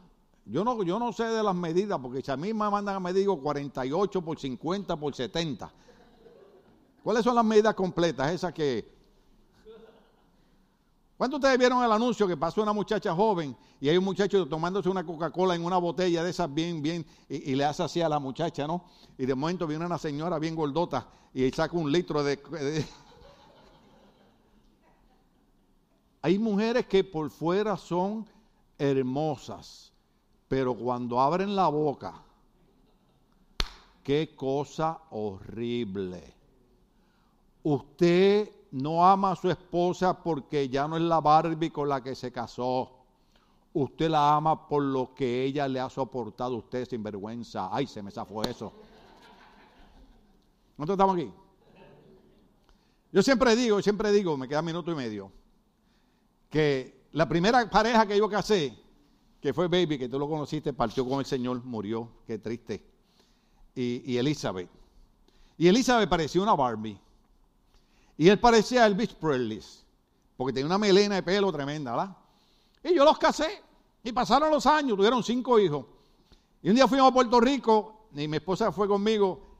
yo 0.45 0.63
no, 0.63 0.81
yo 0.83 0.97
no 0.97 1.11
sé 1.11 1.25
de 1.25 1.43
las 1.43 1.53
medidas, 1.53 1.99
porque 2.01 2.21
si 2.21 2.31
a 2.31 2.37
mí 2.37 2.53
me 2.53 2.69
mandan 2.69 2.95
a 2.95 2.99
medir 3.01 3.27
48 3.27 4.21
por 4.21 4.39
50 4.39 4.95
por 4.95 5.13
70. 5.13 5.69
¿Cuáles 7.03 7.21
son 7.25 7.35
las 7.35 7.43
medidas 7.43 7.75
completas? 7.75 8.31
Esas 8.31 8.53
que 8.53 8.92
¿Cuántos 11.23 11.39
de 11.39 11.47
ustedes 11.47 11.59
vieron 11.59 11.81
el 11.81 11.89
anuncio 11.89 12.27
que 12.27 12.35
pasó 12.35 12.61
una 12.61 12.73
muchacha 12.73 13.15
joven 13.15 13.55
y 13.79 13.87
hay 13.87 13.95
un 13.95 14.03
muchacho 14.03 14.45
tomándose 14.45 14.89
una 14.89 15.05
Coca-Cola 15.05 15.55
en 15.55 15.63
una 15.63 15.77
botella 15.77 16.21
de 16.21 16.29
esas 16.29 16.53
bien, 16.53 16.81
bien, 16.81 17.05
y, 17.29 17.55
le 17.55 17.63
hace 17.63 17.81
así 17.81 18.01
a 18.01 18.09
la 18.09 18.19
muchacha, 18.19 18.67
¿no? 18.67 18.83
Y 19.17 19.25
de 19.25 19.33
momento 19.33 19.65
viene 19.65 19.85
una 19.85 19.97
señora 19.97 20.37
bien 20.37 20.53
gordota 20.53 21.07
y 21.33 21.49
saca 21.51 21.77
un 21.77 21.89
litro 21.89 22.25
de... 22.25 22.37
Hay 26.23 26.37
mujeres 26.37 26.87
que 26.87 27.05
por 27.05 27.29
fuera 27.29 27.77
son 27.77 28.27
hermosas, 28.77 29.93
pero 30.49 30.75
cuando 30.75 31.21
abren 31.21 31.55
la 31.55 31.69
boca, 31.69 32.21
qué 34.03 34.35
cosa 34.35 34.99
horrible. 35.11 36.33
Usted 37.63 38.62
no 38.73 39.05
ama 39.05 39.33
a 39.33 39.35
su 39.35 39.51
esposa 39.51 40.21
porque 40.23 40.67
ya 40.67 40.87
no 40.87 40.97
es 40.97 41.03
la 41.03 41.21
Barbie 41.21 41.69
con 41.69 41.87
la 41.87 42.01
que 42.01 42.15
se 42.15 42.31
casó. 42.31 42.89
Usted 43.71 44.09
la 44.09 44.35
ama 44.35 44.67
por 44.67 44.81
lo 44.81 45.13
que 45.13 45.43
ella 45.43 45.67
le 45.67 45.79
ha 45.79 45.89
soportado 45.89 46.55
a 46.55 46.57
usted 46.57 46.87
sin 46.89 47.03
vergüenza. 47.03 47.69
Ay, 47.71 47.85
se 47.85 48.01
me 48.01 48.09
zafó 48.09 48.41
eso. 48.43 48.73
¿Nosotros 50.75 50.95
estamos 50.95 51.15
aquí? 51.15 51.31
Yo 53.11 53.21
siempre 53.21 53.55
digo, 53.55 53.79
siempre 53.79 54.11
digo, 54.11 54.35
me 54.37 54.47
queda 54.47 54.63
minuto 54.63 54.91
y 54.91 54.95
medio, 54.95 55.31
que 56.49 57.05
la 57.11 57.29
primera 57.29 57.69
pareja 57.69 58.07
que 58.07 58.17
yo 58.17 58.27
casé, 58.27 58.75
que 59.39 59.53
fue 59.53 59.67
Baby, 59.67 59.99
que 59.99 60.09
tú 60.09 60.17
lo 60.17 60.27
conociste, 60.27 60.73
partió 60.73 61.07
con 61.07 61.19
el 61.19 61.27
Señor, 61.27 61.63
murió, 61.63 62.09
qué 62.25 62.39
triste. 62.39 62.83
Y, 63.75 64.13
y 64.13 64.17
Elizabeth. 64.17 64.69
Y 65.59 65.67
Elizabeth 65.67 66.09
parecía 66.09 66.41
una 66.41 66.55
Barbie. 66.55 66.99
Y 68.17 68.29
él 68.29 68.39
parecía 68.39 68.85
Elvis 68.85 69.13
Presley, 69.13 69.61
porque 70.37 70.53
tenía 70.53 70.67
una 70.67 70.77
melena 70.77 71.15
de 71.15 71.23
pelo 71.23 71.51
tremenda, 71.51 71.91
¿verdad? 71.91 72.17
Y 72.83 72.95
yo 72.95 73.05
los 73.05 73.17
casé, 73.17 73.61
y 74.03 74.11
pasaron 74.11 74.51
los 74.51 74.65
años, 74.65 74.97
tuvieron 74.97 75.23
cinco 75.23 75.59
hijos. 75.59 75.85
Y 76.61 76.69
un 76.69 76.75
día 76.75 76.87
fuimos 76.87 77.09
a 77.09 77.13
Puerto 77.13 77.39
Rico, 77.39 78.07
y 78.13 78.27
mi 78.27 78.37
esposa 78.37 78.71
fue 78.71 78.87
conmigo, 78.87 79.53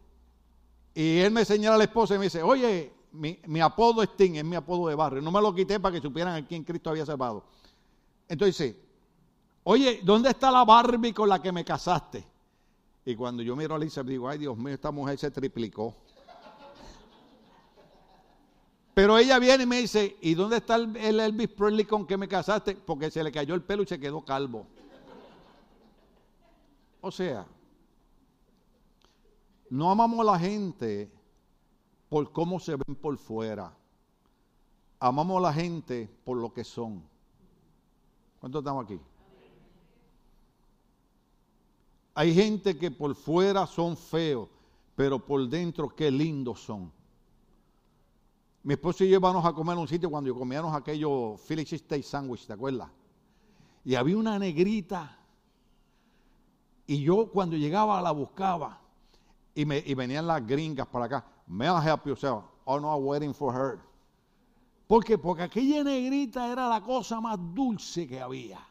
y 0.94 1.20
él 1.20 1.32
me 1.32 1.44
señala 1.44 1.76
a 1.76 1.78
la 1.80 1.84
esposa 1.86 2.16
y 2.16 2.18
me 2.20 2.26
dice, 2.26 2.44
oye, 2.44 2.94
mi, 3.14 3.62
apodo 3.62 4.04
es 4.04 4.10
Sting, 4.10 4.36
es 4.36 4.44
mi 4.44 4.56
apodo 4.56 4.88
de 4.88 4.96
barrio. 4.96 5.22
No 5.22 5.32
me 5.32 5.42
lo 5.42 5.54
quité 5.54 5.80
para 5.80 5.96
que 5.96 6.02
supieran 6.02 6.36
a 6.36 6.48
quién 6.48 6.64
Cristo 6.64 6.90
había 6.90 7.06
salvado. 7.06 7.44
Entonces, 8.28 8.76
oye, 9.64 10.02
¿dónde 10.04 10.30
está 10.30 10.52
la 10.52 10.64
Barbie 10.64 11.14
con 11.14 11.30
la 11.30 11.42
que 11.42 11.52
me 11.52 11.64
casaste? 11.64 12.26
Y 13.06 13.16
cuando 13.16 13.44
yo 13.44 13.56
miro 13.56 13.76
a 13.76 13.80
Lisa, 13.80 14.04
digo, 14.04 14.30
ay 14.30 14.38
Dios 14.38 14.58
mío, 14.58 14.74
esta 14.74 14.92
mujer 14.92 15.18
se 15.18 15.30
triplicó. 15.30 15.96
Pero 18.94 19.18
ella 19.18 19.40
viene 19.40 19.64
y 19.64 19.68
me 19.68 19.82
dice, 19.82 20.18
¿y 20.22 20.36
dónde 20.36 20.58
está 20.58 20.76
el, 20.76 21.20
Elvis 21.20 21.50
Presley 21.50 21.86
con 21.86 22.06
que 22.06 22.16
me 22.16 22.28
casaste? 22.28 22.76
Porque 22.76 23.10
se 23.10 23.24
le 23.24 23.32
cayó 23.32 23.56
el 23.56 23.64
pelo 23.64 23.84
y 23.84 23.88
se 23.88 24.00
quedó 24.00 24.24
calvo. 24.24 24.68
O 27.02 27.12
sea, 27.12 27.46
no 29.70 29.90
amamos 29.90 30.20
a 30.20 30.32
la 30.32 30.40
gente 30.40 31.12
por 32.08 32.32
cómo 32.32 32.60
se 32.60 32.76
ven 32.76 32.96
por 32.96 33.18
fuera. 33.18 33.76
Amamos 35.00 35.40
a 35.40 35.42
la 35.42 35.54
gente 35.54 36.08
por 36.24 36.38
lo 36.38 36.54
que 36.54 36.64
son. 36.64 37.04
¿Cuántos 38.40 38.62
estamos 38.62 38.86
aquí? 38.86 39.00
Hay 42.14 42.34
gente 42.34 42.78
que 42.78 42.92
por 42.92 43.16
fuera 43.16 43.66
son 43.66 43.98
feos, 43.98 44.48
pero 44.96 45.18
por 45.18 45.50
dentro 45.50 45.90
qué 45.96 46.12
lindos 46.12 46.62
son. 46.62 46.92
Mi 48.64 48.76
esposo 48.76 49.04
y 49.04 49.10
yo 49.10 49.18
íbamos 49.18 49.46
a 49.46 49.52
comer 49.52 49.78
a 49.78 49.82
un 49.82 49.88
sitio 49.88 50.10
cuando 50.10 50.34
comíamos 50.34 50.74
aquello 50.74 51.36
Philly 51.36 51.66
Steak 51.66 52.02
Sandwich, 52.02 52.48
¿te 52.48 52.54
acuerdas? 52.54 52.90
Y 53.84 53.96
había 53.96 54.16
una 54.16 54.40
negrita. 54.40 55.18
Y 56.88 57.02
yo 57.04 57.30
cuando 57.30 57.58
llegaba 57.58 58.02
la 58.02 58.12
buscaba. 58.12 58.80
Y, 59.54 59.66
me, 59.66 59.82
venían 59.82 60.26
las 60.26 60.48
gringas 60.48 60.88
para 60.88 61.06
acá. 61.06 61.26
May 61.46 61.68
I 61.68 61.86
help 61.86 62.06
yourself? 62.08 62.46
Oh 62.64 62.80
no, 62.80 62.88
I'm 62.88 63.06
waiting 63.06 63.34
for 63.34 63.54
her. 63.54 63.80
¿Por 64.88 65.04
qué? 65.04 65.18
Porque 65.18 65.44
aquella 65.44 65.84
negrita 65.84 66.50
era 66.50 66.70
la 66.70 66.82
cosa 66.82 67.20
más 67.20 67.38
dulce 67.54 68.08
que 68.08 68.22
había. 68.22 68.66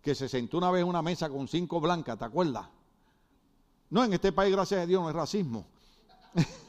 Que 0.00 0.14
se 0.14 0.28
sentó 0.28 0.58
una 0.58 0.70
vez 0.70 0.82
en 0.82 0.88
una 0.88 1.02
mesa 1.02 1.28
con 1.28 1.48
cinco 1.48 1.80
blancas, 1.80 2.16
¿te 2.16 2.24
acuerdas? 2.24 2.68
No, 3.90 4.04
en 4.04 4.12
este 4.12 4.30
país, 4.32 4.52
gracias 4.52 4.82
a 4.82 4.86
Dios, 4.86 5.02
no 5.02 5.10
es 5.10 5.16
racismo. 5.16 5.66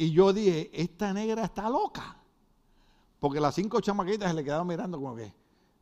Y 0.00 0.12
yo 0.12 0.32
dije, 0.32 0.70
esta 0.72 1.12
negra 1.12 1.44
está 1.44 1.68
loca. 1.68 2.16
Porque 3.18 3.38
las 3.38 3.54
cinco 3.54 3.82
chamaquitas 3.82 4.30
se 4.30 4.34
le 4.34 4.42
quedaban 4.42 4.66
mirando 4.66 4.98
como 4.98 5.14
que, 5.14 5.30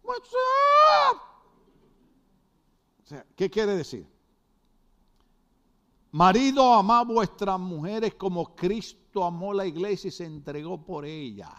What's? 0.03 0.33
O 3.05 3.07
sea, 3.07 3.25
¿qué 3.37 3.49
quiere 3.49 3.77
decir? 3.77 4.09
Marido, 6.11 6.75
amad 6.75 7.07
vuestras 7.07 7.61
mujeres 7.61 8.17
como 8.17 8.57
Cristo 8.57 9.23
amó 9.23 9.55
la 9.55 9.67
iglesia 9.67 10.09
y 10.09 10.11
se 10.11 10.25
entregó 10.25 10.85
por 10.85 11.05
ella. 11.05 11.53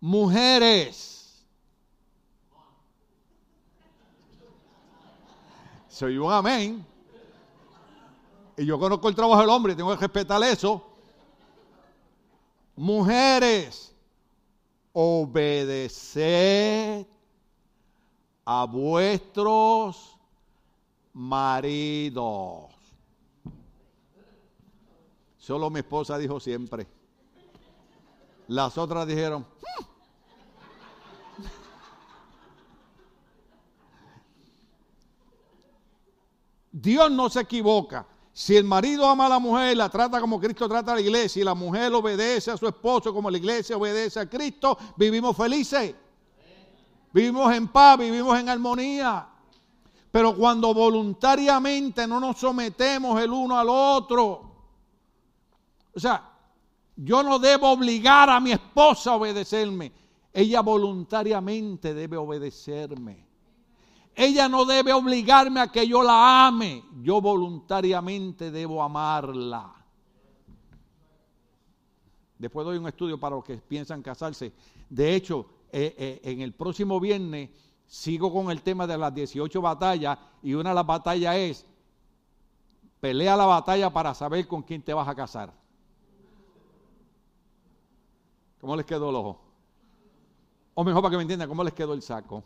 Mujeres. 0.00 1.46
Soy 5.88 6.18
un 6.18 6.30
amén 6.30 6.93
y 8.56 8.64
yo 8.64 8.78
conozco 8.78 9.08
el 9.08 9.14
trabajo 9.14 9.40
del 9.40 9.50
hombre, 9.50 9.74
tengo 9.74 9.92
que 9.94 10.00
respetar 10.00 10.42
eso. 10.42 10.82
Mujeres, 12.76 13.94
obedeced 14.92 16.24
a 18.44 18.64
vuestros 18.66 20.16
maridos. 21.12 22.70
Solo 25.38 25.68
mi 25.70 25.80
esposa 25.80 26.16
dijo 26.18 26.38
siempre. 26.40 26.86
Las 28.48 28.78
otras 28.78 29.06
dijeron, 29.06 29.42
hmm". 29.42 29.84
Dios 36.72 37.10
no 37.10 37.28
se 37.30 37.40
equivoca. 37.40 38.06
Si 38.36 38.56
el 38.56 38.64
marido 38.64 39.08
ama 39.08 39.26
a 39.26 39.28
la 39.28 39.38
mujer, 39.38 39.76
la 39.76 39.88
trata 39.88 40.20
como 40.20 40.40
Cristo 40.40 40.68
trata 40.68 40.90
a 40.90 40.94
la 40.96 41.00
iglesia, 41.00 41.40
y 41.40 41.44
la 41.44 41.54
mujer 41.54 41.94
obedece 41.94 42.50
a 42.50 42.56
su 42.56 42.66
esposo 42.66 43.14
como 43.14 43.30
la 43.30 43.38
iglesia 43.38 43.76
obedece 43.76 44.18
a 44.18 44.28
Cristo, 44.28 44.76
vivimos 44.96 45.36
felices. 45.36 45.94
Vivimos 47.12 47.54
en 47.54 47.68
paz, 47.68 47.96
vivimos 47.96 48.36
en 48.36 48.48
armonía. 48.48 49.28
Pero 50.10 50.34
cuando 50.36 50.74
voluntariamente 50.74 52.08
no 52.08 52.18
nos 52.18 52.38
sometemos 52.38 53.22
el 53.22 53.30
uno 53.30 53.56
al 53.56 53.68
otro, 53.68 54.52
o 55.94 56.00
sea, 56.00 56.28
yo 56.96 57.22
no 57.22 57.38
debo 57.38 57.70
obligar 57.70 58.30
a 58.30 58.40
mi 58.40 58.50
esposa 58.50 59.12
a 59.12 59.14
obedecerme. 59.14 59.92
Ella 60.32 60.60
voluntariamente 60.60 61.94
debe 61.94 62.16
obedecerme. 62.16 63.24
Ella 64.14 64.48
no 64.48 64.64
debe 64.64 64.92
obligarme 64.92 65.60
a 65.60 65.68
que 65.68 65.86
yo 65.86 66.02
la 66.02 66.46
ame. 66.46 66.84
Yo 67.02 67.20
voluntariamente 67.20 68.50
debo 68.50 68.82
amarla. 68.82 69.74
Después 72.38 72.64
doy 72.64 72.78
un 72.78 72.86
estudio 72.86 73.18
para 73.18 73.36
los 73.36 73.44
que 73.44 73.56
piensan 73.56 74.02
casarse. 74.02 74.52
De 74.88 75.14
hecho, 75.14 75.46
eh, 75.72 75.94
eh, 75.98 76.20
en 76.24 76.40
el 76.40 76.52
próximo 76.52 77.00
viernes 77.00 77.50
sigo 77.86 78.32
con 78.32 78.50
el 78.50 78.62
tema 78.62 78.86
de 78.86 78.98
las 78.98 79.14
18 79.14 79.60
batallas 79.60 80.18
y 80.42 80.54
una 80.54 80.70
de 80.70 80.74
las 80.74 80.86
batallas 80.86 81.36
es 81.36 81.66
pelea 83.00 83.36
la 83.36 83.46
batalla 83.46 83.90
para 83.90 84.14
saber 84.14 84.46
con 84.46 84.62
quién 84.62 84.82
te 84.82 84.94
vas 84.94 85.08
a 85.08 85.14
casar. 85.14 85.52
¿Cómo 88.60 88.76
les 88.76 88.86
quedó 88.86 89.10
el 89.10 89.16
ojo? 89.16 89.40
O 90.74 90.84
mejor 90.84 91.02
para 91.02 91.10
que 91.10 91.16
me 91.16 91.22
entiendan, 91.22 91.48
¿cómo 91.48 91.62
les 91.62 91.74
quedó 91.74 91.92
el 91.92 92.02
saco? 92.02 92.42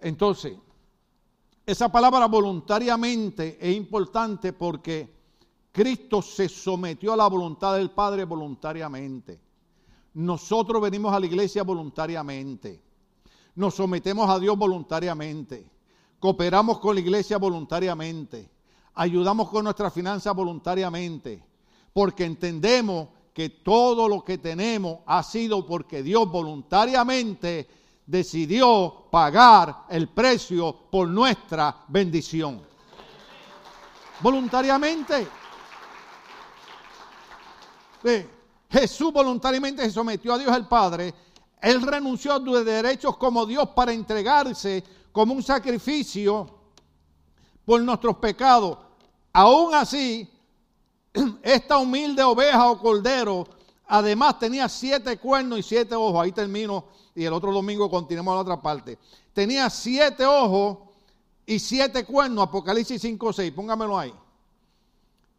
Entonces, 0.00 0.56
esa 1.66 1.88
palabra 1.90 2.26
voluntariamente 2.26 3.58
es 3.60 3.76
importante 3.76 4.52
porque 4.52 5.18
Cristo 5.72 6.22
se 6.22 6.48
sometió 6.48 7.12
a 7.12 7.16
la 7.16 7.26
voluntad 7.26 7.76
del 7.76 7.90
Padre 7.90 8.24
voluntariamente. 8.24 9.40
Nosotros 10.14 10.80
venimos 10.80 11.12
a 11.12 11.20
la 11.20 11.26
iglesia 11.26 11.62
voluntariamente. 11.62 12.82
Nos 13.54 13.74
sometemos 13.74 14.30
a 14.30 14.38
Dios 14.38 14.56
voluntariamente. 14.56 15.70
Cooperamos 16.18 16.78
con 16.78 16.94
la 16.94 17.00
iglesia 17.00 17.38
voluntariamente. 17.38 18.50
Ayudamos 18.94 19.48
con 19.50 19.64
nuestra 19.64 19.90
finanza 19.90 20.32
voluntariamente. 20.32 21.44
Porque 21.92 22.24
entendemos 22.24 23.08
que 23.32 23.50
todo 23.50 24.08
lo 24.08 24.24
que 24.24 24.38
tenemos 24.38 25.00
ha 25.06 25.22
sido 25.22 25.64
porque 25.66 26.02
Dios 26.02 26.28
voluntariamente 26.30 27.68
decidió 28.08 29.04
pagar 29.10 29.84
el 29.90 30.08
precio 30.08 30.74
por 30.90 31.06
nuestra 31.06 31.84
bendición. 31.88 32.62
Voluntariamente. 34.20 35.28
Jesús 38.70 39.12
voluntariamente 39.12 39.84
se 39.84 39.90
sometió 39.90 40.32
a 40.32 40.38
Dios 40.38 40.56
el 40.56 40.66
Padre. 40.66 41.14
Él 41.60 41.82
renunció 41.82 42.32
a 42.32 42.38
sus 42.38 42.64
derechos 42.64 43.18
como 43.18 43.44
Dios 43.44 43.68
para 43.76 43.92
entregarse 43.92 44.82
como 45.12 45.34
un 45.34 45.42
sacrificio 45.42 46.48
por 47.66 47.82
nuestros 47.82 48.16
pecados. 48.16 48.78
Aún 49.34 49.74
así, 49.74 50.26
esta 51.42 51.76
humilde 51.76 52.22
oveja 52.22 52.70
o 52.70 52.78
cordero, 52.78 53.46
además 53.88 54.38
tenía 54.38 54.68
siete 54.68 55.16
cuernos 55.18 55.58
y 55.58 55.62
siete 55.62 55.94
ojos. 55.94 56.22
Ahí 56.22 56.32
termino 56.32 56.84
y 57.14 57.24
el 57.24 57.32
otro 57.32 57.52
domingo 57.52 57.90
continuamos 57.90 58.34
la 58.34 58.40
otra 58.42 58.62
parte. 58.62 58.98
Tenía 59.32 59.68
siete 59.70 60.24
ojos 60.24 60.78
y 61.46 61.58
siete 61.58 62.04
cuernos. 62.04 62.44
Apocalipsis 62.44 63.00
5 63.00 63.26
o 63.26 63.32
6. 63.32 63.52
Póngamelo 63.52 63.98
ahí. 63.98 64.12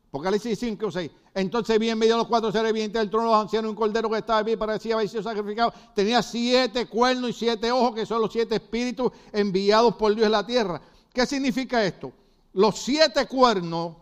Apocalipsis 0.09 0.59
5 0.59 0.87
o 0.87 0.91
6. 0.91 1.11
Entonces 1.35 1.79
vi 1.79 1.89
en 1.89 1.97
medio 1.97 2.13
de 2.13 2.17
los 2.17 2.27
cuatro 2.27 2.51
seres 2.51 2.73
vivientes 2.73 2.99
del 2.99 3.09
trono 3.09 3.27
los 3.27 3.41
ancianos 3.41 3.69
un 3.69 3.75
cordero 3.75 4.09
que 4.09 4.17
estaba 4.17 4.41
bien 4.43 4.57
parecía 4.57 4.95
haber 4.95 5.07
sido 5.07 5.23
sacrificado. 5.23 5.71
Tenía 5.93 6.21
siete 6.21 6.87
cuernos 6.87 7.29
y 7.29 7.33
siete 7.33 7.71
ojos, 7.71 7.95
que 7.95 8.05
son 8.05 8.21
los 8.21 8.31
siete 8.31 8.55
espíritus 8.55 9.11
enviados 9.31 9.95
por 9.95 10.13
Dios 10.15 10.25
en 10.25 10.31
la 10.31 10.45
tierra. 10.45 10.81
¿Qué 11.13 11.25
significa 11.25 11.85
esto? 11.85 12.11
Los 12.53 12.79
siete 12.79 13.27
cuernos 13.27 13.95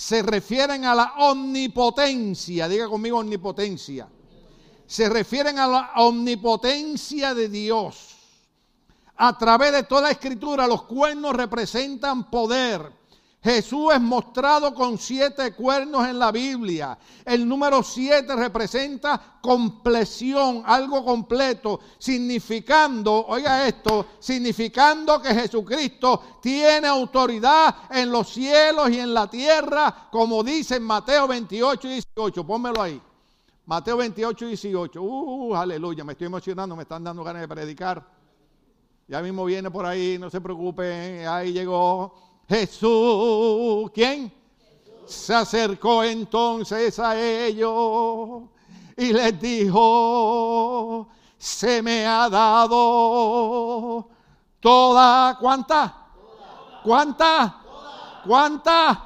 se 0.00 0.22
refieren 0.22 0.86
a 0.86 0.94
la 0.94 1.12
omnipotencia, 1.18 2.66
diga 2.66 2.88
conmigo 2.88 3.18
omnipotencia, 3.18 4.08
se 4.86 5.10
refieren 5.10 5.58
a 5.58 5.66
la 5.66 5.90
omnipotencia 5.96 7.34
de 7.34 7.50
Dios. 7.50 8.16
A 9.16 9.36
través 9.36 9.72
de 9.72 9.82
toda 9.82 10.00
la 10.00 10.10
escritura 10.12 10.66
los 10.66 10.84
cuernos 10.84 11.36
representan 11.36 12.30
poder, 12.30 12.90
Jesús 13.42 13.94
es 13.94 14.00
mostrado 14.02 14.74
con 14.74 14.98
siete 14.98 15.54
cuernos 15.54 16.06
en 16.06 16.18
la 16.18 16.30
Biblia. 16.30 16.98
El 17.24 17.48
número 17.48 17.82
siete 17.82 18.36
representa 18.36 19.38
compleción, 19.40 20.62
algo 20.66 21.02
completo, 21.02 21.80
significando, 21.98 23.24
oiga 23.26 23.66
esto, 23.66 24.08
significando 24.18 25.22
que 25.22 25.34
Jesucristo 25.34 26.38
tiene 26.42 26.86
autoridad 26.86 27.74
en 27.90 28.12
los 28.12 28.28
cielos 28.28 28.90
y 28.90 29.00
en 29.00 29.14
la 29.14 29.30
tierra, 29.30 30.08
como 30.10 30.44
dice 30.44 30.76
en 30.76 30.82
Mateo 30.82 31.26
28 31.26 31.88
y 31.88 31.92
18. 31.92 32.46
Pónmelo 32.46 32.82
ahí. 32.82 33.00
Mateo 33.64 33.96
28 33.96 34.44
y 34.44 34.48
18. 34.48 35.00
Uh, 35.00 35.54
aleluya, 35.54 36.04
me 36.04 36.12
estoy 36.12 36.26
emocionando, 36.26 36.76
me 36.76 36.82
están 36.82 37.02
dando 37.02 37.24
ganas 37.24 37.40
de 37.40 37.48
predicar. 37.48 38.06
Ya 39.08 39.22
mismo 39.22 39.46
viene 39.46 39.70
por 39.70 39.86
ahí, 39.86 40.18
no 40.18 40.28
se 40.28 40.42
preocupen, 40.42 41.26
ahí 41.26 41.54
llegó. 41.54 42.29
Jesús, 42.50 43.92
¿quién? 43.94 44.32
Se 45.06 45.32
acercó 45.32 46.02
entonces 46.02 46.98
a 46.98 47.16
ellos 47.16 48.42
y 48.96 49.12
les 49.12 49.40
dijo, 49.40 51.06
se 51.38 51.80
me 51.80 52.04
ha 52.04 52.28
dado 52.28 54.08
toda, 54.58 55.38
¿cuánta? 55.38 55.94
¿Cuánta? 56.82 57.60
¿Cuánta? 58.26 59.04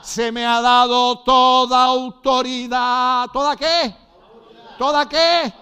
Se 0.00 0.30
me 0.30 0.46
ha 0.46 0.60
dado 0.60 1.18
toda 1.24 1.86
autoridad. 1.86 3.26
¿Toda 3.32 3.56
qué? 3.56 3.96
¿Toda 4.78 5.08
qué? 5.08 5.52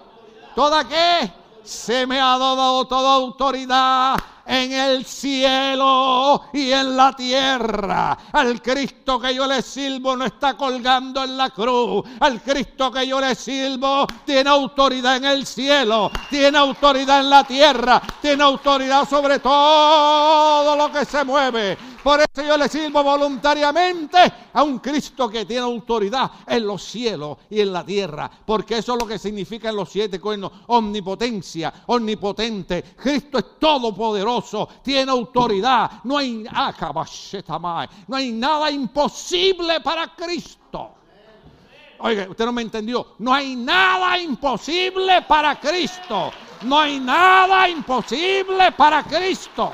¿Toda 0.54 0.86
qué? 0.86 1.32
Se 1.62 2.06
me 2.06 2.20
ha 2.20 2.36
dado 2.36 2.84
toda 2.84 3.14
autoridad 3.14 4.16
en 4.52 4.70
el 4.70 5.06
cielo 5.06 6.42
y 6.52 6.72
en 6.72 6.94
la 6.94 7.16
tierra. 7.16 8.18
Al 8.32 8.60
Cristo 8.60 9.18
que 9.18 9.34
yo 9.34 9.46
le 9.46 9.62
sirvo 9.62 10.14
no 10.14 10.26
está 10.26 10.58
colgando 10.58 11.24
en 11.24 11.38
la 11.38 11.48
cruz. 11.48 12.04
Al 12.20 12.42
Cristo 12.42 12.92
que 12.92 13.06
yo 13.06 13.18
le 13.18 13.34
sirvo 13.34 14.06
tiene 14.26 14.50
autoridad 14.50 15.16
en 15.16 15.24
el 15.24 15.46
cielo, 15.46 16.10
tiene 16.28 16.58
autoridad 16.58 17.20
en 17.20 17.30
la 17.30 17.44
tierra, 17.44 18.02
tiene 18.20 18.42
autoridad 18.42 19.08
sobre 19.08 19.38
todo 19.38 20.76
lo 20.76 20.92
que 20.92 21.06
se 21.06 21.24
mueve. 21.24 21.91
Por 22.02 22.20
eso 22.20 22.42
yo 22.46 22.56
le 22.56 22.68
sirvo 22.68 23.02
voluntariamente 23.02 24.18
a 24.52 24.62
un 24.62 24.80
Cristo 24.80 25.28
que 25.28 25.44
tiene 25.44 25.62
autoridad 25.62 26.30
en 26.46 26.66
los 26.66 26.82
cielos 26.82 27.38
y 27.48 27.60
en 27.60 27.72
la 27.72 27.84
tierra. 27.84 28.30
Porque 28.44 28.78
eso 28.78 28.94
es 28.94 29.02
lo 29.02 29.06
que 29.06 29.18
significa 29.18 29.68
en 29.68 29.76
los 29.76 29.88
siete 29.88 30.20
cuernos. 30.20 30.50
Omnipotencia, 30.66 31.72
omnipotente. 31.86 32.82
Cristo 32.96 33.38
es 33.38 33.58
todopoderoso, 33.58 34.68
tiene 34.82 35.12
autoridad. 35.12 36.02
No 36.04 36.18
hay, 36.18 36.44
ah, 36.50 36.74
no 38.08 38.16
hay 38.16 38.32
nada 38.32 38.70
imposible 38.70 39.80
para 39.80 40.14
Cristo. 40.16 40.90
Oiga, 42.00 42.26
usted 42.28 42.44
no 42.44 42.52
me 42.52 42.62
entendió. 42.62 43.14
No 43.20 43.32
hay 43.32 43.54
nada 43.54 44.18
imposible 44.18 45.22
para 45.22 45.60
Cristo. 45.60 46.32
No 46.62 46.80
hay 46.80 46.98
nada 46.98 47.68
imposible 47.68 48.72
para 48.72 49.04
Cristo. 49.04 49.72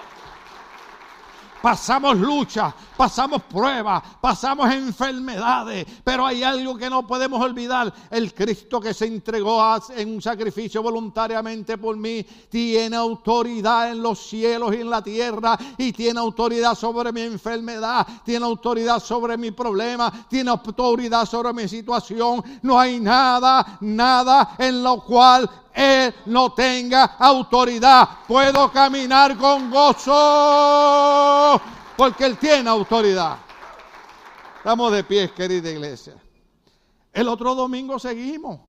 Pasamos 1.63 2.17
lucha, 2.19 2.73
pasamos 2.99 3.43
pruebas, 3.45 4.03
pasamos 4.21 4.69
enfermedades, 4.73 5.87
pero 6.03 6.27
hay 6.27 6.43
algo 6.43 6.77
que 6.77 6.91
no 6.91 7.07
podemos 7.07 7.41
olvidar. 7.41 7.95
El 8.11 8.35
Cristo 8.35 8.81
que 8.81 8.93
se 8.93 9.07
entregó 9.07 9.65
en 9.97 10.15
un 10.15 10.21
sacrificio 10.21 10.83
voluntariamente 10.83 11.79
por 11.79 11.97
mí 11.97 12.27
tiene 12.49 12.97
autoridad 12.97 13.93
en 13.93 14.03
los 14.03 14.19
cielos 14.19 14.75
y 14.75 14.81
en 14.81 14.91
la 14.91 15.01
tierra 15.01 15.57
y 15.77 15.93
tiene 15.93 16.19
autoridad 16.19 16.75
sobre 16.75 17.13
mi 17.13 17.21
enfermedad, 17.21 18.05
tiene 18.25 18.45
autoridad 18.45 18.99
sobre 18.99 19.37
mi 19.37 19.53
problema, 19.53 20.27
tiene 20.29 20.51
autoridad 20.51 21.25
sobre 21.25 21.53
mi 21.53 21.69
situación. 21.69 22.43
No 22.63 22.81
hay 22.81 22.99
nada, 22.99 23.79
nada 23.81 24.57
en 24.59 24.83
lo 24.83 25.05
cual 25.05 25.49
él 25.73 26.13
no 26.27 26.53
tenga 26.53 27.15
autoridad. 27.17 28.09
Puedo 28.27 28.73
caminar 28.73 29.37
con 29.37 29.71
gozo 29.71 31.61
porque 31.99 32.25
Él 32.25 32.39
tiene 32.39 32.71
autoridad. 32.71 33.39
Estamos 34.59 34.93
de 34.93 35.03
pie, 35.03 35.33
querida 35.33 35.69
iglesia. 35.69 36.15
El 37.13 37.27
otro 37.27 37.57
domingo 37.57 37.99
seguimos. 37.99 38.68